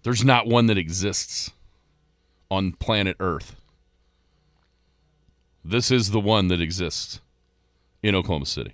there's 0.03 0.25
not 0.25 0.47
one 0.47 0.65
that 0.65 0.79
exists 0.79 1.51
on 2.49 2.71
planet 2.73 3.15
Earth. 3.19 3.55
This 5.63 5.91
is 5.91 6.09
the 6.09 6.19
one 6.19 6.47
that 6.47 6.59
exists 6.59 7.21
in 8.01 8.15
Oklahoma 8.15 8.47
City. 8.47 8.73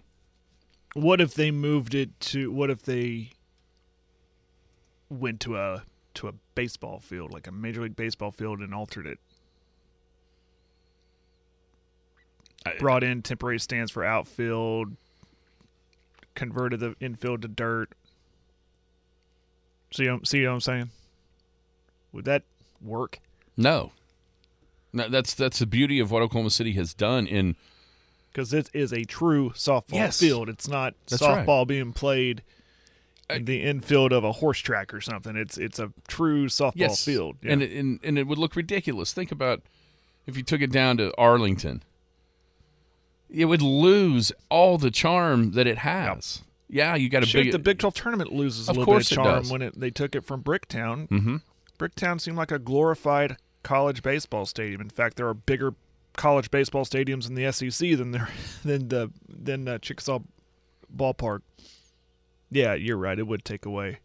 What 0.93 1.19
if 1.19 1.33
they 1.33 1.51
moved 1.51 1.93
it 1.93 2.17
to 2.21 2.49
what 2.49 2.69
if 2.69 2.81
they 2.81 3.31
went 5.09 5.41
to 5.41 5.57
a 5.57 5.83
to 6.17 6.27
a 6.27 6.33
baseball 6.55 6.99
field, 6.99 7.31
like 7.31 7.47
a 7.47 7.51
major 7.51 7.81
league 7.81 7.95
baseball 7.95 8.31
field 8.31 8.59
and 8.59 8.73
altered 8.73 9.07
it? 9.07 9.19
Brought 12.79 13.03
in 13.03 13.21
temporary 13.21 13.59
stands 13.59 13.91
for 13.91 14.03
outfield, 14.03 14.97
converted 16.35 16.81
the 16.81 16.95
infield 16.99 17.41
to 17.43 17.47
dirt. 17.47 17.93
See, 19.93 20.09
what- 20.09 20.27
see 20.27 20.45
what 20.45 20.51
I'm 20.53 20.59
saying? 20.61 20.89
Would 22.11 22.25
that 22.25 22.43
work? 22.81 23.19
No. 23.55 23.93
No, 24.91 25.07
that's 25.07 25.33
that's 25.33 25.59
the 25.59 25.65
beauty 25.65 25.99
of 25.99 26.11
what 26.11 26.21
Oklahoma 26.21 26.49
City 26.49 26.73
has 26.73 26.93
done 26.93 27.25
in 27.27 27.55
Because 28.31 28.53
it 28.53 28.69
is 28.73 28.91
a 28.93 29.03
true 29.05 29.51
softball 29.51 29.93
Yes. 29.93 30.19
field. 30.19 30.49
It's 30.49 30.67
not 30.67 30.93
That's 31.07 31.21
right. 31.21 31.45
softball 31.47 31.65
being 31.65 31.93
played 31.93 32.43
the 33.29 33.61
infield 33.61 34.13
of 34.13 34.23
a 34.23 34.31
horse 34.33 34.59
track 34.59 34.93
or 34.93 35.01
something. 35.01 35.35
It's 35.35 35.57
it's 35.57 35.79
a 35.79 35.91
true 36.07 36.47
softball 36.47 36.73
yes, 36.75 37.03
field. 37.03 37.37
Yeah. 37.41 37.53
and, 37.53 37.63
it, 37.63 37.71
and 37.71 37.99
and 38.03 38.17
it 38.17 38.23
would 38.27 38.37
look 38.37 38.55
ridiculous. 38.55 39.13
Think 39.13 39.31
about 39.31 39.61
if 40.25 40.37
you 40.37 40.43
took 40.43 40.61
it 40.61 40.71
down 40.71 40.97
to 40.97 41.13
Arlington, 41.17 41.83
it 43.29 43.45
would 43.45 43.61
lose 43.61 44.31
all 44.49 44.77
the 44.77 44.91
charm 44.91 45.51
that 45.51 45.67
it 45.67 45.79
has. 45.79 46.41
Yeah, 46.69 46.95
you 46.95 47.07
got 47.09 47.23
a 47.23 47.25
Shoot, 47.25 47.43
big. 47.45 47.51
the 47.53 47.59
Big 47.59 47.79
12 47.79 47.93
tournament 47.93 48.33
loses 48.33 48.67
a 48.67 48.71
Of 48.71 48.77
little 48.77 48.93
course 48.93 49.09
bit 49.09 49.17
of 49.19 49.23
charm 49.23 49.41
does. 49.43 49.51
when 49.51 49.61
it, 49.61 49.79
they 49.79 49.89
took 49.89 50.15
it 50.15 50.25
from 50.25 50.43
Bricktown. 50.43 51.07
Mm-hmm. 51.07 51.37
Bricktown 51.79 52.19
seemed 52.19 52.35
like 52.35 52.51
a 52.51 52.59
glorified 52.59 53.37
college 53.63 54.03
baseball 54.03 54.45
stadium. 54.45 54.81
In 54.81 54.89
fact, 54.89 55.15
there 55.15 55.27
are 55.29 55.33
bigger 55.33 55.75
college 56.17 56.51
baseball 56.51 56.83
stadiums 56.83 57.27
in 57.29 57.35
the 57.35 57.49
SEC 57.51 57.97
than 57.97 58.11
there 58.11 58.27
than 58.65 58.89
the 58.89 59.11
than 59.29 59.67
uh, 59.67 59.77
Chickasaw 59.77 60.19
Ballpark. 60.95 61.41
Yeah, 62.49 62.73
you're 62.73 62.97
right. 62.97 63.17
It 63.17 63.27
would 63.27 63.43
take 63.43 63.65
away 63.65 63.99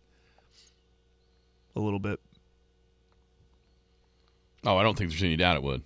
a 1.76 1.80
little 1.80 2.00
bit. 2.00 2.20
oh, 4.64 4.76
I 4.76 4.82
don't 4.82 4.96
think 4.96 5.10
there's 5.10 5.22
any 5.22 5.36
doubt 5.36 5.56
it 5.56 5.62
would. 5.62 5.82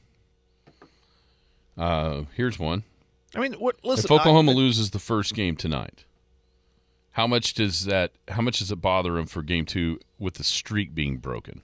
Uh, 1.76 2.22
here's 2.34 2.59
one. 2.59 2.84
I 3.34 3.40
mean, 3.40 3.54
what? 3.54 3.76
Listen, 3.84 4.07
if 4.07 4.11
Oklahoma 4.11 4.52
I, 4.52 4.54
loses 4.54 4.90
the 4.90 4.98
first 4.98 5.34
game 5.34 5.57
tonight, 5.57 6.04
how 7.12 7.26
much 7.26 7.54
does 7.54 7.84
that? 7.84 8.12
How 8.28 8.40
much 8.40 8.61
does 8.61 8.72
it 8.72 8.80
bother 8.80 9.12
them 9.12 9.26
for 9.26 9.42
game 9.42 9.66
two 9.66 10.00
with 10.18 10.34
the 10.34 10.44
streak 10.44 10.94
being 10.94 11.18
broken? 11.18 11.62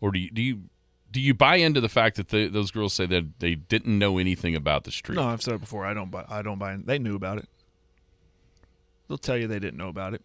Or 0.00 0.12
do 0.12 0.18
you 0.18 0.30
do 0.30 0.42
you 0.42 0.62
do 1.10 1.20
you 1.20 1.34
buy 1.34 1.56
into 1.56 1.80
the 1.80 1.88
fact 1.88 2.16
that 2.16 2.28
the, 2.28 2.46
those 2.46 2.70
girls 2.70 2.94
say 2.94 3.06
that 3.06 3.40
they 3.40 3.56
didn't 3.56 3.98
know 3.98 4.18
anything 4.18 4.54
about 4.54 4.84
the 4.84 4.92
streak? 4.92 5.16
no, 5.16 5.24
I've 5.24 5.42
said 5.42 5.54
it 5.54 5.60
before. 5.60 5.84
I 5.84 5.94
don't 5.94 6.10
buy. 6.10 6.24
I 6.28 6.42
don't 6.42 6.58
buy. 6.58 6.76
They 6.76 6.98
knew 6.98 7.16
about 7.16 7.38
it. 7.38 7.48
They'll 9.10 9.18
tell 9.18 9.36
you 9.36 9.48
they 9.48 9.58
didn't 9.58 9.76
know 9.76 9.88
about 9.88 10.14
it. 10.14 10.22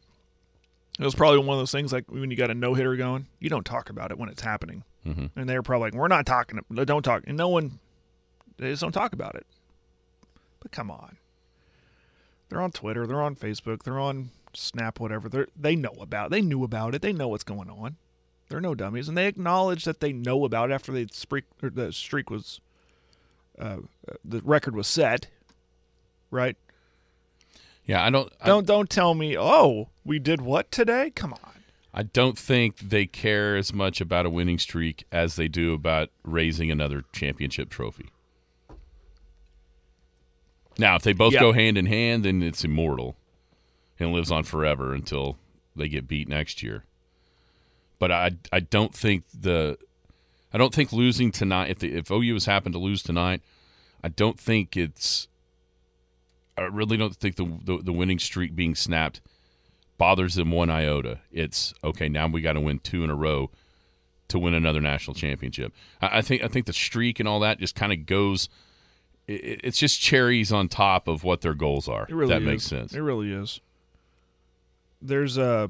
It 0.99 1.03
was 1.03 1.15
probably 1.15 1.39
one 1.39 1.55
of 1.55 1.59
those 1.59 1.71
things 1.71 1.91
like 1.91 2.05
when 2.07 2.29
you 2.29 2.37
got 2.37 2.51
a 2.51 2.53
no 2.53 2.75
hitter 2.75 2.95
going, 2.95 3.25
you 3.39 3.49
don't 3.49 3.65
talk 3.65 3.89
about 3.89 4.11
it 4.11 4.19
when 4.19 4.29
it's 4.29 4.43
happening. 4.43 4.83
Mm-hmm. 5.03 5.39
And 5.39 5.49
they're 5.49 5.63
probably 5.63 5.87
like, 5.87 5.95
"We're 5.95 6.07
not 6.07 6.27
talking. 6.27 6.59
Don't 6.71 7.01
talk." 7.01 7.23
And 7.25 7.35
no 7.35 7.49
one, 7.49 7.79
they 8.57 8.69
just 8.69 8.83
don't 8.83 8.91
talk 8.91 9.13
about 9.13 9.33
it. 9.33 9.47
But 10.59 10.71
come 10.71 10.91
on, 10.91 11.17
they're 12.47 12.61
on 12.61 12.71
Twitter, 12.71 13.07
they're 13.07 13.23
on 13.23 13.35
Facebook, 13.35 13.81
they're 13.81 13.99
on 13.99 14.29
Snap, 14.53 14.99
whatever. 14.99 15.29
They 15.29 15.45
they 15.59 15.75
know 15.75 15.95
about. 15.99 16.29
They 16.29 16.41
knew 16.41 16.63
about 16.63 16.93
it. 16.93 17.01
They 17.01 17.11
know 17.11 17.29
what's 17.29 17.43
going 17.43 17.71
on. 17.71 17.95
They're 18.49 18.61
no 18.61 18.75
dummies, 18.75 19.09
and 19.09 19.17
they 19.17 19.25
acknowledge 19.25 19.83
that 19.85 19.99
they 19.99 20.13
know 20.13 20.45
about 20.45 20.69
it 20.69 20.73
after 20.75 20.91
the 20.91 21.07
streak 21.11 21.45
or 21.63 21.71
the 21.71 21.91
streak 21.91 22.29
was, 22.29 22.61
uh, 23.57 23.77
the 24.23 24.41
record 24.43 24.75
was 24.75 24.85
set, 24.85 25.25
right? 26.29 26.55
Yeah, 27.85 28.03
I 28.03 28.09
don't. 28.09 28.31
I, 28.41 28.47
Don't 28.47 28.65
don't 28.65 28.89
tell 28.89 29.13
me, 29.13 29.37
oh, 29.37 29.89
we 30.03 30.17
did 30.19 30.41
what 30.41 30.71
today? 30.71 31.11
Come 31.11 31.33
on. 31.33 31.39
I 31.93 32.03
don't 32.03 32.37
think 32.37 32.79
they 32.79 33.05
care 33.05 33.55
as 33.55 33.71
much 33.73 34.01
about 34.01 34.25
a 34.25 34.29
winning 34.29 34.59
streak 34.59 35.05
as 35.11 35.35
they 35.37 35.47
do 35.47 35.73
about 35.73 36.09
raising 36.23 36.69
another 36.71 37.03
championship 37.13 37.69
trophy. 37.69 38.09
Now, 40.77 40.95
if 40.95 41.03
they 41.03 41.13
both 41.13 41.33
Yeah. 41.33 41.39
go 41.39 41.53
hand 41.53 41.77
in 41.77 41.85
hand, 41.85 42.25
then 42.25 42.43
it's 42.43 42.63
immortal 42.65 43.15
and 43.99 44.11
lives 44.11 44.31
on 44.31 44.43
forever 44.43 44.93
until 44.93 45.37
they 45.75 45.87
get 45.87 46.07
beat 46.07 46.27
next 46.27 46.61
year. 46.61 46.83
But 47.97 48.11
I 48.11 48.31
I 48.51 48.59
don't 48.59 48.93
think 48.93 49.23
the 49.33 49.77
I 50.53 50.57
don't 50.57 50.73
think 50.73 50.91
losing 50.91 51.31
tonight 51.31 51.69
if 51.69 51.79
the, 51.79 51.93
if 51.95 52.11
OU 52.11 52.33
has 52.33 52.45
happened 52.45 52.73
to 52.73 52.79
lose 52.79 53.03
tonight, 53.03 53.41
I 54.03 54.09
don't 54.09 54.39
think 54.39 54.75
it's 54.75 55.27
I 56.57 56.63
really 56.63 56.97
don't 56.97 57.15
think 57.15 57.35
the 57.35 57.45
the, 57.63 57.83
the 57.83 57.93
winning 57.93 58.19
streak 58.19 58.55
being 58.55 58.75
snapped 58.75 59.21
bothers 59.97 60.35
them 60.35 60.51
one 60.51 60.69
iota. 60.69 61.19
It's 61.31 61.73
okay 61.83 62.09
now 62.09 62.27
we 62.27 62.41
got 62.41 62.53
to 62.53 62.61
win 62.61 62.79
two 62.79 63.03
in 63.03 63.09
a 63.09 63.15
row 63.15 63.49
to 64.27 64.39
win 64.39 64.53
another 64.53 64.81
national 64.81 65.13
championship. 65.13 65.73
I, 66.01 66.19
I 66.19 66.21
think 66.21 66.43
I 66.43 66.47
think 66.47 66.65
the 66.65 66.73
streak 66.73 67.19
and 67.19 67.29
all 67.29 67.39
that 67.41 67.59
just 67.59 67.75
kind 67.75 67.93
of 67.93 68.05
goes. 68.05 68.49
It, 69.27 69.61
it's 69.63 69.77
just 69.77 69.99
cherries 70.01 70.51
on 70.51 70.67
top 70.67 71.07
of 71.07 71.23
what 71.23 71.41
their 71.41 71.55
goals 71.55 71.87
are. 71.87 72.03
It 72.03 72.15
really 72.15 72.33
that 72.33 72.41
is. 72.41 72.47
makes 72.47 72.63
sense. 72.63 72.93
It 72.93 73.01
really 73.01 73.31
is. 73.31 73.59
There's 75.01 75.37
a, 75.37 75.69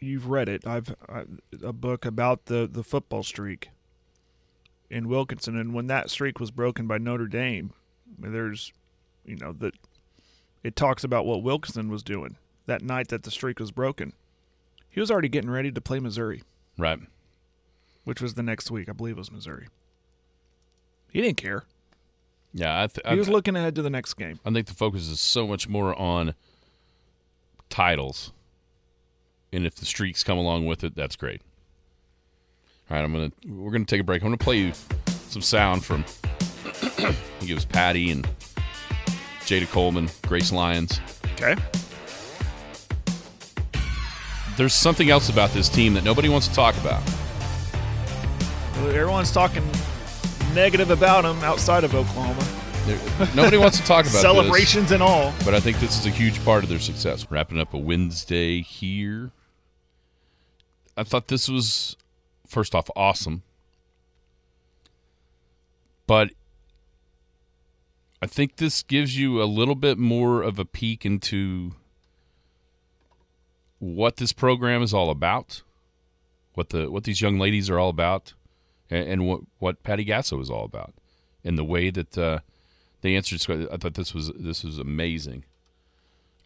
you've 0.00 0.28
read 0.28 0.48
it. 0.48 0.66
I've 0.66 0.94
I, 1.08 1.24
a 1.62 1.72
book 1.72 2.04
about 2.04 2.46
the 2.46 2.68
the 2.70 2.82
football 2.82 3.22
streak 3.22 3.70
in 4.90 5.08
Wilkinson, 5.08 5.56
and 5.56 5.74
when 5.74 5.86
that 5.88 6.10
streak 6.10 6.40
was 6.40 6.50
broken 6.50 6.86
by 6.86 6.98
Notre 6.98 7.26
Dame, 7.26 7.72
there's, 8.18 8.72
you 9.24 9.36
know, 9.36 9.52
that 9.52 9.74
it 10.64 10.76
talks 10.76 11.04
about 11.04 11.24
what 11.26 11.42
Wilkinson 11.42 11.88
was 11.90 12.02
doing 12.02 12.36
that 12.66 12.82
night 12.82 13.08
that 13.08 13.22
the 13.22 13.30
streak 13.30 13.58
was 13.60 13.70
broken. 13.70 14.12
He 14.90 15.00
was 15.00 15.10
already 15.10 15.28
getting 15.28 15.50
ready 15.50 15.70
to 15.72 15.80
play 15.80 16.00
Missouri, 16.00 16.42
Right. 16.76 16.98
which 18.04 18.20
was 18.20 18.34
the 18.34 18.42
next 18.42 18.70
week. 18.70 18.88
I 18.88 18.92
believe 18.92 19.16
it 19.16 19.18
was 19.18 19.30
Missouri. 19.32 19.68
He 21.12 21.20
didn't 21.22 21.36
care. 21.38 21.64
Yeah, 22.52 22.82
I, 22.82 22.86
th- 22.86 23.06
He 23.06 23.12
I, 23.12 23.14
was 23.14 23.28
looking 23.28 23.56
ahead 23.56 23.74
to 23.76 23.82
the 23.82 23.90
next 23.90 24.14
game. 24.14 24.40
I 24.44 24.50
think 24.50 24.66
the 24.66 24.74
focus 24.74 25.08
is 25.08 25.20
so 25.20 25.46
much 25.46 25.68
more 25.68 25.94
on 25.98 26.34
titles, 27.70 28.32
and 29.52 29.66
if 29.66 29.74
the 29.76 29.84
streaks 29.86 30.24
come 30.24 30.38
along 30.38 30.66
with 30.66 30.82
it, 30.84 30.94
that's 30.94 31.16
great. 31.16 31.42
All 32.90 32.96
right, 32.96 33.04
I'm 33.04 33.12
gonna 33.12 33.30
we're 33.46 33.70
gonna 33.70 33.84
take 33.84 34.00
a 34.00 34.04
break. 34.04 34.22
I'm 34.22 34.26
gonna 34.28 34.38
play 34.38 34.58
you 34.58 34.72
some 35.28 35.42
sound 35.42 35.84
from 35.84 36.04
I 36.64 37.12
think 37.12 37.50
it 37.50 37.54
was 37.54 37.66
Patty 37.66 38.10
and 38.10 38.26
Jayda 39.48 39.66
Coleman, 39.72 40.10
Grace 40.26 40.52
Lyons. 40.52 41.00
Okay. 41.32 41.56
There's 44.58 44.74
something 44.74 45.08
else 45.08 45.30
about 45.30 45.50
this 45.52 45.70
team 45.70 45.94
that 45.94 46.04
nobody 46.04 46.28
wants 46.28 46.48
to 46.48 46.54
talk 46.54 46.76
about. 46.76 47.02
Everyone's 48.76 49.32
talking 49.32 49.64
negative 50.52 50.90
about 50.90 51.22
them 51.22 51.38
outside 51.44 51.82
of 51.84 51.94
Oklahoma. 51.94 52.44
There- 52.84 53.28
Nobody 53.34 53.56
wants 53.56 53.78
to 53.78 53.84
talk 53.84 54.04
about 54.04 54.12
this, 54.12 54.20
Celebrations 54.20 54.92
and 54.92 55.02
all. 55.02 55.32
but 55.46 55.54
I 55.54 55.60
think 55.60 55.78
this 55.80 55.98
is 55.98 56.04
a 56.04 56.10
huge 56.10 56.44
part 56.44 56.62
of 56.62 56.68
their 56.68 56.78
success. 56.78 57.30
Wrapping 57.30 57.58
up 57.58 57.72
a 57.72 57.78
Wednesday 57.78 58.60
here. 58.60 59.30
I 60.94 61.04
thought 61.04 61.28
this 61.28 61.48
was, 61.48 61.96
first 62.46 62.74
off, 62.74 62.90
awesome. 62.94 63.44
But 66.06 66.30
I 68.20 68.26
think 68.26 68.56
this 68.56 68.82
gives 68.82 69.16
you 69.16 69.40
a 69.42 69.44
little 69.44 69.76
bit 69.76 69.96
more 69.96 70.42
of 70.42 70.58
a 70.58 70.64
peek 70.64 71.06
into 71.06 71.72
what 73.78 74.16
this 74.16 74.32
program 74.32 74.82
is 74.82 74.92
all 74.92 75.10
about, 75.10 75.62
what 76.54 76.70
the 76.70 76.90
what 76.90 77.04
these 77.04 77.20
young 77.20 77.38
ladies 77.38 77.70
are 77.70 77.78
all 77.78 77.90
about, 77.90 78.34
and, 78.90 79.08
and 79.08 79.26
what 79.26 79.42
what 79.58 79.82
Patty 79.84 80.04
Gasso 80.04 80.40
is 80.40 80.50
all 80.50 80.64
about, 80.64 80.94
and 81.44 81.56
the 81.56 81.64
way 81.64 81.90
that 81.90 82.18
uh, 82.18 82.40
they 83.02 83.14
answered. 83.14 83.68
I 83.70 83.76
thought 83.76 83.94
this 83.94 84.12
was 84.12 84.32
this 84.34 84.64
was 84.64 84.78
amazing. 84.78 85.44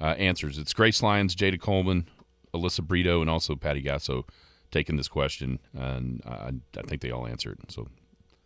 Uh, 0.00 0.16
answers. 0.18 0.58
It's 0.58 0.72
Grace 0.72 1.00
Lyons, 1.00 1.36
Jayda 1.36 1.60
Coleman, 1.60 2.08
Alyssa 2.52 2.84
Brito, 2.84 3.20
and 3.20 3.30
also 3.30 3.54
Patty 3.54 3.80
Gasso 3.80 4.24
taking 4.72 4.96
this 4.96 5.06
question, 5.06 5.60
and 5.72 6.20
I, 6.26 6.50
I 6.76 6.82
think 6.82 7.02
they 7.02 7.12
all 7.12 7.26
answered. 7.26 7.60
So 7.68 7.88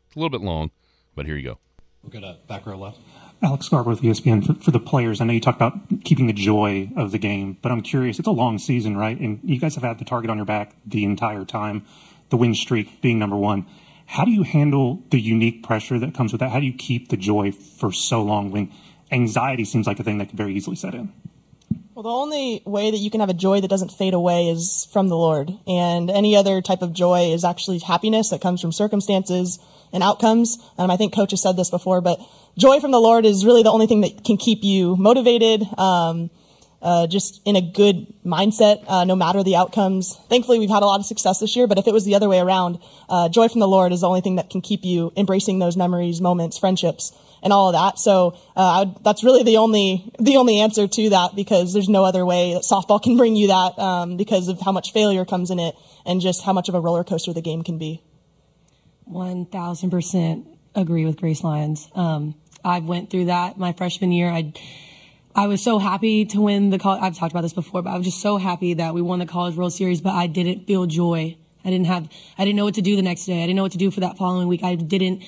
it's 0.07 0.17
a 0.17 0.19
little 0.19 0.29
bit 0.29 0.43
long, 0.43 0.71
but 1.15 1.25
here 1.25 1.37
you 1.37 1.49
go. 1.49 1.59
We'll 2.07 2.21
go 2.21 2.29
to 2.29 2.39
back 2.47 2.67
row 2.67 2.79
left. 2.79 2.99
Alex 3.43 3.67
Scarborough 3.67 3.95
with 3.95 4.03
ESPN. 4.03 4.47
For, 4.47 4.55
for 4.55 4.71
the 4.71 4.79
players, 4.79 5.21
I 5.21 5.25
know 5.25 5.33
you 5.33 5.41
talked 5.41 5.59
about 5.59 6.05
keeping 6.05 6.29
the 6.29 6.33
joy 6.33 6.89
of 6.97 7.11
the 7.11 7.19
game, 7.19 7.59
but 7.61 7.73
I'm 7.73 7.83
curious. 7.83 8.21
It's 8.21 8.29
a 8.29 8.33
long 8.33 8.59
season, 8.59 8.97
right? 8.97 9.19
And 9.19 9.41
you 9.43 9.59
guys 9.59 9.75
have 9.75 9.83
had 9.83 9.99
the 9.99 10.05
target 10.05 10.31
on 10.31 10.37
your 10.37 10.47
back 10.47 10.77
the 10.87 11.05
entire 11.05 11.45
time, 11.45 11.85
the 12.31 12.37
win 12.37 12.55
streak 12.55 13.03
being 13.03 13.19
number 13.19 13.37
one. 13.37 13.67
How 14.07 14.25
do 14.25 14.31
you 14.31 14.45
handle 14.45 15.03
the 15.11 15.21
unique 15.21 15.65
pressure 15.65 15.99
that 15.99 16.15
comes 16.15 16.33
with 16.33 16.39
that? 16.39 16.53
How 16.53 16.61
do 16.61 16.67
you 16.67 16.73
keep 16.73 17.09
the 17.09 17.17
joy 17.17 17.51
for 17.51 17.91
so 17.91 18.23
long 18.23 18.53
when 18.53 18.73
anxiety 19.11 19.65
seems 19.65 19.89
like 19.89 19.99
a 19.99 20.05
thing 20.05 20.19
that 20.19 20.29
could 20.29 20.39
very 20.39 20.55
easily 20.55 20.77
set 20.77 20.95
in? 20.95 21.13
Well, 21.97 22.03
the 22.03 22.11
only 22.11 22.61
way 22.67 22.91
that 22.91 22.99
you 22.99 23.11
can 23.11 23.21
have 23.21 23.31
a 23.31 23.33
joy 23.33 23.63
that 23.63 23.69
doesn't 23.69 23.91
fade 23.91 24.13
away 24.13 24.51
is 24.51 24.87
from 24.93 25.09
the 25.09 25.17
Lord. 25.17 25.51
And 25.67 26.11
any 26.11 26.37
other 26.37 26.61
type 26.61 26.83
of 26.83 26.93
joy 26.93 27.33
is 27.33 27.43
actually 27.43 27.79
happiness 27.79 28.29
that 28.29 28.43
comes 28.43 28.61
from 28.61 28.71
circumstances 28.71 29.59
and 29.95 30.03
outcomes. 30.03 30.59
Um, 30.77 30.91
I 30.91 30.99
think 30.99 31.15
coach 31.15 31.31
has 31.31 31.41
said 31.41 31.57
this 31.57 31.71
before, 31.71 32.03
but 32.03 32.21
joy 32.59 32.81
from 32.81 32.91
the 32.91 33.01
Lord 33.01 33.25
is 33.25 33.47
really 33.47 33.63
the 33.63 33.71
only 33.71 33.87
thing 33.87 34.03
that 34.03 34.25
can 34.25 34.37
keep 34.37 34.63
you 34.63 34.95
motivated, 34.97 35.63
um, 35.79 36.29
uh, 36.83 37.07
just 37.07 37.41
in 37.47 37.57
a 37.57 37.63
good 37.63 38.13
mindset, 38.27 38.85
uh, 38.87 39.05
no 39.07 39.17
matter 39.17 39.43
the 39.43 39.57
outcomes. 39.57 40.19
Thankfully, 40.29 40.59
we've 40.59 40.69
had 40.69 40.83
a 40.83 40.87
lot 40.87 41.01
of 41.01 41.07
success 41.07 41.41
this 41.41 41.57
year, 41.57 41.67
but 41.67 41.79
if 41.79 41.87
it 41.87 41.95
was 41.95 42.05
the 42.05 42.15
other 42.15 42.29
way 42.29 42.41
around, 42.41 42.79
uh, 43.09 43.31
joy 43.31 43.49
from 43.49 43.61
the 43.61 43.69
Lord 43.69 43.95
is 43.95 44.03
the 44.03 44.09
only 44.09 44.21
thing 44.21 44.37
that 44.37 44.51
can 44.51 44.61
keep 44.61 44.85
you 44.85 45.15
embracing 45.17 45.61
those 45.61 45.79
memories, 45.79 46.21
moments, 46.21 46.59
friendships, 46.59 47.19
and 47.47 47.53
all 47.53 47.69
of 47.69 47.75
that. 47.75 47.97
So 48.01 48.37
uh, 48.57 48.85
would, 48.85 49.05
that's 49.05 49.23
really 49.23 49.45
the 49.45 49.59
only 49.59 50.11
the 50.19 50.37
only 50.37 50.59
answer 50.59 50.89
to 50.89 51.11
that 51.11 51.37
because 51.37 51.73
there's 51.73 51.89
no 51.89 52.05
other 52.05 52.27
way 52.27 52.55
that 52.55 52.65
softball 52.65 53.01
can 53.01 53.17
bring 53.17 53.37
you 53.37 53.47
that 53.47 53.79
um, 53.79 54.17
because 54.17 54.49
of 54.49 54.61
how 54.61 54.73
much 54.73 54.93
failure 54.93 55.25
comes 55.25 55.53
in 55.53 55.61
it 55.61 55.77
and 56.05 56.21
just 56.21 56.43
how 56.43 56.53
much 56.53 56.69
of 56.69 56.75
a 56.75 56.81
roller 56.81 57.05
coaster 57.05 57.33
the 57.33 57.41
game 57.41 57.63
can 57.63 57.79
be. 57.79 58.03
One 59.05 59.47
thousand 59.47 59.91
percent 59.91 60.49
agree 60.75 61.07
with 61.07 61.21
Grace 61.21 61.45
Lyons. 61.45 61.89
Um, 61.95 62.35
I 62.65 62.81
went 62.81 63.11
through 63.11 63.27
that 63.27 63.57
my 63.57 63.73
freshman 63.73 64.11
year. 64.11 64.29
I 64.29 64.53
I 65.37 65.47
was 65.47 65.63
so 65.63 65.79
happy 65.79 66.25
to 66.25 66.41
win 66.41 66.71
the 66.71 66.81
college. 66.81 67.01
I've 67.01 67.17
talked 67.17 67.33
about 67.33 67.43
this 67.43 67.53
before, 67.53 67.81
but 67.81 67.91
I 67.91 67.97
was 67.97 68.07
just 68.07 68.21
so 68.21 68.39
happy 68.39 68.75
that 68.75 68.93
we 68.93 69.03
won 69.03 69.21
the 69.21 69.27
College 69.27 69.55
World 69.55 69.73
Series. 69.73 70.01
But 70.01 70.15
I 70.15 70.27
didn't 70.27 70.67
feel 70.67 70.87
joy. 70.87 71.37
I 71.65 71.71
didn't 71.71 71.87
have. 71.87 72.11
I 72.39 72.45
didn't 72.45 72.57
know 72.57 72.65
what 72.65 72.75
to 72.75 72.83
do 72.83 72.97
the 72.97 73.03
next 73.03 73.25
day. 73.27 73.39
I 73.39 73.47
didn't 73.47 73.55
know 73.55 73.63
what 73.63 73.73
to 73.73 73.79
do 73.79 73.93
for 73.93 74.01
that 74.01 74.19
following 74.19 74.49
week. 74.49 74.65
I 74.65 74.75
didn't 74.75 75.23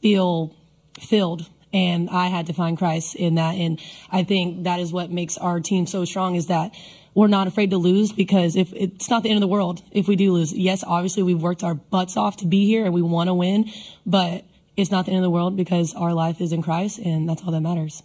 feel 0.00 0.54
filled, 1.00 1.48
and 1.74 2.08
I 2.08 2.28
had 2.28 2.46
to 2.46 2.54
find 2.54 2.78
Christ 2.78 3.16
in 3.16 3.34
that. 3.34 3.56
And 3.56 3.80
I 4.10 4.22
think 4.22 4.64
that 4.64 4.80
is 4.80 4.92
what 4.92 5.10
makes 5.10 5.36
our 5.36 5.60
team 5.60 5.86
so 5.86 6.04
strong. 6.04 6.36
Is 6.36 6.46
that 6.46 6.72
we're 7.14 7.28
not 7.28 7.46
afraid 7.46 7.70
to 7.70 7.76
lose 7.78 8.12
because 8.12 8.56
if 8.56 8.72
it's 8.72 9.10
not 9.10 9.22
the 9.22 9.28
end 9.28 9.36
of 9.36 9.40
the 9.42 9.48
world 9.48 9.82
if 9.90 10.08
we 10.08 10.16
do 10.16 10.32
lose. 10.32 10.52
Yes, 10.52 10.82
obviously 10.86 11.22
we've 11.22 11.42
worked 11.42 11.62
our 11.62 11.74
butts 11.74 12.16
off 12.16 12.38
to 12.38 12.46
be 12.46 12.66
here 12.66 12.84
and 12.84 12.94
we 12.94 13.02
want 13.02 13.28
to 13.28 13.34
win, 13.34 13.70
but 14.06 14.44
it's 14.76 14.90
not 14.90 15.06
the 15.06 15.12
end 15.12 15.18
of 15.18 15.22
the 15.22 15.30
world 15.30 15.56
because 15.56 15.94
our 15.94 16.12
life 16.12 16.40
is 16.40 16.52
in 16.52 16.62
Christ 16.62 16.98
and 16.98 17.28
that's 17.28 17.42
all 17.42 17.52
that 17.52 17.60
matters. 17.60 18.02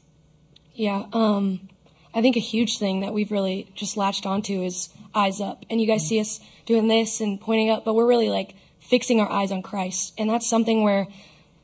Yeah, 0.74 1.06
um, 1.12 1.68
I 2.14 2.22
think 2.22 2.38
a 2.38 2.40
huge 2.42 2.78
thing 2.78 3.02
that 3.02 3.14
we've 3.14 3.32
really 3.32 3.72
just 3.76 3.98
latched 3.98 4.26
onto 4.26 4.62
is 4.62 4.90
eyes 5.14 5.42
up. 5.42 5.66
And 5.70 5.82
you 5.82 5.88
guys 5.88 6.08
see 6.08 6.20
us 6.20 6.40
doing 6.66 6.88
this 6.88 7.22
and 7.22 7.40
pointing 7.42 7.70
up, 7.70 7.86
but 7.86 7.96
we're 7.96 8.08
really 8.08 8.30
like 8.30 8.56
fixing 8.80 9.20
our 9.20 9.32
eyes 9.32 9.52
on 9.52 9.62
Christ. 9.62 10.14
And 10.18 10.30
that's 10.30 10.50
something 10.50 10.84
where, 10.84 11.08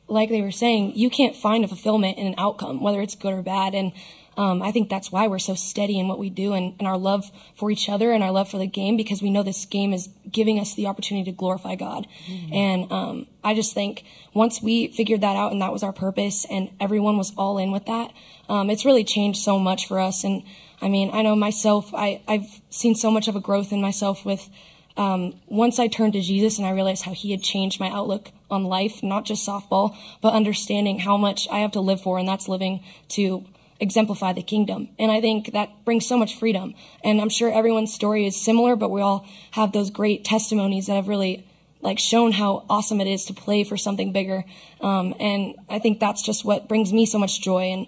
like 0.08 0.28
they 0.28 0.42
were 0.42 0.52
saying, 0.52 0.92
you 0.94 1.10
can't 1.10 1.34
find 1.34 1.64
a 1.64 1.68
fulfillment 1.68 2.18
in 2.18 2.26
an 2.26 2.34
outcome, 2.38 2.80
whether 2.80 3.00
it's 3.00 3.14
good 3.14 3.32
or 3.32 3.42
bad. 3.42 3.74
And 3.74 3.92
um, 4.36 4.62
I 4.62 4.70
think 4.70 4.90
that's 4.90 5.10
why 5.10 5.26
we're 5.26 5.38
so 5.38 5.54
steady 5.54 5.98
in 5.98 6.08
what 6.08 6.18
we 6.18 6.28
do 6.28 6.52
and, 6.52 6.74
and 6.78 6.86
our 6.86 6.98
love 6.98 7.30
for 7.54 7.70
each 7.70 7.88
other 7.88 8.12
and 8.12 8.22
our 8.22 8.30
love 8.30 8.50
for 8.50 8.58
the 8.58 8.66
game 8.66 8.96
because 8.96 9.22
we 9.22 9.30
know 9.30 9.42
this 9.42 9.64
game 9.64 9.92
is 9.92 10.10
giving 10.30 10.60
us 10.60 10.74
the 10.74 10.86
opportunity 10.86 11.30
to 11.30 11.36
glorify 11.36 11.74
God. 11.74 12.06
And 12.52 12.92
um, 12.92 13.26
I 13.42 13.54
just 13.54 13.72
think 13.72 14.04
once 14.34 14.60
we 14.60 14.88
figured 14.88 15.22
that 15.22 15.36
out 15.36 15.52
and 15.52 15.62
that 15.62 15.72
was 15.72 15.82
our 15.82 15.92
purpose 15.92 16.44
and 16.50 16.70
everyone 16.78 17.16
was 17.16 17.32
all 17.36 17.56
in 17.56 17.72
with 17.72 17.86
that, 17.86 18.12
um, 18.48 18.68
it's 18.68 18.84
really 18.84 19.04
changed 19.04 19.40
so 19.40 19.58
much 19.58 19.88
for 19.88 19.98
us. 19.98 20.22
And 20.22 20.42
I 20.82 20.88
mean, 20.88 21.10
I 21.14 21.22
know 21.22 21.34
myself, 21.34 21.94
I, 21.94 22.20
I've 22.28 22.60
seen 22.68 22.94
so 22.94 23.10
much 23.10 23.28
of 23.28 23.36
a 23.36 23.40
growth 23.40 23.72
in 23.72 23.80
myself 23.80 24.24
with 24.26 24.50
um, 24.96 25.34
once 25.46 25.78
I 25.78 25.88
turned 25.88 26.14
to 26.14 26.20
Jesus 26.20 26.58
and 26.58 26.66
I 26.66 26.70
realized 26.70 27.04
how 27.04 27.12
he 27.12 27.30
had 27.30 27.42
changed 27.42 27.80
my 27.80 27.90
outlook 27.90 28.30
on 28.50 28.64
life, 28.64 29.02
not 29.02 29.24
just 29.24 29.46
softball, 29.46 29.96
but 30.22 30.32
understanding 30.32 31.00
how 31.00 31.16
much 31.16 31.48
I 31.50 31.58
have 31.58 31.72
to 31.72 31.80
live 31.80 32.00
for, 32.00 32.18
and 32.18 32.28
that's 32.28 32.48
living 32.48 32.82
to 33.10 33.44
exemplify 33.78 34.32
the 34.32 34.42
kingdom. 34.42 34.88
And 34.98 35.12
I 35.12 35.20
think 35.20 35.52
that 35.52 35.84
brings 35.84 36.06
so 36.06 36.16
much 36.16 36.38
freedom. 36.38 36.74
And 37.04 37.20
I'm 37.20 37.28
sure 37.28 37.52
everyone's 37.52 37.92
story 37.92 38.26
is 38.26 38.40
similar, 38.40 38.76
but 38.76 38.90
we 38.90 39.00
all 39.00 39.26
have 39.52 39.72
those 39.72 39.90
great 39.90 40.24
testimonies 40.24 40.86
that 40.86 40.94
have 40.94 41.08
really 41.08 41.44
like 41.82 41.98
shown 41.98 42.32
how 42.32 42.64
awesome 42.70 43.00
it 43.00 43.06
is 43.06 43.26
to 43.26 43.34
play 43.34 43.64
for 43.64 43.76
something 43.76 44.12
bigger. 44.12 44.44
Um, 44.80 45.14
and 45.20 45.54
I 45.68 45.78
think 45.78 46.00
that's 46.00 46.22
just 46.22 46.44
what 46.44 46.68
brings 46.68 46.92
me 46.92 47.06
so 47.06 47.18
much 47.18 47.40
joy. 47.40 47.64
And 47.64 47.86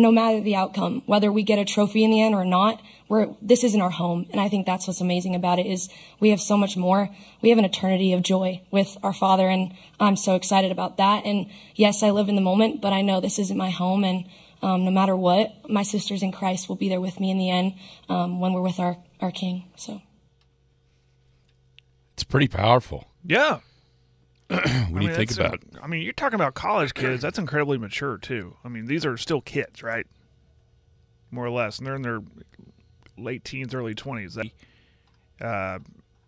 no 0.00 0.10
matter 0.10 0.40
the 0.40 0.56
outcome, 0.56 1.02
whether 1.06 1.30
we 1.30 1.42
get 1.42 1.58
a 1.58 1.64
trophy 1.64 2.04
in 2.04 2.10
the 2.10 2.22
end 2.22 2.34
or 2.34 2.44
not, 2.44 2.80
we're, 3.08 3.28
this 3.42 3.64
isn't 3.64 3.80
our 3.80 3.90
home. 3.90 4.26
And 4.30 4.40
I 4.40 4.48
think 4.48 4.66
that's 4.66 4.86
what's 4.86 5.00
amazing 5.00 5.34
about 5.34 5.58
it 5.58 5.66
is 5.66 5.88
we 6.20 6.30
have 6.30 6.40
so 6.40 6.56
much 6.56 6.76
more. 6.76 7.10
We 7.42 7.50
have 7.50 7.58
an 7.58 7.64
eternity 7.64 8.12
of 8.12 8.22
joy 8.22 8.62
with 8.70 8.96
our 9.02 9.12
father. 9.12 9.48
And 9.48 9.74
I'm 9.98 10.16
so 10.16 10.36
excited 10.36 10.70
about 10.70 10.96
that. 10.98 11.24
And 11.24 11.46
yes, 11.74 12.02
I 12.02 12.10
live 12.10 12.28
in 12.28 12.36
the 12.36 12.40
moment, 12.40 12.80
but 12.80 12.92
I 12.92 13.02
know 13.02 13.20
this 13.20 13.38
isn't 13.38 13.56
my 13.56 13.70
home. 13.70 14.04
And 14.04 14.26
um, 14.62 14.84
no 14.84 14.90
matter 14.90 15.16
what, 15.16 15.68
my 15.68 15.82
sisters 15.82 16.22
in 16.22 16.32
Christ 16.32 16.68
will 16.68 16.76
be 16.76 16.88
there 16.88 17.00
with 17.00 17.18
me 17.18 17.30
in 17.30 17.38
the 17.38 17.50
end 17.50 17.74
um, 18.08 18.40
when 18.40 18.52
we're 18.52 18.62
with 18.62 18.78
our, 18.78 18.96
our 19.20 19.32
King. 19.32 19.64
So 19.76 20.00
It's 22.14 22.24
pretty 22.24 22.48
powerful. 22.48 23.08
Yeah. 23.24 23.60
What 24.50 25.00
do 25.00 25.06
I 25.06 25.10
you 25.10 25.14
think 25.14 25.30
about? 25.32 25.60
a- 25.76 25.82
I 25.82 25.86
mean, 25.86 26.02
you're 26.02 26.12
talking 26.12 26.34
about 26.34 26.54
college 26.54 26.94
kids. 26.94 27.22
That's 27.22 27.38
incredibly 27.38 27.78
mature 27.78 28.18
too. 28.18 28.56
I 28.64 28.68
mean, 28.68 28.86
these 28.86 29.06
are 29.06 29.16
still 29.16 29.40
kids, 29.40 29.82
right? 29.82 30.06
More 31.30 31.46
or 31.46 31.50
less, 31.50 31.78
and 31.78 31.86
they're 31.86 31.94
in 31.96 32.02
their 32.02 32.20
late 33.16 33.44
teens, 33.44 33.74
early 33.74 33.94
twenties. 33.94 34.36
Uh, 35.40 35.78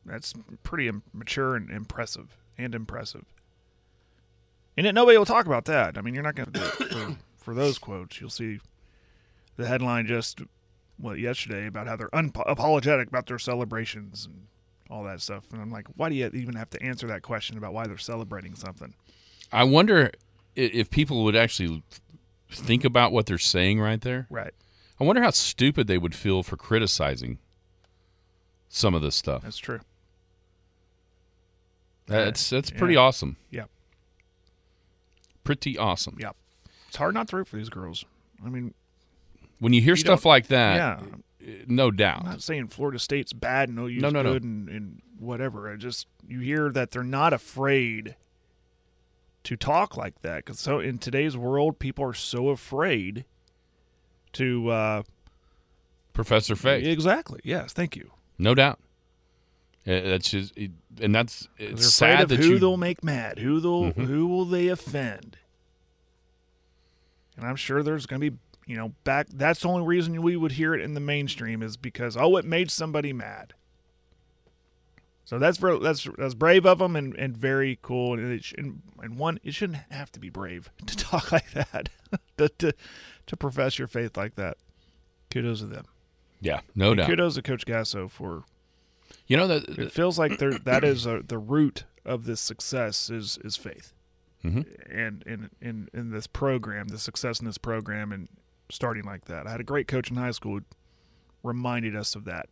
that's 0.07 0.35
pretty 0.63 0.91
mature 1.13 1.57
and 1.57 1.71
impressive, 1.71 2.37
and 2.57 2.75
impressive. 2.75 3.25
And 4.77 4.85
yet 4.87 4.95
nobody 4.95 5.19
will 5.19 5.27
talk 5.27 5.47
about 5.47 5.65
that. 5.67 5.99
I 5.99 6.01
mean, 6.01 6.15
you're 6.15 6.23
not 6.23 6.35
going 6.35 6.51
to 6.53 6.61
for, 6.61 7.17
for 7.37 7.55
those 7.55 7.79
quotes. 7.79 8.21
You'll 8.21 8.31
see 8.31 8.61
the 9.57 9.67
headline 9.67 10.07
just 10.07 10.41
what 10.97 11.19
yesterday 11.19 11.67
about 11.67 11.89
how 11.89 11.97
they're 11.97 12.09
unapologetic 12.11 13.09
about 13.09 13.27
their 13.27 13.39
celebrations 13.39 14.27
and 14.27 14.47
all 14.93 15.05
that 15.05 15.21
stuff. 15.21 15.45
And 15.53 15.61
I'm 15.61 15.71
like, 15.71 15.87
why 15.97 16.09
do 16.09 16.15
you 16.15 16.31
even 16.35 16.55
have 16.55 16.71
to 16.71 16.83
answer 16.83 17.07
that 17.09 17.23
question 17.23 17.57
about 17.57 17.73
why 17.73 17.87
they're 17.87 17.97
celebrating 17.99 18.55
something? 18.55 18.95
I 19.51 19.65
wonder 19.65 20.11
if 20.55 20.91
people 20.91 21.25
would 21.25 21.35
actually 21.37 21.83
think 22.51 22.85
about 22.85 23.11
what 23.13 23.27
they're 23.27 23.39
saying 23.39 23.81
right 23.81 24.01
there. 24.01 24.27
Right. 24.31 24.53
I 25.01 25.05
wonder 25.05 25.23
how 25.23 25.31
stupid 25.31 25.87
they 25.87 25.99
would 25.99 26.15
feel 26.15 26.43
for 26.43 26.57
criticizing 26.57 27.39
some 28.69 28.95
of 28.95 29.03
this 29.03 29.17
stuff. 29.17 29.43
That's 29.43 29.57
true. 29.59 29.81
That's 32.07 32.51
that's 32.51 32.71
Yeah. 32.71 32.79
pretty 32.79 32.97
awesome. 32.97 33.37
Yeah. 33.51 33.65
Pretty 35.45 35.79
awesome. 35.79 36.17
Yeah. 36.21 36.33
It's 36.89 36.97
hard 36.97 37.15
not 37.15 37.29
to 37.29 37.37
root 37.37 37.49
for 37.49 37.57
these 37.57 37.69
girls. 37.71 38.05
I 38.45 38.49
mean, 38.49 38.75
When 39.59 39.73
you 39.73 39.81
hear 39.81 39.93
You 39.95 39.97
stuff 39.97 40.25
like 40.25 40.49
that, 40.49 40.77
yeah. 40.77 41.01
No 41.67 41.91
doubt. 41.91 42.21
I'm 42.21 42.27
not 42.31 42.43
saying 42.43 42.69
Florida 42.69 42.99
State's 42.99 43.33
bad 43.33 43.69
and 43.69 43.79
OU's 43.79 44.01
No, 44.03 44.11
no, 44.11 44.23
no. 44.23 44.33
and, 44.33 44.69
and 44.69 45.03
whatever. 45.19 45.73
I 45.73 45.77
just 45.77 46.07
you 46.27 46.41
hear 46.41 46.71
that 46.71 46.91
they're 46.91 47.03
not 47.03 47.33
afraid 47.33 48.17
to 49.45 49.57
talk 49.57 49.97
like 49.97 50.23
that 50.23 50.45
because 50.45 50.61
so 50.61 50.79
in 50.79 50.99
today's 50.99 51.37
world, 51.37 51.79
people 51.79 52.05
are 52.05 52.15
so 52.15 52.49
afraid 52.51 53.25
to 54.35 54.69
uh, 54.71 55.03
Professor 56.13 56.55
Faith. 56.57 56.87
Exactly. 56.87 57.41
Yes. 57.45 57.73
Thank 57.73 57.97
you. 57.97 58.13
No 58.39 58.55
doubt. 58.55 58.79
Uh, 59.85 59.99
That's 60.01 60.31
just, 60.31 60.57
and 61.01 61.13
that's 61.13 61.49
it's 61.59 61.93
sad 61.93 62.29
that 62.29 62.39
who 62.39 62.51
you. 62.51 62.59
they'll 62.61 62.77
make 62.77 63.03
mad, 63.03 63.41
who 63.41 63.59
they'll 63.59 63.93
Mhm. 63.93 64.07
who 64.07 64.29
will 64.29 64.45
they 64.45 64.69
offend. 64.69 65.39
And 67.37 67.45
I'm 67.47 67.57
sure 67.57 67.83
there's 67.83 68.07
going 68.07 68.21
to 68.21 68.31
be, 68.31 68.37
you 68.73 68.79
know, 68.79 68.95
back. 69.05 69.27
That's 69.31 69.61
the 69.61 69.69
only 69.69 69.87
reason 69.87 70.23
we 70.23 70.35
would 70.35 70.53
hear 70.53 70.73
it 70.75 70.81
in 70.81 70.95
the 70.95 71.01
mainstream 71.01 71.63
is 71.63 71.77
because 71.77 72.17
oh, 72.17 72.39
it 72.39 72.47
made 72.47 72.71
somebody 72.71 73.13
mad. 73.13 73.53
So 75.27 75.39
that's 75.39 75.59
ver- 75.59 75.79
that's 75.79 76.09
that's 76.17 76.33
brave 76.33 76.65
of 76.65 76.79
them 76.79 76.97
and, 76.97 77.15
and 77.17 77.37
very 77.37 77.79
cool. 77.83 78.15
And, 78.15 78.33
it 78.33 78.47
and 78.57 78.81
and 79.03 79.19
one, 79.19 79.39
it 79.45 79.53
shouldn't 79.53 79.79
have 79.91 80.11
to 80.13 80.21
be 80.21 80.31
brave 80.31 80.71
to 80.87 80.97
talk 80.97 81.31
like 81.31 81.51
that, 81.53 81.91
to, 82.39 82.49
to 82.49 82.73
to 83.27 83.37
profess 83.37 83.79
your 83.79 83.89
faith 83.89 84.17
like 84.17 84.37
that. 84.37 84.57
Kudos 85.31 85.61
to 85.61 85.67
them. 85.67 85.85
Yeah, 86.41 86.61
no 86.75 86.93
And 86.93 86.97
doubt. 86.99 87.11
Kudos 87.11 87.35
to 87.35 87.43
Coach 87.43 87.67
Gasso 87.67 88.11
for 88.11 88.45
You 89.27 89.37
know 89.37 89.47
that 89.49 89.69
it 89.69 89.93
feels 89.93 90.19
like 90.19 90.39
there 90.39 90.53
that 90.53 90.83
is 90.83 91.05
a, 91.05 91.21
the 91.23 91.37
root 91.39 91.85
of 92.07 92.25
this 92.25 92.41
success 92.41 93.11
is 93.11 93.39
is 93.45 93.59
faith, 93.59 93.93
Mhm. 94.43 94.67
and 94.91 95.23
in 95.25 95.51
in 95.61 95.89
in 95.93 96.11
this 96.11 96.27
program, 96.27 96.89
the 96.89 96.99
success 96.99 97.39
in 97.39 97.45
this 97.47 97.59
program, 97.59 98.13
and 98.13 98.29
starting 98.73 99.05
like 99.05 99.27
that. 99.27 99.47
I 99.47 99.51
had 99.51 99.61
a 99.61 99.65
great 99.65 99.87
coach 99.87 100.11
in 100.11 100.17
high 100.17 100.31
school 100.31 100.59
who 100.59 100.65
reminded 101.43 101.95
us 101.95 102.15
of 102.15 102.25
that. 102.25 102.49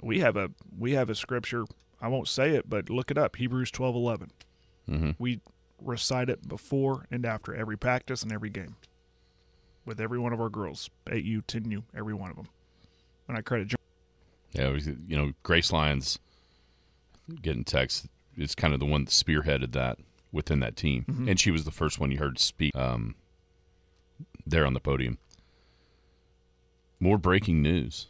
We 0.00 0.20
have 0.20 0.36
a 0.36 0.50
we 0.78 0.92
have 0.92 1.10
a 1.10 1.14
scripture. 1.14 1.64
I 2.00 2.08
won't 2.08 2.28
say 2.28 2.50
it, 2.54 2.70
but 2.70 2.88
look 2.88 3.10
it 3.10 3.18
up. 3.18 3.36
Hebrews 3.36 3.70
twelve 3.70 3.94
eleven. 3.96 4.30
Mhm. 4.88 5.16
We 5.18 5.40
recite 5.82 6.28
it 6.30 6.46
before 6.48 7.06
and 7.10 7.26
after 7.26 7.54
every 7.54 7.76
practice 7.76 8.22
and 8.22 8.32
every 8.32 8.50
game. 8.50 8.76
With 9.84 10.00
every 10.00 10.18
one 10.18 10.32
of 10.34 10.40
our 10.40 10.50
girls, 10.50 10.90
8U, 11.06 11.42
10U, 11.46 11.82
every 11.96 12.12
one 12.12 12.30
of 12.30 12.36
them. 12.36 12.48
And 13.26 13.38
I 13.38 13.40
credit 13.42 13.68
John. 13.68 13.78
Yeah, 14.52 14.70
you 15.06 15.16
know, 15.16 15.32
Grace 15.42 15.72
Lyons 15.72 16.18
getting 17.40 17.64
text 17.64 18.06
is 18.36 18.54
kind 18.54 18.74
of 18.74 18.80
the 18.80 18.86
one 18.86 19.04
that 19.04 19.10
spearheaded 19.10 19.72
that 19.72 19.98
within 20.30 20.60
that 20.60 20.76
team, 20.76 21.04
Mhm. 21.08 21.30
and 21.30 21.40
she 21.40 21.50
was 21.50 21.64
the 21.64 21.70
first 21.70 21.98
one 21.98 22.10
you 22.10 22.18
heard 22.18 22.38
speak 22.38 22.74
um, 22.76 23.14
there 24.50 24.66
on 24.66 24.74
the 24.74 24.80
podium. 24.80 25.18
More 27.00 27.18
breaking 27.18 27.62
news. 27.62 28.06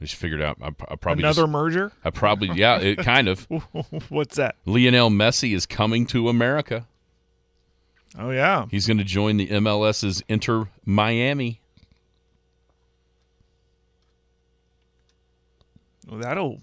I 0.00 0.04
just 0.04 0.16
figured 0.16 0.42
out. 0.42 0.58
I, 0.62 0.68
I 0.88 0.96
probably 0.96 1.22
Another 1.22 1.42
just- 1.42 1.50
merger? 1.52 1.92
I 2.04 2.10
probably 2.10 2.50
yeah, 2.54 2.78
it 2.78 2.98
kind 3.04 3.28
of. 3.28 3.46
What's 4.08 4.36
that? 4.36 4.56
Lionel 4.66 5.10
Messi 5.10 5.54
is 5.54 5.64
coming 5.66 6.06
to 6.06 6.28
America. 6.28 6.86
Oh 8.18 8.30
yeah, 8.30 8.66
He's 8.70 8.86
going 8.86 8.96
to 8.98 9.04
join 9.04 9.36
the 9.36 9.46
MLS's 9.48 10.22
Inter 10.28 10.68
Miami. 10.86 11.60
Well, 16.08 16.20
that'll 16.20 16.60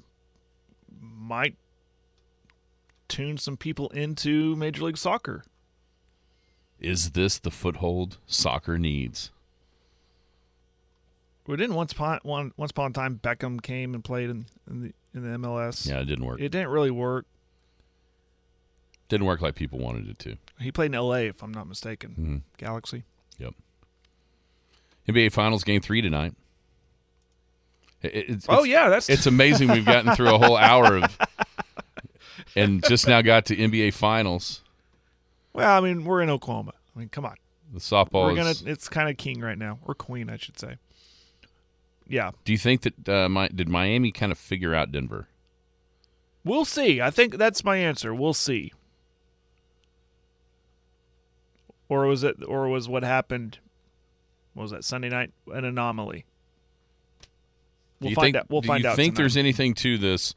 might 1.01 1.55
tune 3.07 3.37
some 3.37 3.57
people 3.57 3.89
into 3.89 4.55
Major 4.55 4.83
League 4.85 4.97
Soccer. 4.97 5.43
Is 6.83 7.11
this 7.11 7.39
the 7.39 7.49
foothold 7.49 8.17
soccer 8.27 8.77
needs? 8.77 9.31
We 11.47 11.55
didn't 11.57 11.75
once 11.75 11.91
upon 11.93 12.19
one 12.23 12.51
once 12.57 12.71
upon 12.71 12.91
a 12.91 12.93
time 12.93 13.19
Beckham 13.23 13.61
came 13.61 13.93
and 13.93 14.03
played 14.03 14.29
in, 14.29 14.45
in 14.69 14.81
the 14.83 14.93
in 15.13 15.23
the 15.23 15.37
MLS. 15.39 15.87
Yeah, 15.87 15.99
it 15.99 16.05
didn't 16.05 16.25
work. 16.25 16.39
It 16.39 16.49
didn't 16.49 16.69
really 16.69 16.91
work. 16.91 17.25
Didn't 19.09 19.25
work 19.25 19.41
like 19.41 19.55
people 19.55 19.79
wanted 19.79 20.09
it 20.09 20.19
to. 20.19 20.37
He 20.59 20.71
played 20.71 20.87
in 20.87 20.95
L.A. 20.95 21.27
if 21.27 21.43
I'm 21.43 21.51
not 21.53 21.67
mistaken. 21.67 22.15
Mhm. 22.17 22.57
Galaxy. 22.57 23.03
Yep. 23.37 23.53
NBA 25.07 25.31
Finals 25.31 25.63
Game 25.63 25.81
Three 25.81 26.01
tonight. 26.01 26.33
It- 28.01 28.15
it- 28.15 28.29
it's, 28.29 28.45
Oh, 28.49 28.63
yeah, 28.63 28.85
that's- 28.85 29.09
it's 29.09 29.25
amazing. 29.25 29.69
We've 29.69 29.85
gotten 29.85 30.15
through 30.15 30.33
a 30.33 30.37
whole 30.37 30.57
hour 30.57 30.97
of, 30.97 31.17
and 32.55 32.83
just 32.87 33.07
now 33.07 33.21
got 33.21 33.45
to 33.47 33.55
NBA 33.55 33.91
Finals. 33.93 34.61
Well, 35.53 35.77
I 35.77 35.79
mean, 35.81 36.03
we're 36.03 36.21
in 36.21 36.29
Oklahoma. 36.29 36.73
I 36.95 36.99
mean, 36.99 37.09
come 37.09 37.25
on. 37.25 37.35
The 37.71 37.79
softball 37.79 38.25
We're 38.25 38.35
gonna. 38.35 38.49
is- 38.49 38.63
It's 38.63 38.89
kind 38.89 39.09
of 39.09 39.17
king 39.17 39.39
right 39.41 39.57
now, 39.57 39.79
or 39.85 39.95
queen, 39.95 40.29
I 40.29 40.37
should 40.37 40.59
say. 40.59 40.77
Yeah, 42.07 42.31
Do 42.43 42.51
you 42.51 42.57
think 42.57 42.81
that 42.81 43.07
uh, 43.09 43.29
my, 43.29 43.47
did 43.47 43.69
Miami 43.69 44.11
kind 44.11 44.31
of 44.31 44.37
figure 44.37 44.75
out 44.75 44.91
Denver? 44.91 45.27
we'll 46.43 46.65
see. 46.65 46.99
I 46.99 47.09
think 47.09 47.37
that's 47.37 47.63
my 47.63 47.77
answer. 47.77 48.13
We'll 48.13 48.33
see. 48.33 48.73
Or 51.87 52.05
was 52.05 52.23
it? 52.23 52.37
Or 52.45 52.67
was 52.67 52.89
what 52.89 53.03
happened? 53.03 53.59
What 54.53 54.63
was 54.63 54.71
that 54.71 54.83
Sunday 54.83 55.09
night? 55.09 55.31
An 55.51 55.63
anomaly. 55.65 56.25
We'll 57.99 58.09
you 58.11 58.15
find 58.15 58.25
think, 58.25 58.35
out. 58.35 58.49
We'll 58.49 58.61
find 58.61 58.85
out. 58.85 58.89
do 58.97 59.01
you 59.01 59.05
think 59.05 59.15
tonight. 59.15 59.23
there's 59.23 59.37
anything 59.37 59.73
to 59.75 59.97
this 59.97 60.35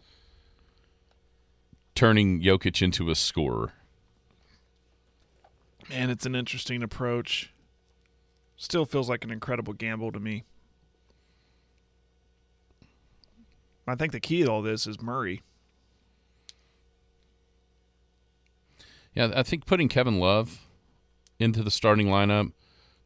turning 1.94 2.40
Jokic 2.42 2.80
into 2.82 3.10
a 3.10 3.14
scorer? 3.16 3.72
Man, 5.91 6.11
it's 6.11 6.26
an 6.26 6.34
interesting 6.34 6.82
approach. 6.82 7.53
Still 8.57 8.84
feels 8.84 9.09
like 9.09 9.24
an 9.24 9.30
incredible 9.30 9.72
gamble 9.72 10.12
to 10.12 10.18
me. 10.20 10.45
I 13.87 13.95
think 13.95 14.12
the 14.12 14.20
key 14.20 14.43
to 14.43 14.51
all 14.51 14.62
this 14.62 14.87
is 14.87 15.01
Murray. 15.01 15.43
Yeah, 19.14 19.30
I 19.34 19.43
think 19.43 19.64
putting 19.64 19.89
Kevin 19.89 20.18
Love 20.18 20.66
into 21.39 21.62
the 21.62 21.70
starting 21.70 22.09
lineup 22.09 22.53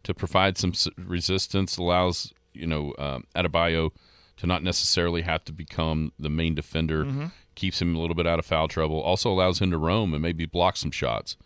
to 0.05 0.15
provide 0.15 0.57
some 0.57 0.73
resistance 0.97 1.77
allows 1.77 2.33
you 2.55 2.67
know 2.67 2.95
um, 2.99 3.25
Adebayo 3.37 3.91
to 4.39 4.47
not 4.47 4.63
necessarily 4.63 5.23
have 5.23 5.45
to 5.45 5.53
become 5.53 6.13
the 6.19 6.31
main 6.31 6.55
defender. 6.55 7.05
Mhm. 7.05 7.33
Keeps 7.55 7.83
him 7.83 7.95
a 7.95 8.01
little 8.01 8.17
bit 8.17 8.27
out 8.27 8.39
of 8.39 8.47
foul 8.47 8.69
trouble. 8.69 9.01
Also 9.03 9.31
allows 9.31 9.61
him 9.61 9.71
to 9.71 9.77
roam 9.77 10.15
and 10.15 10.23
maybe 10.23 10.47
block 10.47 10.77
some 10.79 10.91
shots 10.91 11.37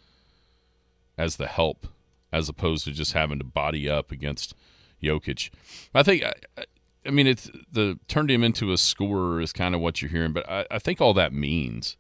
as 1.17 1.37
the 1.37 1.47
help, 1.47 1.87
as 2.33 2.49
opposed 2.49 2.85
to 2.85 2.93
just 2.93 3.13
having 3.13 3.39
to 3.39 3.45
body 3.45 3.89
up 3.89 4.11
against 4.11 4.55
Jokic. 5.03 5.51
I 5.95 6.03
think. 6.03 6.25
I, 6.25 6.33
I- 6.59 7.11
mean, 7.11 7.27
it's 7.27 7.51
the 7.71 7.99
turned 8.09 8.31
him 8.31 8.43
into 8.43 8.73
a 8.73 8.79
scorer 8.79 9.39
is 9.39 9.53
kind 9.53 9.75
of 9.75 9.83
what 9.83 10.01
you're 10.01 10.11
hearing, 10.11 10.33
but 10.33 10.49
I, 10.49 10.65
I 10.71 10.79
think 10.79 11.03
all 11.03 11.13
that 11.13 11.35
means 11.35 11.99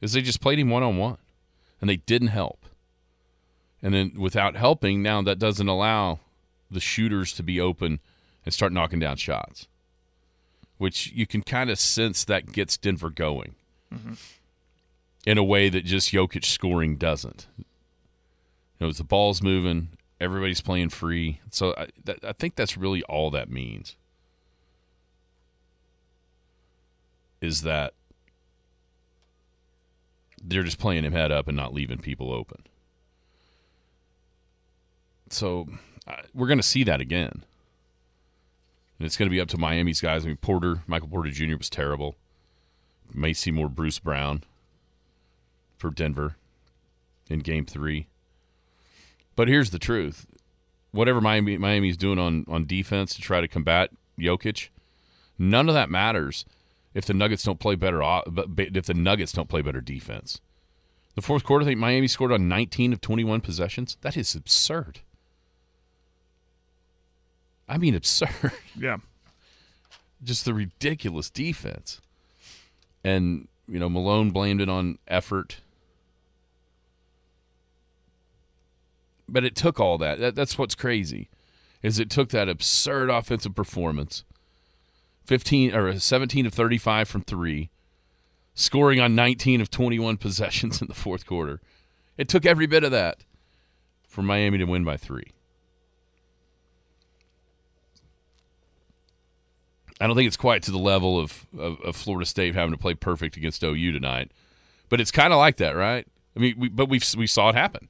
is 0.00 0.14
they 0.14 0.22
just 0.22 0.40
played 0.40 0.58
him 0.58 0.70
one 0.70 0.82
on 0.82 0.96
one, 0.96 1.18
and 1.80 1.90
they 1.90 1.96
didn't 1.96 2.28
help. 2.28 2.64
And 3.82 3.92
then 3.92 4.12
without 4.16 4.56
helping, 4.56 5.02
now 5.02 5.20
that 5.22 5.38
doesn't 5.38 5.68
allow 5.68 6.20
the 6.70 6.80
shooters 6.80 7.32
to 7.34 7.42
be 7.42 7.60
open 7.60 8.00
and 8.44 8.54
start 8.54 8.72
knocking 8.72 9.00
down 9.00 9.16
shots, 9.16 9.66
which 10.78 11.12
you 11.12 11.26
can 11.26 11.42
kind 11.42 11.70
of 11.70 11.78
sense 11.78 12.24
that 12.24 12.52
gets 12.52 12.76
Denver 12.76 13.10
going 13.10 13.54
mm-hmm. 13.92 14.14
in 15.26 15.38
a 15.38 15.44
way 15.44 15.68
that 15.68 15.84
just 15.84 16.12
Jokic 16.12 16.44
scoring 16.44 16.96
doesn't. 16.96 17.46
Know, 18.82 18.90
the 18.90 19.04
ball's 19.04 19.40
moving, 19.44 19.90
everybody's 20.20 20.60
playing 20.60 20.88
free. 20.88 21.38
So 21.50 21.72
I, 21.78 21.86
I 22.24 22.32
think 22.32 22.56
that's 22.56 22.76
really 22.76 23.04
all 23.04 23.30
that 23.30 23.48
means. 23.48 23.94
Is 27.40 27.62
that 27.62 27.94
they're 30.42 30.64
just 30.64 30.80
playing 30.80 31.04
him 31.04 31.12
head 31.12 31.30
up 31.30 31.46
and 31.46 31.56
not 31.56 31.72
leaving 31.72 31.98
people 31.98 32.32
open. 32.32 32.64
So 35.30 35.68
uh, 36.08 36.22
we're 36.34 36.48
going 36.48 36.58
to 36.58 36.64
see 36.64 36.82
that 36.82 37.00
again. 37.00 37.44
And 38.98 39.06
it's 39.06 39.16
going 39.16 39.28
to 39.28 39.32
be 39.34 39.40
up 39.40 39.46
to 39.50 39.58
Miami's 39.58 40.00
guys. 40.00 40.24
I 40.24 40.26
mean, 40.26 40.38
Porter, 40.38 40.82
Michael 40.88 41.06
Porter 41.06 41.30
Jr. 41.30 41.56
was 41.56 41.70
terrible. 41.70 42.16
May 43.14 43.32
see 43.32 43.52
more 43.52 43.68
Bruce 43.68 44.00
Brown 44.00 44.42
for 45.78 45.90
Denver 45.90 46.34
in 47.30 47.38
game 47.38 47.64
three. 47.64 48.08
But 49.36 49.48
here's 49.48 49.70
the 49.70 49.78
truth. 49.78 50.26
Whatever 50.90 51.20
Miami 51.20 51.56
Miami's 51.56 51.96
doing 51.96 52.18
on, 52.18 52.44
on 52.48 52.66
defense 52.66 53.14
to 53.14 53.20
try 53.22 53.40
to 53.40 53.48
combat 53.48 53.90
Jokic, 54.18 54.68
none 55.38 55.68
of 55.68 55.74
that 55.74 55.88
matters 55.90 56.44
if 56.94 57.06
the 57.06 57.14
Nuggets 57.14 57.42
don't 57.42 57.58
play 57.58 57.74
better 57.74 58.02
o- 58.02 58.22
but 58.26 58.54
but 58.54 58.76
if 58.76 58.84
the 58.86 58.94
Nuggets 58.94 59.32
don't 59.32 59.48
play 59.48 59.62
better 59.62 59.80
defense. 59.80 60.40
The 61.14 61.22
fourth 61.22 61.44
quarter, 61.44 61.64
I 61.64 61.66
think 61.68 61.78
Miami 61.80 62.08
scored 62.08 62.32
on 62.32 62.48
19 62.48 62.92
of 62.94 63.00
21 63.02 63.40
possessions. 63.42 63.96
That 64.00 64.16
is 64.16 64.34
absurd. 64.34 65.00
I 67.68 67.78
mean, 67.78 67.94
absurd. 67.94 68.52
Yeah. 68.78 68.98
Just 70.24 70.44
the 70.44 70.54
ridiculous 70.54 71.28
defense. 71.30 72.00
And, 73.04 73.48
you 73.68 73.78
know, 73.78 73.88
Malone 73.88 74.30
blamed 74.30 74.60
it 74.60 74.68
on 74.68 74.98
effort. 75.08 75.58
But 79.32 79.44
it 79.44 79.56
took 79.56 79.80
all 79.80 79.98
that. 79.98 80.18
that. 80.20 80.34
That's 80.36 80.58
what's 80.58 80.74
crazy. 80.74 81.30
Is 81.82 81.98
it 81.98 82.10
took 82.10 82.28
that 82.28 82.48
absurd 82.48 83.10
offensive 83.10 83.56
performance. 83.56 84.24
15 85.24 85.74
or 85.74 85.98
17 85.98 86.46
of 86.46 86.52
35 86.52 87.08
from 87.08 87.22
3, 87.22 87.70
scoring 88.54 89.00
on 89.00 89.14
19 89.14 89.60
of 89.60 89.70
21 89.70 90.16
possessions 90.18 90.80
in 90.80 90.88
the 90.88 90.94
fourth 90.94 91.26
quarter. 91.26 91.60
It 92.18 92.28
took 92.28 92.44
every 92.44 92.66
bit 92.66 92.84
of 92.84 92.90
that 92.90 93.24
for 94.06 94.22
Miami 94.22 94.58
to 94.58 94.64
win 94.64 94.84
by 94.84 94.96
3. 94.96 95.24
I 100.00 100.06
don't 100.06 100.16
think 100.16 100.26
it's 100.26 100.36
quite 100.36 100.64
to 100.64 100.72
the 100.72 100.78
level 100.78 101.18
of, 101.20 101.46
of, 101.56 101.80
of 101.80 101.94
Florida 101.94 102.26
State 102.26 102.54
having 102.54 102.72
to 102.72 102.78
play 102.78 102.94
perfect 102.94 103.36
against 103.36 103.62
OU 103.62 103.92
tonight, 103.92 104.32
but 104.88 105.00
it's 105.00 105.12
kind 105.12 105.32
of 105.32 105.38
like 105.38 105.58
that, 105.58 105.76
right? 105.76 106.06
I 106.36 106.40
mean, 106.40 106.54
we, 106.58 106.68
but 106.68 106.88
we 106.88 107.00
we 107.16 107.26
saw 107.26 107.50
it 107.50 107.54
happen. 107.54 107.88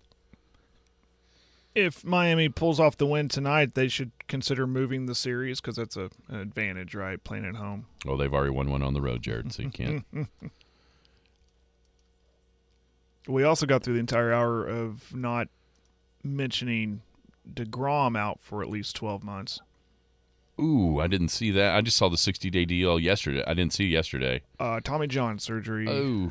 If 1.75 2.05
Miami 2.05 2.49
pulls 2.51 2.79
off 2.79 2.97
the 2.99 3.07
win 3.07 3.29
tonight, 3.29 3.75
they 3.75 3.89
should 3.89 4.11
consider 4.29 4.67
moving 4.67 5.07
the 5.07 5.15
series 5.15 5.61
because 5.61 5.77
that's 5.77 5.97
a, 5.97 6.11
an 6.29 6.37
advantage, 6.41 6.95
right? 6.95 7.23
Playing 7.25 7.47
at 7.47 7.55
home. 7.57 7.87
Well, 8.05 8.19
they've 8.19 8.33
already 8.33 8.51
won 8.51 8.71
one 8.71 8.83
on 8.83 8.93
the 8.93 9.01
road, 9.01 9.23
Jared, 9.23 9.53
so 9.53 9.63
you 9.63 9.71
can't. 9.71 10.05
we 13.29 13.43
also 13.45 13.67
got 13.67 13.83
through 13.83 13.95
the 13.95 14.01
entire 14.01 14.33
hour 14.33 14.67
of 14.67 15.15
not 15.15 15.49
mentioning 16.23 17.01
Degrom 17.51 18.19
out 18.19 18.39
for 18.41 18.63
at 18.63 18.69
least 18.69 18.95
twelve 18.97 19.25
months. 19.25 19.61
Ooh, 20.61 21.01
I 21.01 21.07
didn't 21.07 21.29
see 21.31 21.51
that. 21.53 21.75
I 21.75 21.81
just 21.81 21.97
saw 21.97 22.11
the 22.11 22.19
60 22.19 22.51
day 22.51 22.67
deal 22.67 23.01
yesterday. 23.01 23.43
I 23.47 23.55
didn't 23.55 23.73
see 23.73 23.87
yesterday. 23.87 24.43
Uh, 24.61 24.81
Tommy 24.85 25.07
John 25.07 25.39
surgery 25.39 25.89
Oh, 25.89 26.31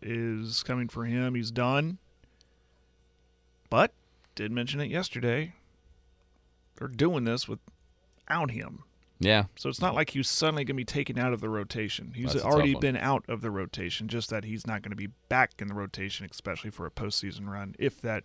is 0.00 0.62
coming 0.62 0.88
for 0.88 1.04
him. 1.04 1.34
He's 1.34 1.50
done. 1.50 1.98
But 3.68 3.92
did 4.34 4.52
mention 4.52 4.80
it 4.80 4.90
yesterday. 4.90 5.54
They're 6.76 6.88
doing 6.88 7.24
this 7.24 7.46
without 7.48 8.50
him. 8.52 8.84
yeah. 9.18 9.44
So 9.56 9.68
it's 9.68 9.80
not 9.80 9.94
like 9.94 10.10
he's 10.10 10.28
suddenly 10.28 10.64
going 10.64 10.74
to 10.76 10.80
be 10.80 10.84
taken 10.84 11.18
out 11.18 11.32
of 11.32 11.40
the 11.40 11.48
rotation. 11.50 12.12
He's 12.14 12.32
That's 12.32 12.44
already 12.44 12.74
been 12.74 12.96
out 12.96 13.24
of 13.28 13.42
the 13.42 13.50
rotation, 13.50 14.08
just 14.08 14.30
that 14.30 14.44
he's 14.44 14.66
not 14.66 14.80
going 14.82 14.90
to 14.92 14.96
be 14.96 15.08
back 15.28 15.52
in 15.58 15.68
the 15.68 15.74
rotation, 15.74 16.26
especially 16.30 16.70
for 16.70 16.86
a 16.86 16.90
postseason 16.90 17.48
run, 17.48 17.74
if 17.78 18.00
that 18.00 18.24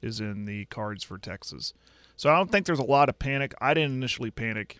is 0.00 0.20
in 0.20 0.44
the 0.46 0.64
cards 0.66 1.04
for 1.04 1.18
Texas. 1.18 1.74
So 2.16 2.30
I 2.30 2.36
don't 2.36 2.50
think 2.50 2.64
there's 2.66 2.78
a 2.78 2.84
lot 2.84 3.08
of 3.08 3.18
panic. 3.18 3.54
I 3.60 3.74
didn't 3.74 3.92
initially 3.96 4.30
panic. 4.30 4.78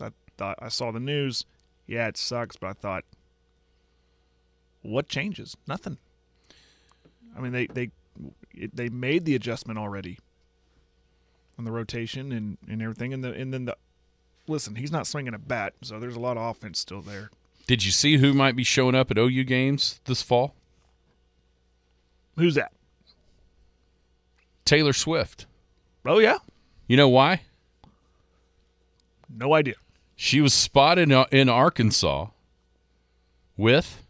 I 0.00 0.10
thought 0.38 0.58
I 0.62 0.68
saw 0.68 0.92
the 0.92 1.00
news. 1.00 1.44
Yeah, 1.86 2.06
it 2.06 2.16
sucks, 2.16 2.56
but 2.56 2.68
I 2.68 2.72
thought, 2.72 3.04
what 4.82 5.08
changes? 5.08 5.56
Nothing. 5.66 5.98
I 7.36 7.40
mean, 7.40 7.52
they 7.52 7.66
they 7.66 7.90
it, 8.52 8.74
they 8.76 8.88
made 8.88 9.24
the 9.24 9.34
adjustment 9.34 9.78
already 9.78 10.18
on 11.58 11.64
the 11.64 11.72
rotation 11.72 12.32
and, 12.32 12.58
and 12.68 12.80
everything, 12.82 13.12
and 13.12 13.22
the 13.24 13.32
and 13.32 13.52
then 13.52 13.64
the 13.66 13.76
listen, 14.46 14.76
he's 14.76 14.92
not 14.92 15.06
swinging 15.06 15.34
a 15.34 15.38
bat, 15.38 15.74
so 15.82 15.98
there's 16.00 16.16
a 16.16 16.20
lot 16.20 16.36
of 16.36 16.42
offense 16.56 16.78
still 16.78 17.02
there. 17.02 17.30
Did 17.66 17.84
you 17.84 17.90
see 17.90 18.16
who 18.16 18.32
might 18.32 18.56
be 18.56 18.64
showing 18.64 18.94
up 18.94 19.10
at 19.10 19.18
OU 19.18 19.44
games 19.44 20.00
this 20.06 20.22
fall? 20.22 20.54
Who's 22.36 22.54
that? 22.54 22.72
Taylor 24.64 24.92
Swift. 24.92 25.46
Oh 26.06 26.18
yeah, 26.18 26.38
You 26.86 26.96
know 26.96 27.08
why? 27.08 27.42
no 29.30 29.52
idea. 29.52 29.74
She 30.16 30.40
was 30.40 30.54
spotted 30.54 31.10
in- 31.12 31.24
in 31.30 31.48
Arkansas 31.50 32.28
with 33.56 34.02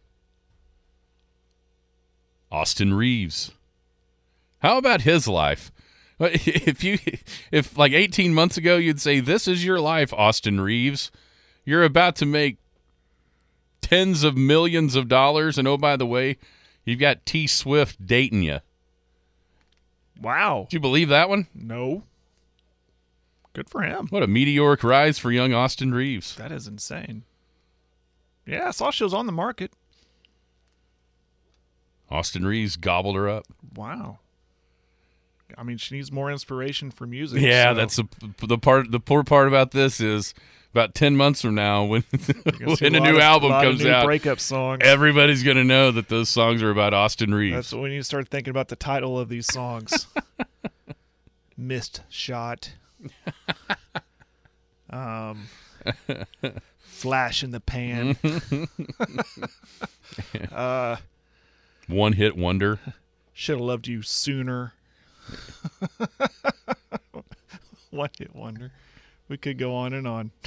Austin 2.51 2.95
Reaves. 2.95 3.51
How 4.61 4.79
about 4.79 5.03
his 5.03 5.29
life? 5.29 5.71
Uh, 6.21 6.29
if 6.33 6.83
you 6.83 6.99
if 7.53 7.77
like 7.77 7.93
18 7.93 8.35
months 8.35 8.57
ago 8.57 8.77
you'd 8.77 9.01
say 9.01 9.21
this 9.21 9.47
is 9.47 9.65
your 9.65 9.81
life 9.81 10.13
Austin 10.13 10.61
Reaves, 10.61 11.11
you're 11.65 11.85
about 11.85 12.17
to 12.17 12.27
make 12.27 12.57
tens 13.81 14.25
of 14.25 14.37
millions 14.37 14.95
of 14.95 15.09
dollars 15.09 15.59
and 15.59 15.69
oh 15.69 15.77
by 15.77 15.97
the 15.97 16.07
way, 16.07 16.37
you've 16.85 17.01
got 17.01 17.25
T 17.25 17.47
Swift 17.47 18.05
dating 18.05 18.43
you. 18.43 18.59
Wow. 20.21 20.67
Do 20.69 20.77
you 20.77 20.81
believe 20.81 21.09
that 21.11 21.29
one? 21.29 21.47
No. 21.55 22.03
Good 23.53 23.71
for 23.71 23.83
him. 23.83 24.09
What 24.11 24.23
a 24.23 24.27
meteoric 24.27 24.83
rise 24.85 25.19
for 25.19 25.31
young 25.31 25.53
Austin 25.53 25.93
Reaves. 25.93 26.35
That 26.37 26.53
is 26.53 26.67
insane. 26.67 27.25
Yeah, 28.47 28.69
I 28.69 28.71
saw 28.73 28.91
she 28.91 29.05
was 29.05 29.15
on 29.15 29.27
the 29.27 29.33
market. 29.33 29.73
Austin 32.11 32.47
Reaves 32.47 32.77
gobbled 32.77 33.17
her 33.17 33.29
up. 33.29 33.45
Wow. 33.75 34.19
I 35.57 35.63
mean, 35.63 35.77
she 35.79 35.95
needs 35.97 36.13
more 36.13 36.31
inspiration 36.31 36.91
for 36.91 37.07
music. 37.07 37.41
Yeah, 37.41 37.71
so 37.71 37.75
that's 37.75 37.97
the 37.97 38.07
the 38.47 38.59
part. 38.59 38.91
The 38.91 39.01
poor 39.01 39.25
part 39.25 39.49
about 39.49 39.71
this 39.71 39.99
is 40.01 40.35
about 40.73 40.95
ten 40.95 41.17
months 41.17 41.41
from 41.43 41.55
now, 41.55 41.85
when 41.85 42.03
when 42.81 42.95
a, 42.95 42.99
lot 43.01 43.09
new 43.09 43.17
of- 43.17 43.23
album 43.23 43.53
of 43.53 43.63
comes 43.63 43.85
out, 43.87 44.05
breakup 44.05 44.41
songs. 44.41 44.81
everybody's 44.85 45.43
gonna 45.43 45.65
know 45.65 45.91
that 45.91 46.09
those 46.09 46.29
songs 46.29 46.63
are 46.63 46.71
about 46.71 46.93
Austin 46.95 47.33
Reaves. 47.35 47.55
That's 47.55 47.73
when 47.73 47.93
you 47.93 48.03
start 48.03 48.29
thinking 48.29 48.51
about 48.51 48.69
the 48.69 48.77
title 48.77 49.19
of 49.19 49.29
these 49.31 49.47
songs. 49.47 50.07
Missed 51.57 52.03
shot. 52.09 52.73
Um, 54.91 55.49
flash 56.81 57.45
in 57.45 57.51
the 57.51 57.61
pan. 57.61 58.17
uh, 60.51 60.97
One 61.87 62.15
hit 62.15 62.37
wonder. 62.37 62.79
should 63.35 63.57
have 63.57 63.61
loved 63.61 63.87
you 63.87 64.01
sooner. 64.01 64.73
One 67.91 68.11
hit 68.19 68.35
wonder. 68.35 68.73
We 69.29 69.37
could 69.37 69.59
go 69.59 69.75
on 69.75 69.93
and 69.93 70.07
on. 70.07 70.31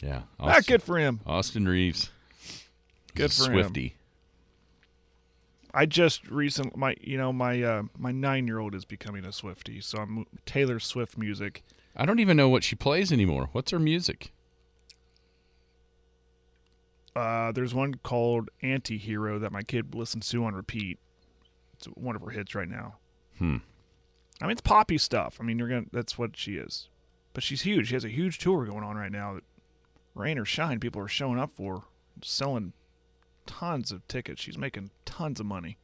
Yeah, 0.00 0.22
Ah, 0.38 0.60
good 0.66 0.82
for 0.82 0.98
him. 0.98 1.20
Austin 1.26 1.66
Reaves. 1.66 2.10
Good 3.14 3.32
for 3.32 3.44
him. 3.44 3.52
Swifty. 3.52 3.96
I 5.72 5.86
just 5.86 6.28
recently 6.28 6.78
my 6.78 6.94
you 7.00 7.16
know 7.16 7.32
my 7.32 7.62
uh, 7.62 7.82
my 7.98 8.12
nine 8.12 8.46
year 8.46 8.58
old 8.58 8.74
is 8.74 8.84
becoming 8.84 9.24
a 9.24 9.32
Swifty, 9.32 9.80
so 9.80 9.98
I'm 9.98 10.26
Taylor 10.44 10.78
Swift 10.78 11.16
music. 11.16 11.62
I 11.96 12.04
don't 12.04 12.18
even 12.20 12.36
know 12.36 12.50
what 12.50 12.64
she 12.64 12.76
plays 12.76 13.12
anymore. 13.12 13.48
What's 13.52 13.70
her 13.70 13.78
music? 13.78 14.32
Uh, 17.16 17.50
there's 17.52 17.72
one 17.72 17.94
called 17.94 18.50
Anti-Hero 18.60 19.38
that 19.38 19.52
my 19.52 19.62
kid 19.62 19.94
listens 19.94 20.28
to 20.28 20.44
on 20.44 20.54
repeat. 20.54 20.98
It's 21.74 21.86
one 21.86 22.14
of 22.14 22.20
her 22.22 22.30
hits 22.30 22.54
right 22.54 22.68
now. 22.68 22.96
Hmm. 23.38 23.58
I 24.40 24.46
mean, 24.46 24.52
it's 24.52 24.60
poppy 24.60 24.98
stuff. 24.98 25.38
I 25.40 25.44
mean, 25.44 25.58
you're 25.58 25.68
gonna 25.68 25.86
that's 25.92 26.18
what 26.18 26.36
she 26.36 26.56
is. 26.56 26.88
But 27.32 27.42
she's 27.42 27.62
huge. 27.62 27.88
She 27.88 27.94
has 27.94 28.04
a 28.04 28.08
huge 28.08 28.38
tour 28.38 28.64
going 28.64 28.84
on 28.84 28.96
right 28.96 29.10
now. 29.10 29.34
That 29.34 29.44
rain 30.14 30.38
or 30.38 30.44
shine, 30.44 30.80
people 30.80 31.02
are 31.02 31.08
showing 31.08 31.38
up 31.38 31.50
for, 31.56 31.84
selling 32.22 32.72
tons 33.46 33.90
of 33.90 34.06
tickets. 34.06 34.40
She's 34.40 34.56
making 34.58 34.90
tons 35.04 35.40
of 35.40 35.46
money. 35.46 35.78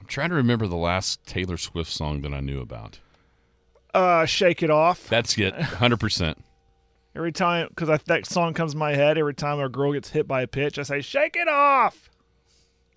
I'm 0.00 0.06
trying 0.06 0.30
to 0.30 0.36
remember 0.36 0.66
the 0.66 0.76
last 0.76 1.24
Taylor 1.26 1.56
Swift 1.56 1.90
song 1.90 2.22
that 2.22 2.32
I 2.32 2.40
knew 2.40 2.60
about. 2.60 3.00
Uh, 3.92 4.24
shake 4.24 4.62
it 4.62 4.70
off. 4.70 5.08
That's 5.08 5.36
it, 5.36 5.54
hundred 5.60 6.00
percent. 6.00 6.42
Every 7.14 7.32
time, 7.32 7.68
because 7.68 8.00
that 8.06 8.26
song 8.26 8.54
comes 8.54 8.72
to 8.72 8.78
my 8.78 8.94
head, 8.94 9.18
every 9.18 9.34
time 9.34 9.60
a 9.60 9.68
girl 9.68 9.92
gets 9.92 10.10
hit 10.10 10.26
by 10.26 10.42
a 10.42 10.46
pitch, 10.46 10.78
I 10.78 10.82
say, 10.82 11.02
"Shake 11.02 11.36
it 11.36 11.48
off." 11.48 12.10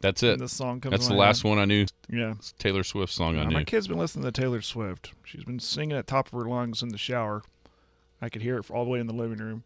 That's 0.01 0.21
it. 0.23 0.33
And 0.33 0.41
the 0.41 0.49
song 0.49 0.81
comes 0.81 0.91
That's 0.91 1.07
the 1.07 1.13
last 1.15 1.41
head. 1.41 1.49
one 1.49 1.57
I 1.59 1.65
knew. 1.65 1.85
Yeah. 2.09 2.33
It's 2.37 2.51
Taylor 2.53 2.83
Swift 2.83 3.11
song 3.13 3.37
I 3.37 3.41
Uh, 3.41 3.45
knew. 3.47 3.53
my 3.55 3.63
kid's 3.63 3.87
been 3.87 3.97
listening 3.97 4.25
to 4.25 4.31
Taylor 4.31 4.61
Swift. 4.61 5.13
She's 5.23 5.43
been 5.43 5.59
singing 5.59 5.97
at 5.97 6.05
top 6.07 6.27
of 6.27 6.33
her 6.33 6.47
lungs 6.47 6.83
in 6.83 6.89
the 6.89 6.97
shower. 6.97 7.43
I 8.21 8.29
could 8.29 8.41
hear 8.41 8.57
it 8.57 8.69
all 8.69 8.83
the 8.83 8.91
way 8.91 8.99
in 8.99 9.07
the 9.07 9.13
living 9.13 9.37
room. 9.39 9.63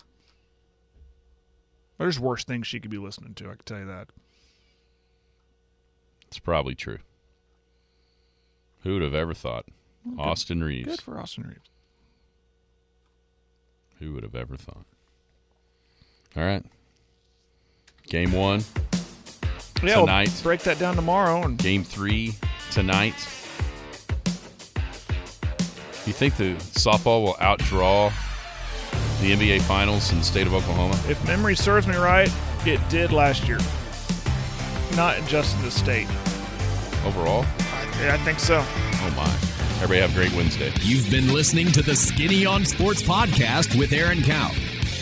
There's 1.97 2.19
worse 2.19 2.43
things 2.45 2.67
she 2.67 2.80
could 2.80 2.91
be 2.91 2.97
listening 2.97 3.34
to. 3.36 3.45
I 3.45 3.55
can 3.55 3.65
tell 3.65 3.80
you 3.80 3.86
that. 3.88 4.07
It's 6.27 6.39
probably 6.39 6.75
true. 6.75 6.99
Who 8.84 8.93
would 8.93 9.01
have 9.01 9.13
ever 9.15 9.34
thought? 9.34 9.65
Austin 10.17 10.63
Reaves. 10.63 10.88
Good 10.88 11.01
for 11.01 11.19
Austin 11.19 11.43
Reaves. 11.43 11.69
Who 13.99 14.13
would 14.13 14.23
have 14.23 14.36
ever 14.36 14.55
thought? 14.55 14.86
All 16.38 16.43
right. 16.43 16.63
Game 18.07 18.32
one 18.32 18.63
Yeah, 19.84 19.97
we'll 19.97 20.05
tonight. 20.05 20.39
break 20.43 20.61
that 20.61 20.80
down 20.80 20.95
tomorrow. 20.95 21.43
And 21.43 21.57
Game 21.57 21.84
three 21.84 22.34
tonight. 22.71 23.15
You 26.05 26.13
think 26.13 26.38
the 26.38 26.55
softball 26.55 27.23
will 27.23 27.34
outdraw 27.36 28.11
the 29.21 29.32
NBA 29.34 29.61
Finals 29.61 30.11
in 30.11 30.19
the 30.19 30.23
state 30.23 30.47
of 30.47 30.53
Oklahoma? 30.53 30.99
if 31.07 31.23
memory 31.27 31.55
serves 31.55 31.88
me 31.88 31.95
right, 31.95 32.32
it 32.65 32.80
did 32.89 33.11
last 33.11 33.47
year. 33.47 33.59
Not 34.95 35.15
just 35.27 35.55
in 35.57 35.63
the 35.63 35.71
state. 35.71 36.07
Overall? 37.05 37.45
Yeah, 38.01 38.13
I 38.15 38.17
think 38.25 38.39
so. 38.39 38.63
Oh, 38.65 39.13
my. 39.15 39.25
Everybody 39.84 39.99
have 40.01 40.11
a 40.11 40.13
great 40.15 40.34
Wednesday. 40.34 40.73
You've 40.82 41.09
been 41.09 41.32
listening 41.34 41.67
to 41.73 41.82
the 41.82 41.95
Skinny 41.95 42.45
on 42.45 42.65
Sports 42.65 43.01
podcast 43.01 43.77
with 43.77 43.93
Aaron 43.93 44.21
Cow. 44.23 44.51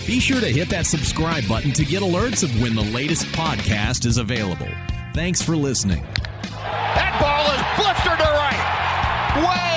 Be 0.08 0.22
sure 0.22 0.39
to 0.39 0.47
hit 0.47 0.70
that 0.70 0.86
subscribe 0.86 1.45
button 1.49 1.74
to 1.74 1.84
get 1.84 2.01
alerts 2.01 2.41
of 2.41 2.62
when 2.62 2.76
the 2.76 2.82
latest 2.82 3.26
podcast 3.34 4.05
is 4.05 4.16
available. 4.18 4.70
Thanks 5.14 5.41
for 5.41 5.53
listening. 5.58 6.01
That 6.43 7.20
ball 7.20 7.43
is 7.51 7.62
blistered 7.76 8.18
to 8.18 8.24
right. 8.24 9.43
Way 9.43 9.76